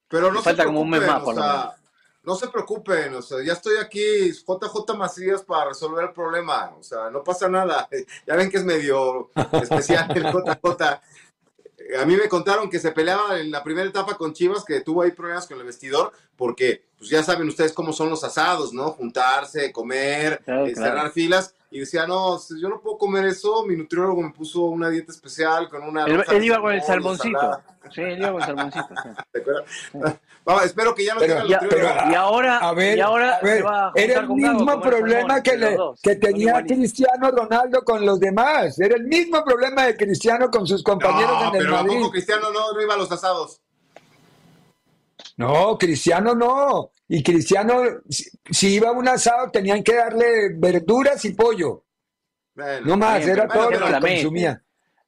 Pero 0.07 0.27
no 0.27 0.33
Le 0.33 0.37
se 0.39 0.43
falta 0.43 0.65
como 0.65 0.81
un 0.81 0.89
mes 0.89 0.99
preocupen, 1.01 1.15
más, 1.21 1.23
por 1.25 1.33
o 1.33 1.37
lo 1.37 1.43
sea, 1.43 1.59
menos. 1.61 1.75
no 2.23 2.35
se 2.35 2.47
preocupen, 2.49 3.15
o 3.15 3.21
sea, 3.21 3.43
ya 3.43 3.53
estoy 3.53 3.77
aquí, 3.77 4.31
JJ 4.31 4.95
Macías, 4.95 5.41
para 5.43 5.69
resolver 5.69 6.05
el 6.05 6.11
problema, 6.13 6.71
o 6.77 6.83
sea, 6.83 7.09
no 7.09 7.23
pasa 7.23 7.49
nada. 7.49 7.87
Ya 8.27 8.35
ven 8.35 8.49
que 8.51 8.57
es 8.57 8.63
medio 8.63 9.29
especial 9.53 10.07
el 10.15 10.23
JJ. 10.31 11.01
A 11.99 12.05
mí 12.05 12.15
me 12.15 12.29
contaron 12.29 12.69
que 12.69 12.79
se 12.79 12.91
peleaba 12.91 13.39
en 13.39 13.51
la 13.51 13.61
primera 13.63 13.89
etapa 13.89 14.15
con 14.15 14.33
Chivas, 14.33 14.63
que 14.63 14.79
tuvo 14.81 15.01
ahí 15.01 15.11
problemas 15.11 15.47
con 15.47 15.59
el 15.59 15.65
vestidor, 15.65 16.13
porque 16.37 16.83
pues 16.97 17.09
ya 17.09 17.21
saben 17.23 17.47
ustedes 17.47 17.73
cómo 17.73 17.91
son 17.91 18.09
los 18.09 18.23
asados, 18.23 18.71
¿no? 18.73 18.91
Juntarse, 18.91 19.71
comer, 19.73 20.41
Claro, 20.45 20.67
eh, 20.67 20.73
claro. 20.73 20.89
cerrar 20.95 21.11
filas. 21.11 21.53
Y 21.69 21.79
decía, 21.79 22.05
no, 22.05 22.39
yo 22.61 22.69
no 22.69 22.79
puedo 22.79 22.99
comer 22.99 23.25
eso. 23.25 23.65
Mi 23.65 23.75
nutriólogo 23.75 24.21
me 24.21 24.29
puso 24.31 24.61
una 24.65 24.89
dieta 24.89 25.11
especial 25.11 25.67
con 25.69 25.81
una. 25.83 26.05
Él, 26.05 26.43
iba 26.43 26.61
con 26.61 26.71
el 26.71 26.81
salmoncito. 26.83 27.61
Sí, 27.91 28.01
él 28.01 28.19
iba 28.19 28.31
con 28.31 28.41
el 28.41 28.45
salmoncito. 28.47 28.87
sí. 29.01 29.09
¿Te 29.31 29.39
acuerdas? 29.41 29.65
Vamos, 30.45 30.65
espero 30.65 30.93
que 30.93 31.03
ya 31.05 31.15
no 31.15 31.19
Pero- 31.21 31.33
tenga 31.35 31.47
Ya- 31.49 31.61
nutriólogo. 31.61 32.11
y 32.11 32.13
ahora, 32.13 32.57
A 32.59 32.73
ver, 32.73 32.97
y 32.97 33.01
ahora 33.01 33.35
a 33.37 33.41
ver, 33.41 33.57
se 33.57 33.63
va 33.63 33.79
a 33.87 33.91
juntar 33.91 34.03
era 34.03 34.19
el 34.19 34.25
a 34.25 34.29
mismo 34.29 34.81
problema 34.81 35.19
salmón, 35.21 35.41
que, 35.43 35.57
le- 35.57 35.77
que 36.03 36.15
tenía. 36.17 36.63
Cristiano 36.63 37.31
Ronaldo 37.31 37.81
con 37.83 38.05
los 38.05 38.19
demás. 38.19 38.79
Era 38.79 38.95
el 38.95 39.03
mismo 39.05 39.43
problema 39.43 39.87
de 39.87 39.97
Cristiano 39.97 40.51
con 40.51 40.67
sus 40.67 40.83
compañeros 40.83 41.31
No, 41.41 41.49
en 41.49 41.55
el 41.55 41.63
pero 41.63 41.77
¿a 41.77 41.81
Madrid. 41.83 41.97
poco 41.97 42.11
Cristiano 42.11 42.51
no, 42.51 42.71
no 42.71 42.81
iba 42.81 42.93
a 42.93 42.97
los 42.97 43.11
asados? 43.11 43.61
No, 45.37 45.77
Cristiano 45.77 46.35
no. 46.35 46.91
Y 47.07 47.23
Cristiano, 47.23 47.81
si, 48.09 48.25
si 48.49 48.75
iba 48.75 48.89
a 48.89 48.93
un 48.93 49.07
asado, 49.07 49.49
tenían 49.51 49.83
que 49.83 49.95
darle 49.95 50.53
verduras 50.55 51.23
y 51.25 51.33
pollo. 51.33 51.85
no 52.83 52.97
más, 52.97 53.25
era 53.25 53.47
todo 53.47 53.71
lo 53.71 53.85
que 53.85 53.99
consumía. 53.99 54.63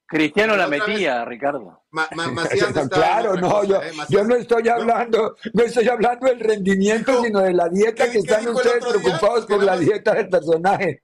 Cristiano 0.08 0.56
la 0.56 0.68
metía, 0.68 1.26
Ricardo. 1.26 1.84
claro, 2.92 3.36
no, 3.36 3.64
yo, 3.64 3.82
yo 4.10 4.24
no 4.24 4.36
estoy 4.36 4.68
hablando, 4.70 5.36
no 5.54 5.64
estoy 5.64 5.88
hablando 5.88 6.28
del 6.28 6.40
rendimiento, 6.40 7.24
sino 7.24 7.40
de 7.40 7.54
la 7.54 7.70
dieta 7.70 8.12
que 8.12 8.20
están 8.20 8.48
ustedes 8.48 8.86
preocupados 8.86 9.46
por 9.46 9.64
la 9.64 9.78
dieta 9.78 10.14
del 10.14 10.30
personaje. 10.30 11.04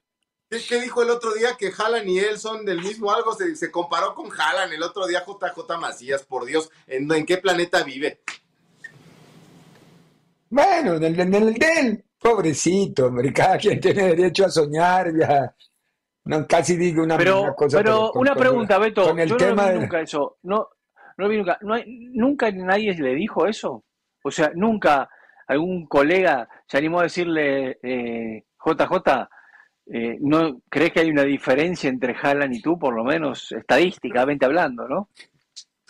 ¿Qué, 0.50 0.82
dijo 0.82 1.02
el 1.02 1.10
otro 1.10 1.34
día? 1.34 1.56
Que 1.58 1.72
Jalan 1.72 2.08
y 2.08 2.20
él 2.20 2.38
son 2.38 2.66
del 2.66 2.82
mismo 2.82 3.12
algo. 3.12 3.34
Se, 3.34 3.72
comparó 3.72 4.14
con 4.14 4.30
Jalan 4.30 4.72
el 4.74 4.84
otro 4.84 5.08
día, 5.08 5.24
JJ 5.26 5.78
Macías, 5.80 6.24
por 6.24 6.46
Dios. 6.46 6.70
¿En, 6.88 7.10
en 7.12 7.26
qué 7.26 7.38
planeta 7.38 7.84
vive? 7.84 8.22
Bueno, 10.52 10.96
en 10.96 11.04
el, 11.06 11.20
en 11.20 11.34
el 11.34 11.54
del 11.54 12.04
pobrecito, 12.20 13.08
hombre, 13.08 13.32
cada 13.34 13.58
quien 13.58 13.80
tiene 13.80 14.10
derecho 14.10 14.46
a 14.46 14.50
soñar, 14.50 15.12
ya. 15.18 15.56
No, 16.26 16.46
casi 16.46 16.78
digo 16.78 17.02
una, 17.02 17.18
pero, 17.18 17.56
cosa. 17.56 17.78
Pero, 17.78 18.12
una 18.14 18.36
pregunta, 18.36 18.78
Beto. 18.78 19.08
Con 19.08 19.20
el 19.20 19.30
yo 19.30 19.38
tema 19.38 19.68
no 19.68 19.74
vi 19.74 19.80
nunca 19.80 20.02
eso. 20.02 20.38
No, 20.44 20.68
no 21.18 21.28
vi 21.28 21.38
nunca. 21.38 21.58
No 21.62 21.74
hay, 21.74 21.86
¿Nunca 21.88 22.52
nadie 22.52 22.94
le 22.94 23.16
dijo 23.16 23.48
eso? 23.48 23.84
O 24.24 24.30
sea, 24.30 24.52
nunca 24.54 25.10
algún 25.48 25.88
colega 25.88 26.48
se 26.68 26.78
animó 26.78 27.00
a 27.00 27.04
decirle, 27.04 27.80
eh, 27.82 28.46
JJ, 28.64 29.30
eh, 29.88 30.18
¿no 30.20 30.62
crees 30.70 30.92
que 30.92 31.00
hay 31.00 31.10
una 31.10 31.24
diferencia 31.24 31.90
entre 31.90 32.16
Haaland 32.16 32.54
y 32.54 32.62
tú, 32.62 32.78
por 32.78 32.94
lo 32.94 33.04
menos 33.04 33.52
estadísticamente 33.52 34.46
hablando, 34.46 34.88
no? 34.88 35.10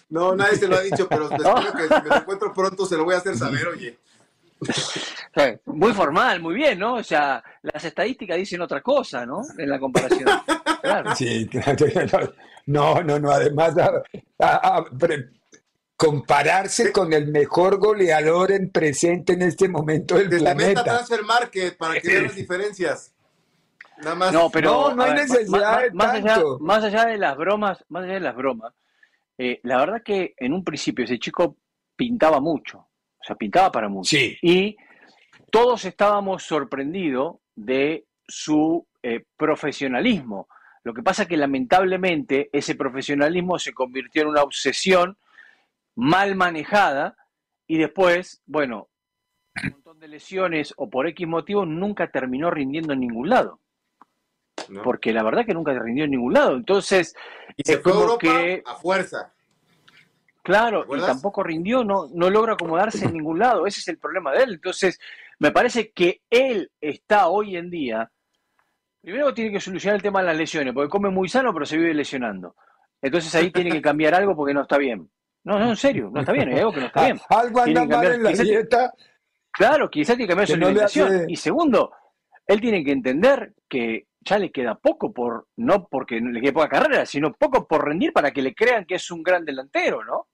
No, 0.10 0.36
nadie 0.36 0.56
se 0.56 0.68
lo 0.68 0.78
ha 0.78 0.82
dicho, 0.82 1.10
pero 1.10 1.30
espero 1.32 1.56
que 1.76 1.88
si 1.88 2.02
me 2.04 2.10
lo 2.10 2.16
encuentro 2.16 2.54
pronto 2.54 2.86
se 2.86 2.96
lo 2.96 3.04
voy 3.04 3.16
a 3.16 3.18
hacer 3.18 3.36
saber, 3.36 3.68
oye. 3.68 3.98
Muy 5.66 5.94
formal, 5.94 6.40
muy 6.40 6.56
bien, 6.56 6.78
¿no? 6.78 6.96
O 6.96 7.04
sea, 7.04 7.44
las 7.64 7.84
estadísticas 7.84 8.38
dicen 8.38 8.62
otra 8.62 8.82
cosa, 8.82 9.26
¿no? 9.26 9.42
En 9.58 9.70
la 9.70 9.80
comparación. 9.80 10.28
Sí, 11.16 11.48
claro. 11.48 12.34
No, 12.66 13.02
no, 13.02 13.20
no. 13.20 13.32
Además, 13.32 13.74
compararse 15.96 16.92
con 16.92 17.14
el 17.14 17.28
mejor 17.28 17.78
goleador 17.78 18.52
en 18.52 18.72
presente 18.72 19.34
en 19.34 19.44
este 19.44 19.68
momento 19.68 20.16
del 20.16 20.30
Desde 20.30 20.44
planeta. 20.44 20.84
Transfer 20.84 21.24
Market 21.24 21.78
para 21.78 22.00
que 22.00 22.08
vean 22.08 22.24
las 22.24 22.36
diferencias. 22.36 23.14
Nada 24.00 24.16
más. 24.16 24.34
No, 24.34 24.50
pero 24.50 24.94
no, 24.96 25.04
hay 25.04 25.14
necesidad 25.14 25.92
más, 25.94 26.14
de 26.14 26.18
allá, 26.20 26.44
más, 26.60 26.84
allá, 26.84 27.06
de 27.06 27.18
las 27.18 27.38
bromas, 27.38 27.86
más 27.90 28.04
allá 28.04 28.14
de 28.14 28.20
las 28.20 28.36
bromas, 28.36 28.74
eh, 29.38 29.60
la 29.64 29.78
verdad 29.78 30.02
que 30.04 30.34
en 30.38 30.54
un 30.54 30.64
principio 30.64 31.06
ese 31.06 31.20
chico 31.20 31.56
pintaba 31.96 32.40
mucho. 32.40 32.88
O 33.22 33.24
sea, 33.24 33.36
pintaba 33.36 33.72
para 33.72 33.88
mucho. 33.88 34.18
Y 34.42 34.76
todos 35.52 35.86
estábamos 35.86 36.44
sorprendidos 36.44 37.36
de 37.56 38.06
su 38.28 38.88
eh, 39.04 39.26
profesionalismo. 39.38 40.48
Lo 40.84 40.94
que 40.94 41.04
pasa 41.04 41.24
es 41.24 41.30
que 41.30 41.38
lamentablemente 41.38 42.50
ese 42.52 42.76
profesionalismo 42.76 43.60
se 43.60 43.74
convirtió 43.74 44.24
en 44.24 44.30
una 44.30 44.42
obsesión 44.42 45.18
mal 45.96 46.36
manejada 46.36 47.16
y 47.68 47.78
después, 47.78 48.42
bueno, 48.46 48.90
un 49.64 49.72
montón 49.72 50.00
de 50.00 50.08
lesiones 50.08 50.74
o 50.78 50.90
por 50.90 51.08
X 51.08 51.28
motivo 51.28 51.66
nunca 51.66 52.10
terminó 52.10 52.50
rindiendo 52.50 52.94
en 52.94 53.02
ningún 53.02 53.30
lado. 53.30 53.60
Porque 54.84 55.12
la 55.12 55.24
verdad 55.24 55.46
que 55.46 55.54
nunca 55.54 55.78
rindió 55.78 56.06
en 56.06 56.12
ningún 56.12 56.34
lado. 56.34 56.56
Entonces, 56.56 57.16
y 57.58 57.64
se 57.64 57.80
fue 57.80 57.94
que, 58.20 58.64
a 58.66 58.76
fuerza. 58.76 59.34
Claro, 60.44 60.86
y 60.96 61.00
tampoco 61.00 61.44
rindió, 61.44 61.84
no, 61.84 62.08
no 62.12 62.30
logra 62.30 62.54
acomodarse 62.54 63.06
en 63.06 63.14
ningún 63.14 63.38
lado. 63.40 63.68
Ese 63.68 63.80
es 63.80 63.88
el 63.90 64.00
problema 64.00 64.32
de 64.32 64.44
él. 64.44 64.54
Entonces, 64.54 65.00
me 65.40 65.52
parece 65.52 65.92
que 65.92 66.22
él 66.30 66.72
está 66.82 67.28
hoy 67.28 67.58
en 67.58 67.70
día. 67.70 68.12
Primero 69.02 69.34
tiene 69.34 69.52
que 69.52 69.60
solucionar 69.60 69.96
el 69.98 70.02
tema 70.02 70.22
de 70.22 70.28
las 70.28 70.38
lesiones, 70.38 70.74
porque 70.74 70.90
come 70.90 71.10
muy 71.10 71.30
sano, 71.30 71.54
pero 71.54 71.66
se 71.66 71.78
vive 71.78 71.94
lesionando. 71.94 72.56
Entonces 73.02 73.34
ahí 73.36 73.52
tiene 73.52 73.72
que 73.72 73.82
cambiar 73.82 74.14
algo 74.14 74.36
porque 74.36 74.54
no 74.54 74.62
está 74.62 74.78
bien. 74.78 75.10
No, 75.44 75.58
no, 75.58 75.70
en 75.70 75.76
serio, 75.76 76.12
no 76.14 76.20
está 76.20 76.32
bien, 76.32 76.50
hay 76.50 76.60
algo 76.60 76.72
que 76.72 76.82
no 76.82 76.86
está 76.86 77.06
bien. 77.06 77.20
Algo 77.30 77.62
anda 77.62 77.86
mal 77.86 78.14
en 78.14 78.24
la 78.24 78.32
dieta. 78.32 78.94
Claro, 79.52 79.90
quizás 79.90 80.16
tiene 80.16 80.28
que 80.28 80.30
cambiar 80.30 80.48
su 80.48 80.54
alimentación. 80.54 81.30
Y 81.30 81.36
segundo, 81.36 81.92
él 82.46 82.62
tiene 82.62 82.84
que 82.84 82.92
entender 82.92 83.54
que 83.68 84.06
ya 84.20 84.38
le 84.38 84.52
queda 84.52 84.76
poco 84.76 85.12
por, 85.12 85.48
no 85.58 85.88
porque 85.88 86.20
le 86.20 86.40
quede 86.40 86.54
poca 86.54 86.70
carrera, 86.70 87.06
sino 87.06 87.34
poco 87.34 87.68
por 87.68 87.86
rendir 87.86 88.14
para 88.14 88.32
que 88.32 88.44
le 88.44 88.54
crean 88.54 88.86
que 88.86 88.96
es 88.96 89.10
un 89.10 89.24
gran 89.24 89.44
delantero, 89.44 90.04
¿no? 90.04 90.28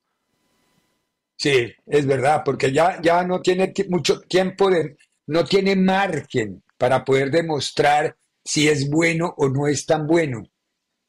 Sí, 1.38 1.71
es 1.85 2.05
verdad, 2.05 2.41
porque 2.43 2.71
ya, 2.71 2.99
ya 3.01 3.23
no 3.23 3.41
tiene 3.41 3.71
mucho 3.89 4.21
tiempo 4.21 4.69
de, 4.69 4.97
no 5.27 5.45
tiene 5.45 5.75
margen 5.75 6.63
para 6.77 7.05
poder 7.05 7.29
demostrar 7.29 8.15
si 8.43 8.67
es 8.67 8.89
bueno 8.89 9.33
o 9.38 9.47
no 9.47 9.67
es 9.67 9.85
tan 9.85 10.07
bueno. 10.07 10.43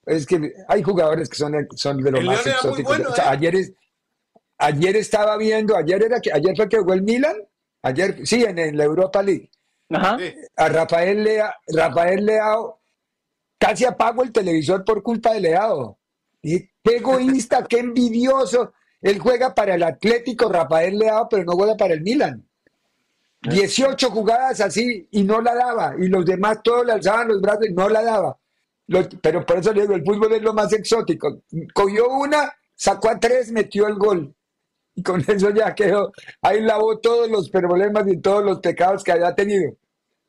Es 0.05 0.27
que 0.27 0.53
hay 0.69 0.83
jugadores 0.83 1.29
que 1.29 1.37
son, 1.37 1.55
son 1.77 2.03
de 2.03 2.11
los 2.11 2.25
más 2.25 2.47
exóticos. 2.47 2.99
¿eh? 2.99 3.05
ayer, 3.25 3.55
ayer 4.59 4.97
estaba 4.97 5.37
viendo, 5.37 5.77
ayer 5.77 6.03
era 6.03 6.21
que 6.21 6.33
ayer 6.33 6.55
fue 6.57 6.69
que 6.69 6.79
jugó 6.79 6.95
el 6.95 7.03
Milan, 7.03 7.37
ayer 7.83 8.27
sí 8.27 8.45
en, 8.45 8.77
la 8.77 8.85
Europa 8.85 9.23
League. 9.23 9.51
A 9.91 10.69
Rafael 10.69 11.25
Lea, 11.25 11.55
Rafael 11.69 12.27
Leao 12.27 12.79
casi 13.59 13.85
apago 13.85 14.23
el 14.23 14.33
televisor 14.33 14.85
por 14.85 15.03
culpa 15.03 15.33
de 15.33 15.41
Leao. 15.41 15.99
Y 16.43 16.61
qué 16.83 16.97
egoísta, 16.97 17.65
qué 17.65 17.79
envidioso. 17.81 18.73
Él 19.01 19.19
juega 19.19 19.55
para 19.55 19.75
el 19.75 19.83
Atlético 19.83 20.49
Rafael 20.49 20.99
Leao, 20.99 21.29
pero 21.29 21.45
no 21.45 21.53
juega 21.53 21.77
para 21.77 21.95
el 21.95 22.03
Milan. 22.03 22.45
18 23.43 24.11
jugadas 24.11 24.61
así 24.61 25.07
y 25.11 25.23
no 25.23 25.41
la 25.41 25.55
daba. 25.55 25.95
Y 25.99 26.09
los 26.09 26.25
demás 26.25 26.61
todos 26.63 26.85
le 26.85 26.93
alzaban 26.93 27.29
los 27.29 27.41
brazos 27.41 27.69
y 27.69 27.73
no 27.73 27.89
la 27.89 28.03
daba. 28.03 28.39
pero 29.23 29.47
por 29.47 29.59
eso 29.59 29.73
le 29.73 29.83
digo, 29.83 29.95
el 29.95 30.05
fútbol 30.05 30.33
es 30.33 30.43
lo 30.43 30.53
más 30.53 30.73
exótico. 30.73 31.43
Cogió 31.73 32.09
una, 32.09 32.53
sacó 32.75 33.11
a 33.11 33.21
tres, 33.21 33.53
metió 33.53 33.87
el 33.87 33.95
gol. 33.95 34.35
Y 34.95 35.03
con 35.03 35.21
eso 35.29 35.51
ya 35.51 35.75
quedó. 35.75 36.13
Ahí 36.43 36.61
lavó 36.61 36.99
todos 36.99 37.31
los 37.31 37.49
problemas 37.51 38.09
y 38.09 38.21
todos 38.21 38.45
los 38.45 38.59
pecados 38.59 39.05
que 39.05 39.13
había 39.13 39.35
tenido. 39.35 39.77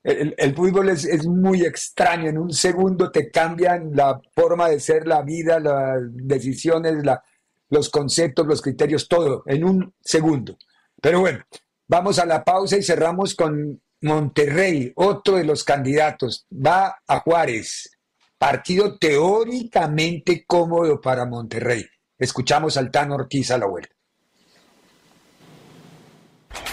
El, 0.01 0.55
fútbol 0.55 0.89
es, 0.89 1.03
es, 1.03 1.27
muy 1.27 1.63
extraño. 1.63 2.29
En 2.29 2.37
un 2.37 2.53
segundo 2.53 3.11
te 3.11 3.29
cambian 3.29 3.91
la 3.93 4.19
forma 4.33 4.69
de 4.69 4.79
ser, 4.79 5.05
la 5.05 5.21
vida, 5.23 5.59
las 5.59 5.99
decisiones, 6.09 7.03
la, 7.03 7.21
los 7.69 7.89
conceptos, 7.89 8.47
los 8.47 8.61
criterios, 8.61 9.07
todo 9.07 9.43
en 9.45 9.63
un 9.63 9.93
segundo. 10.01 10.57
Pero 11.01 11.21
bueno, 11.21 11.39
vamos 11.87 12.19
a 12.19 12.25
la 12.25 12.43
pausa 12.43 12.77
y 12.77 12.83
cerramos 12.83 13.35
con 13.35 13.81
Monterrey, 14.01 14.91
otro 14.95 15.35
de 15.37 15.43
los 15.43 15.63
candidatos. 15.63 16.45
Va 16.53 17.01
a 17.07 17.19
Juárez. 17.19 17.91
Partido 18.37 18.97
teóricamente 18.97 20.45
cómodo 20.47 21.01
para 21.01 21.25
Monterrey. 21.25 21.85
Escuchamos 22.17 22.77
al 22.77 22.89
Tano 22.89 23.15
Ortiz 23.15 23.51
a 23.51 23.57
la 23.57 23.65
vuelta. 23.65 23.93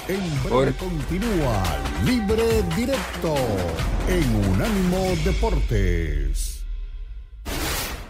En 0.09 0.42
breve 0.44 0.72
continúa 0.78 1.62
Libre 2.05 2.62
Directo 2.76 3.34
en 4.09 4.53
Unánimo 4.53 4.99
Deportes. 5.24 6.64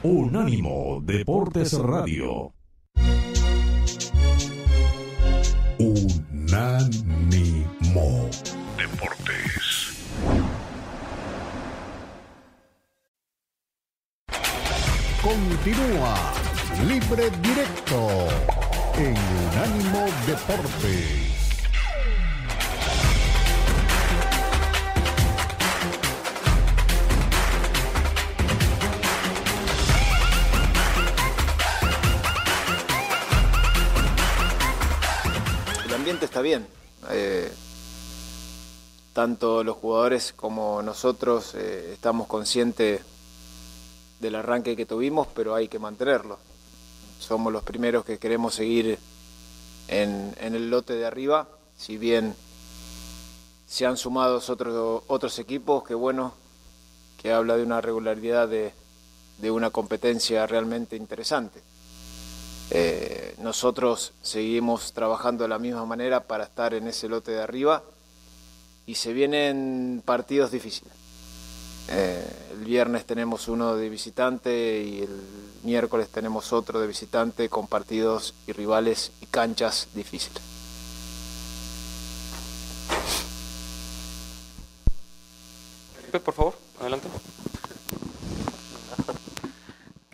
Unánimo 0.03 1.01
Deportes 1.03 1.73
Radio. 1.73 2.56
Unánimo 5.79 7.41
Deportes. 8.79 9.93
Continúa 15.23 16.15
Libre 16.89 17.31
Directo 17.43 18.09
en 18.97 19.17
Unánimo 19.53 20.07
Deportes. 20.27 21.36
Está 36.15 36.41
bien. 36.41 36.65
Eh, 37.11 37.51
tanto 39.13 39.65
los 39.65 39.77
jugadores 39.77 40.33
como 40.35 40.81
nosotros 40.81 41.55
eh, 41.57 41.91
estamos 41.95 42.29
conscientes 42.29 43.01
del 44.21 44.37
arranque 44.37 44.77
que 44.77 44.87
tuvimos, 44.87 45.27
pero 45.35 45.55
hay 45.55 45.67
que 45.67 45.81
mantenerlo. 45.81 46.39
Somos 47.19 47.53
los 47.53 47.65
primeros 47.65 48.05
que 48.05 48.19
queremos 48.19 48.55
seguir 48.55 48.99
en, 49.89 50.35
el 50.39 50.71
lote 50.71 50.95
de 50.95 51.07
arriba, 51.07 51.49
si 51.77 51.99
bien 51.99 52.37
se 53.67 53.85
han 53.85 53.97
sumado 53.97 54.41
otros, 55.09 55.39
equipos, 55.41 55.83
que 55.83 55.95
bueno, 55.95 56.35
que 57.21 57.33
habla 57.33 57.57
de 57.57 57.65
una 57.65 57.81
regularidad 57.81 58.49
de 58.49 59.51
una 59.51 59.71
competencia 59.71 60.47
realmente 60.47 60.95
interesante. 60.95 61.66
Eh, 62.71 63.35
nosotros 63.39 64.13
seguimos 64.23 64.93
trabajando 64.93 65.45
de 65.45 65.49
la 65.49 65.59
misma 65.59 65.85
manera 65.85 66.25
para 66.25 66.45
estar 66.45 66.75
en 66.75 66.89
ese 66.89 67.09
lote 67.09 67.31
de 67.31 67.43
arriba 67.43 67.83
y 68.87 68.97
se 68.97 69.13
vienen 69.13 70.03
partidos 70.05 70.51
difíciles. 70.51 70.93
Eh, 71.89 72.25
el 72.53 72.65
viernes 72.65 73.05
tenemos 73.05 73.47
uno 73.47 73.77
de 73.77 73.89
visitante 73.89 74.83
y 74.83 75.03
el 75.03 75.21
miércoles 75.63 76.09
tenemos 76.09 76.53
otro 76.53 76.81
de 76.81 76.87
visitante 76.87 77.49
con 77.49 77.69
partidos 77.69 78.35
y 78.47 78.53
rivales 78.53 79.13
y 79.21 79.27
canchas 79.27 79.89
difíciles. 79.95 80.43
Por 86.25 86.35
favor, 86.35 86.55
adelante. 86.81 87.09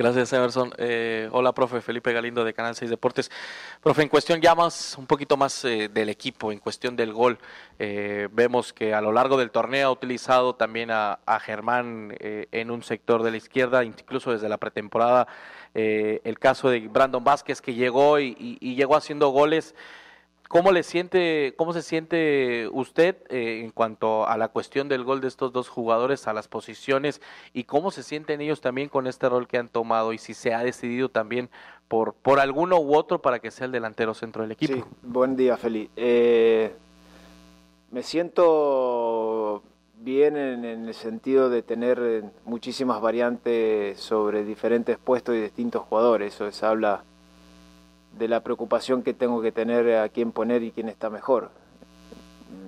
Gracias, 0.03 0.33
Emerson. 0.33 0.73
Eh, 0.79 1.29
hola, 1.31 1.53
profe. 1.53 1.81
Felipe 1.81 2.13
Galindo 2.13 2.43
de 2.43 2.53
Canal 2.53 2.75
6 2.75 2.91
Deportes. 2.91 3.31
Profe, 3.81 4.03
en 4.03 4.09
cuestión 4.09 4.41
ya 4.41 4.53
más, 4.53 4.99
un 4.99 5.07
poquito 5.07 5.37
más 5.37 5.65
eh, 5.65 5.89
del 5.89 6.09
equipo, 6.09 6.51
en 6.51 6.59
cuestión 6.59 6.97
del 6.97 7.13
gol, 7.13 7.39
eh, 7.79 8.27
vemos 8.33 8.73
que 8.73 8.95
a 8.95 9.01
lo 9.01 9.13
largo 9.13 9.37
del 9.37 9.53
torneo 9.53 9.87
ha 9.87 9.93
utilizado 9.93 10.57
también 10.57 10.91
a, 10.91 11.21
Germán 11.41 12.17
en 12.21 12.73
un 12.73 12.83
sector 12.83 13.23
de 13.23 13.31
la 13.31 13.37
izquierda, 13.37 13.85
incluso 13.85 14.33
desde 14.33 14.49
la 14.49 14.59
pretemporada. 14.59 15.29
el 15.73 16.39
caso 16.41 16.69
de 16.69 16.81
Brandon 16.89 17.23
Vázquez 17.23 17.61
que 17.61 17.75
llegó 17.75 18.19
y 18.19 18.75
llegó 18.75 18.97
haciendo 18.97 19.29
goles. 19.29 19.77
¿Cómo 20.53 20.71
le 20.71 20.83
siente, 20.83 21.55
cómo 21.57 21.73
se 21.73 21.81
siente 21.81 22.69
usted 22.75 23.17
eh, 23.31 23.63
en 23.65 23.71
cuanto 23.71 24.27
a 24.27 24.37
la 24.37 24.49
cuestión 24.49 24.87
del 24.87 25.03
gol 25.03 25.23
de 25.23 25.29
estos 25.29 25.51
dos 25.51 25.71
jugadores, 25.71 26.29
a 26.29 26.35
las 26.35 26.47
posiciones 26.47 27.23
y 27.55 27.65
cómo 27.65 27.91
se 27.91 28.03
sienten 28.03 28.43
ellos 28.43 28.61
también 28.61 28.91
con 28.91 29.07
este 29.07 29.31
rol 29.31 29.49
que 29.49 29.57
han 29.57 29.71
tomado 29.71 30.13
y 30.13 30.19
si 30.19 30.35
se 30.35 30.53
ha 30.53 30.63
decidido 30.63 31.09
también 31.09 31.49
por, 31.89 32.13
por 32.13 32.39
alguno 32.39 32.79
u 32.79 32.95
otro 32.95 33.23
para 33.23 33.39
que 33.39 33.51
sea 33.51 33.65
el 33.65 33.73
delantero 33.73 34.13
centro 34.13 34.43
del 34.43 34.53
equipo? 34.53 34.75
Sí, 34.75 34.85
buen 35.01 35.37
día, 35.37 35.57
Feli. 35.57 35.89
Eh, 35.97 36.77
me 37.91 38.03
siento 38.03 39.63
bien 40.03 40.37
en, 40.37 40.67
en, 40.67 40.87
el 40.87 40.93
sentido 40.93 41.49
de 41.49 41.63
tener 41.63 42.25
muchísimas 42.45 43.01
variantes 43.01 43.99
sobre 43.99 44.45
diferentes 44.45 44.99
puestos 44.99 45.35
y 45.35 45.41
distintos 45.41 45.85
jugadores. 45.85 46.35
Eso 46.35 46.47
es, 46.47 46.63
habla 46.63 47.05
de 48.19 48.29
la 48.29 48.41
preocupación 48.41 49.03
que 49.03 49.15
tengo 49.15 49.43
que 49.43 49.53
tener 49.53 49.97
a 49.97 50.09
quién 50.09 50.33
poner 50.33 50.63
y 50.63 50.71
quién 50.71 50.89
está 50.89 51.11
mejor. 51.11 51.51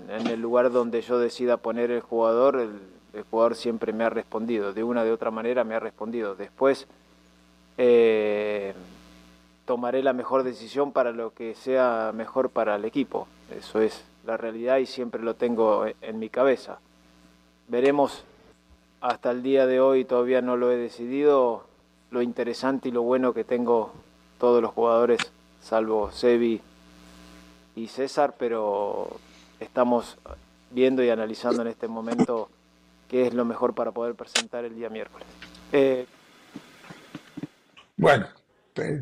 En 0.09 0.27
el 0.27 0.41
lugar 0.41 0.71
donde 0.73 1.03
yo 1.03 1.19
decida 1.19 1.57
poner 1.57 1.91
el 1.91 2.01
jugador, 2.01 2.61
el, 2.61 3.25
jugador 3.31 3.55
siempre 3.55 3.93
me 3.93 4.05
ha 4.05 4.11
respondido, 4.11 4.73
de 4.73 4.85
una 4.85 5.05
de 5.05 5.13
otra 5.13 5.31
manera 5.31 5.65
me 5.65 5.75
ha 5.75 5.81
respondido. 5.81 6.35
Después 6.35 6.87
eh, 7.79 8.75
tomaré 9.67 10.03
la 10.03 10.13
mejor 10.13 10.43
decisión 10.43 10.93
para 10.93 11.13
lo 11.13 11.33
que 11.33 11.55
sea 11.55 12.13
mejor 12.15 12.51
para 12.51 12.77
el 12.77 12.85
equipo. 12.85 13.29
Eso 13.57 13.81
es 13.81 14.05
la 14.27 14.37
realidad 14.37 14.79
y 14.79 14.87
siempre 14.87 15.23
lo 15.23 15.35
tengo 15.35 15.87
en 16.01 16.19
mi 16.19 16.29
cabeza. 16.29 16.79
Veremos, 17.69 18.25
hasta 19.01 19.31
el 19.31 19.43
día 19.43 19.67
de 19.67 19.81
hoy 19.81 20.05
todavía 20.05 20.43
no 20.43 20.57
lo 20.57 20.71
he 20.71 20.77
decidido, 20.77 21.65
lo 22.11 22.23
interesante 22.23 22.89
y 22.89 22.93
lo 22.93 23.03
bueno 23.03 23.33
que 23.33 23.45
tengo 23.45 23.93
todos 24.39 24.63
los 24.63 24.73
jugadores, 24.73 25.19
salvo 25.65 26.13
Sebi 26.13 26.61
y 27.75 27.89
César, 27.89 28.35
pero 28.39 29.19
estamos 29.59 30.19
viendo 30.71 31.03
y 31.03 31.09
analizando 31.09 31.63
en 31.63 31.69
este 31.69 31.89
momento 31.89 32.51
qué 33.09 33.27
es 33.27 33.35
lo 33.35 33.45
mejor 33.45 33.75
para 33.75 33.91
poder 33.91 34.15
presentar 34.15 34.65
el 34.65 34.75
día 34.77 34.91
miércoles. 34.91 35.27
Eh... 35.73 36.07
Bueno, 37.97 38.27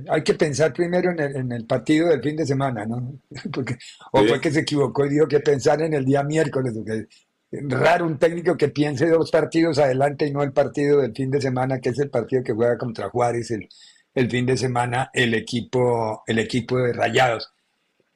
hay 0.08 0.22
que 0.22 0.34
pensar 0.34 0.72
primero 0.72 1.10
en 1.10 1.20
el, 1.20 1.36
en 1.36 1.52
el, 1.52 1.66
partido 1.66 2.08
del 2.08 2.22
fin 2.22 2.36
de 2.36 2.46
semana, 2.46 2.86
¿no? 2.86 3.12
Porque, 3.52 3.76
o 4.12 4.24
fue 4.24 4.40
que 4.40 4.52
se 4.52 4.60
equivocó 4.60 5.06
y 5.06 5.10
dijo 5.10 5.26
que 5.26 5.40
pensar 5.40 5.82
en 5.82 5.94
el 5.94 6.04
día 6.04 6.22
miércoles, 6.22 6.74
porque 6.76 7.06
raro 7.50 8.06
un 8.06 8.18
técnico 8.18 8.56
que 8.56 8.68
piense 8.68 9.08
dos 9.08 9.30
partidos 9.30 9.78
adelante 9.78 10.26
y 10.26 10.32
no 10.32 10.42
el 10.42 10.52
partido 10.52 11.00
del 11.00 11.14
fin 11.14 11.30
de 11.30 11.40
semana, 11.40 11.80
que 11.80 11.90
es 11.90 11.98
el 11.98 12.08
partido 12.08 12.42
que 12.42 12.52
juega 12.52 12.78
contra 12.78 13.10
Juárez 13.10 13.50
el, 13.50 13.68
el 14.14 14.30
fin 14.30 14.46
de 14.46 14.56
semana 14.56 15.10
el 15.12 15.34
equipo, 15.34 16.22
el 16.26 16.38
equipo 16.38 16.78
de 16.78 16.92
Rayados. 16.92 17.52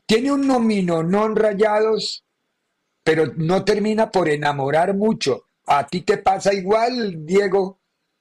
Tiene 0.05 0.31
un 0.31 0.47
nomino 0.47 1.03
non 1.03 1.35
Rayados, 1.35 2.25
pero 3.03 3.33
no 3.37 3.65
termina 3.65 4.11
por 4.11 4.29
enamorar 4.29 4.95
mucho. 4.95 5.47
¿A 5.67 5.87
ti 5.87 6.03
te 6.03 6.19
pasa 6.19 6.55
igual, 6.55 7.27
Diego? 7.27 7.81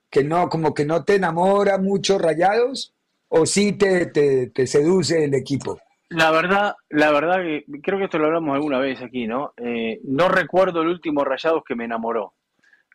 Que 0.09 0.23
no, 0.23 0.49
como 0.49 0.73
que 0.73 0.85
no 0.85 1.03
te 1.03 1.15
enamora 1.15 1.77
mucho 1.77 2.17
Rayados, 2.17 2.93
o 3.27 3.45
sí 3.45 3.73
te, 3.73 4.07
te, 4.07 4.47
te 4.47 4.65
seduce 4.65 5.25
el 5.25 5.33
equipo. 5.33 5.79
La 6.09 6.31
verdad, 6.31 6.75
la 6.89 7.11
verdad 7.11 7.41
que 7.41 7.65
creo 7.81 7.97
que 7.97 8.05
esto 8.05 8.19
lo 8.19 8.27
hablamos 8.27 8.55
alguna 8.55 8.79
vez 8.79 9.01
aquí, 9.01 9.27
¿no? 9.27 9.53
Eh, 9.57 9.99
no 10.03 10.29
recuerdo 10.29 10.81
el 10.81 10.87
último 10.87 11.23
Rayados 11.23 11.63
que 11.67 11.75
me 11.75 11.85
enamoró, 11.85 12.33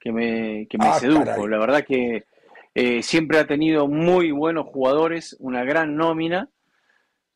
que 0.00 0.10
me, 0.12 0.66
que 0.68 0.78
me 0.78 0.86
ah, 0.86 0.94
sedujo. 0.94 1.24
Caray. 1.24 1.48
La 1.48 1.58
verdad 1.58 1.84
que 1.86 2.24
eh, 2.74 3.02
siempre 3.02 3.38
ha 3.38 3.46
tenido 3.46 3.88
muy 3.88 4.30
buenos 4.30 4.66
jugadores, 4.66 5.36
una 5.40 5.64
gran 5.64 5.96
nómina, 5.96 6.48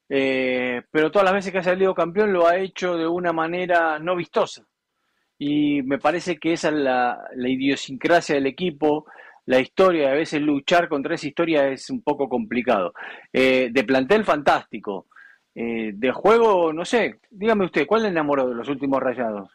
eh, 0.08 0.82
pero 0.90 1.10
todas 1.10 1.24
las 1.24 1.34
veces 1.34 1.52
que 1.52 1.58
ha 1.58 1.64
salido 1.64 1.94
campeón 1.94 2.32
lo 2.32 2.46
ha 2.46 2.56
hecho 2.58 2.96
de 2.96 3.06
una 3.06 3.32
manera 3.32 3.98
no 3.98 4.16
vistosa. 4.16 4.64
Y 5.38 5.82
me 5.82 5.98
parece 5.98 6.36
que 6.36 6.52
esa 6.52 6.68
es 6.68 6.74
la, 6.74 7.18
la 7.34 7.48
idiosincrasia 7.48 8.36
del 8.36 8.46
equipo, 8.46 9.06
la 9.46 9.60
historia, 9.60 10.10
a 10.10 10.14
veces 10.14 10.40
luchar 10.40 10.88
contra 10.88 11.14
esa 11.14 11.26
historia 11.26 11.68
es 11.68 11.90
un 11.90 12.02
poco 12.02 12.28
complicado. 12.28 12.94
Eh, 13.32 13.68
de 13.70 13.84
plantel 13.84 14.24
fantástico, 14.24 15.06
eh, 15.54 15.92
de 15.94 16.12
juego, 16.12 16.72
no 16.72 16.84
sé, 16.84 17.20
dígame 17.30 17.66
usted, 17.66 17.86
¿cuál 17.86 18.02
le 18.02 18.08
enamoró 18.08 18.48
de 18.48 18.54
los 18.54 18.68
últimos 18.68 19.02
rayados? 19.02 19.50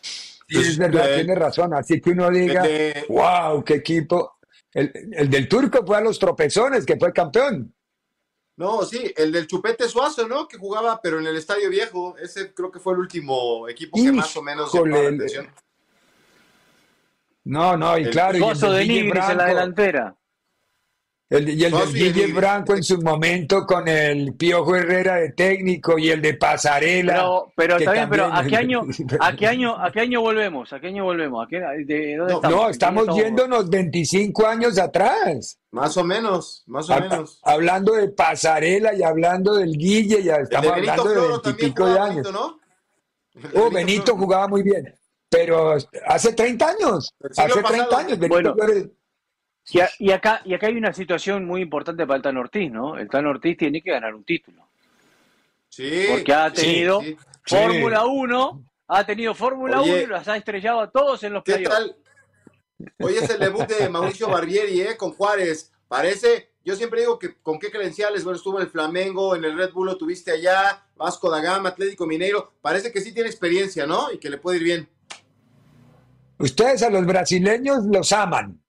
Sí, 0.00 0.58
es 0.58 0.78
verdad, 0.78 1.08
de, 1.08 1.14
tiene 1.16 1.34
razón. 1.34 1.74
Así 1.74 2.00
que 2.00 2.10
uno 2.10 2.30
diga, 2.30 2.62
de, 2.62 3.04
wow, 3.08 3.64
qué 3.64 3.74
equipo. 3.74 4.33
El, 4.74 4.92
el, 5.12 5.30
del 5.30 5.48
turco 5.48 5.86
fue 5.86 5.96
a 5.96 6.00
los 6.00 6.18
tropezones, 6.18 6.84
que 6.84 6.96
fue 6.96 7.12
campeón. 7.12 7.72
No, 8.56 8.84
sí, 8.84 9.12
el 9.16 9.32
del 9.32 9.46
Chupete 9.46 9.88
Suazo, 9.88 10.28
¿no? 10.28 10.46
Que 10.46 10.58
jugaba, 10.58 11.00
pero 11.00 11.18
en 11.18 11.26
el 11.26 11.36
Estadio 11.36 11.70
Viejo. 11.70 12.16
Ese 12.18 12.52
creo 12.54 12.70
que 12.70 12.78
fue 12.78 12.92
el 12.92 13.00
último 13.00 13.68
equipo 13.68 13.96
que 13.96 14.12
más 14.12 14.36
o 14.36 14.42
menos 14.42 14.72
llamó 14.72 14.86
la 14.86 14.98
atención. 14.98 15.48
No, 17.44 17.76
no, 17.76 17.98
y 17.98 18.04
el 18.04 18.10
claro. 18.10 18.38
Suazo 18.38 18.72
de 18.72 18.84
Nigris 18.84 19.28
en 19.28 19.38
la 19.38 19.46
delantera. 19.46 20.16
El, 21.30 21.48
y 21.48 21.64
el 21.64 21.72
del 21.72 21.92
Guille 21.94 22.32
Branco 22.32 22.74
en 22.74 22.84
su 22.84 23.00
momento 23.00 23.64
con 23.64 23.88
el 23.88 24.34
Piojo 24.34 24.76
Herrera 24.76 25.16
de 25.16 25.32
técnico 25.32 25.98
y 25.98 26.10
el 26.10 26.20
de 26.20 26.34
Pasarela. 26.34 27.14
Pero, 27.14 27.52
pero 27.56 27.76
está 27.78 27.92
bien, 27.92 28.10
pero 28.10 28.26
¿a 28.26 28.44
qué 28.44 28.56
año, 28.56 28.82
a 29.20 29.34
qué 29.34 29.46
año, 29.46 29.74
a 29.76 29.90
qué 29.90 30.00
año 30.00 30.20
volvemos? 30.20 30.72
¿A 30.72 30.80
qué 30.80 30.88
año 30.88 31.04
volvemos? 31.04 31.44
¿A 31.44 31.48
qué, 31.48 31.60
de, 31.86 32.16
dónde 32.16 32.32
no, 32.32 32.36
estamos? 32.36 32.42
no, 32.42 32.68
estamos, 32.68 33.02
estamos 33.02 33.16
yéndonos 33.16 33.70
25 33.70 34.46
años 34.46 34.78
atrás. 34.78 35.58
Más 35.70 35.96
o 35.96 36.04
menos, 36.04 36.62
más 36.66 36.90
o 36.90 36.94
a, 36.94 37.00
menos. 37.00 37.40
hablando 37.42 37.94
de 37.94 38.08
Pasarela 38.08 38.94
y 38.94 39.02
hablando 39.02 39.54
del 39.54 39.72
Guille, 39.72 40.22
ya 40.22 40.36
estamos 40.36 40.66
de 40.66 40.72
hablando 40.74 41.04
de 41.04 41.28
veintipico 41.28 41.86
de 41.86 41.98
años. 41.98 42.32
¿no? 42.32 42.60
Oh, 43.54 43.70
Benito 43.70 44.04
Floro. 44.04 44.18
jugaba 44.18 44.48
muy 44.48 44.62
bien, 44.62 44.94
pero 45.30 45.74
hace 46.06 46.32
30 46.34 46.68
años. 46.68 47.14
Hace 47.36 47.62
30 47.62 47.98
años. 47.98 48.18
Benito 48.18 48.28
bueno, 48.28 48.54
Flores, 48.54 48.88
y, 49.70 49.80
a, 49.80 49.88
y, 49.98 50.10
acá, 50.10 50.42
y 50.44 50.54
acá 50.54 50.66
hay 50.66 50.76
una 50.76 50.92
situación 50.92 51.46
muy 51.46 51.62
importante 51.62 52.06
para 52.06 52.16
el 52.16 52.22
Tan 52.22 52.36
Ortiz, 52.36 52.70
¿no? 52.70 52.98
El 52.98 53.08
Tan 53.08 53.26
Ortiz 53.26 53.56
tiene 53.56 53.82
que 53.82 53.90
ganar 53.90 54.14
un 54.14 54.24
título. 54.24 54.68
Sí. 55.68 56.06
Porque 56.10 56.32
ha 56.32 56.52
tenido 56.52 57.00
sí, 57.00 57.16
sí. 57.44 57.56
Fórmula 57.56 58.04
1, 58.04 58.64
ha 58.88 59.06
tenido 59.06 59.34
Fórmula 59.34 59.80
1 59.80 59.96
y 59.96 60.06
las 60.06 60.28
ha 60.28 60.36
estrellado 60.36 60.80
a 60.80 60.90
todos 60.90 61.22
en 61.24 61.32
los 61.32 61.42
¿Qué 61.44 61.54
playoffs. 61.54 61.76
tal? 61.76 61.96
Hoy 63.00 63.14
es 63.14 63.28
el 63.30 63.38
debut 63.38 63.66
de 63.66 63.88
Mauricio 63.88 64.28
Barbieri, 64.28 64.82
¿eh? 64.82 64.96
Con 64.96 65.12
Juárez. 65.12 65.72
Parece, 65.88 66.50
yo 66.64 66.76
siempre 66.76 67.00
digo 67.00 67.18
que 67.18 67.36
con 67.40 67.58
qué 67.58 67.70
credenciales, 67.70 68.24
bueno, 68.24 68.36
estuvo 68.36 68.58
en 68.58 68.64
el 68.64 68.70
Flamengo, 68.70 69.34
en 69.34 69.44
el 69.44 69.56
Red 69.56 69.72
Bull 69.72 69.86
lo 69.86 69.96
tuviste 69.96 70.32
allá, 70.32 70.86
Vasco 70.96 71.30
da 71.30 71.40
Gama, 71.40 71.70
Atlético 71.70 72.06
Mineiro. 72.06 72.52
Parece 72.60 72.92
que 72.92 73.00
sí 73.00 73.12
tiene 73.12 73.28
experiencia, 73.28 73.86
¿no? 73.86 74.12
Y 74.12 74.18
que 74.18 74.28
le 74.28 74.38
puede 74.38 74.58
ir 74.58 74.64
bien. 74.64 74.88
Ustedes 76.38 76.82
a 76.82 76.90
los 76.90 77.06
brasileños 77.06 77.84
los 77.84 78.12
aman. 78.12 78.60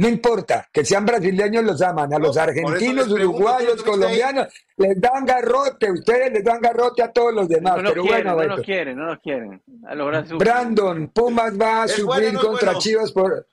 No 0.00 0.08
importa, 0.08 0.66
que 0.72 0.82
sean 0.82 1.04
brasileños 1.04 1.62
los 1.62 1.82
aman, 1.82 2.14
a 2.14 2.18
los 2.18 2.34
no, 2.34 2.40
argentinos, 2.40 3.06
uruguayos, 3.08 3.82
colombianos, 3.82 4.46
les 4.78 4.98
dan 4.98 5.26
garrote, 5.26 5.92
ustedes 5.92 6.32
les 6.32 6.42
dan 6.42 6.58
garrote 6.58 7.02
a 7.02 7.12
todos 7.12 7.34
los 7.34 7.46
demás. 7.46 7.76
No, 7.76 7.82
no 7.82 7.88
pero 7.90 8.02
quieren, 8.04 8.32
bueno, 8.32 8.48
no 8.48 8.56
nos 8.56 8.64
quieren, 8.64 8.96
no 8.96 9.04
nos 9.04 9.18
quieren. 9.18 9.62
A 9.86 9.94
los 9.94 10.38
Brandon, 10.38 11.08
Pumas 11.08 11.52
va 11.60 11.82
a 11.82 11.84
Es 11.84 11.92
sufrir 11.92 12.06
bueno, 12.06 12.32
no 12.32 12.38
es 12.38 12.46
contra 12.46 12.66
bueno. 12.68 12.80
Chivas 12.80 13.12
por, 13.12 13.46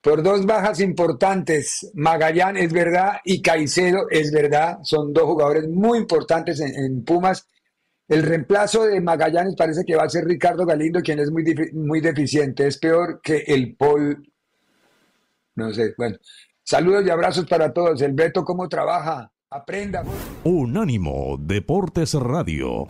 por 0.00 0.22
dos 0.22 0.46
bajas 0.46 0.78
importantes. 0.78 1.90
Magallán 1.94 2.56
es 2.56 2.72
verdad 2.72 3.14
y 3.24 3.42
Caicedo 3.42 4.08
es 4.08 4.30
verdad. 4.30 4.78
Son 4.84 5.12
dos 5.12 5.24
jugadores 5.24 5.66
muy 5.66 5.98
importantes 5.98 6.60
en, 6.60 6.76
en 6.76 7.04
Pumas. 7.04 7.44
El 8.06 8.22
reemplazo 8.22 8.84
de 8.84 9.00
Magallanes 9.00 9.56
parece 9.56 9.84
que 9.84 9.96
va 9.96 10.04
a 10.04 10.08
ser 10.08 10.26
Ricardo 10.26 10.64
Galindo, 10.64 11.00
quien 11.00 11.18
es 11.18 11.32
muy, 11.32 11.42
muy 11.72 12.00
deficiente. 12.00 12.68
Es 12.68 12.78
peor 12.78 13.20
que 13.20 13.38
el 13.48 13.74
Paul 13.74 14.22
no 15.58 15.74
sé, 15.74 15.94
bueno. 15.98 16.16
Saludos 16.62 17.04
y 17.06 17.10
abrazos 17.10 17.46
para 17.46 17.72
todos. 17.72 18.00
El 18.00 18.12
Beto, 18.12 18.44
¿cómo 18.44 18.68
trabaja? 18.68 19.32
Aprenda. 19.50 20.04
Unánimo 20.44 21.36
Deportes 21.38 22.14
Radio. 22.14 22.86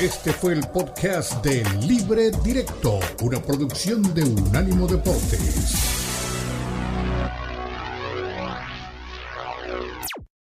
Este 0.00 0.32
fue 0.32 0.52
el 0.52 0.60
podcast 0.68 1.44
de 1.44 1.64
Libre 1.86 2.30
Directo, 2.44 3.00
una 3.22 3.40
producción 3.40 4.02
de 4.14 4.22
Unánimo 4.22 4.86
Deportes. 4.86 5.97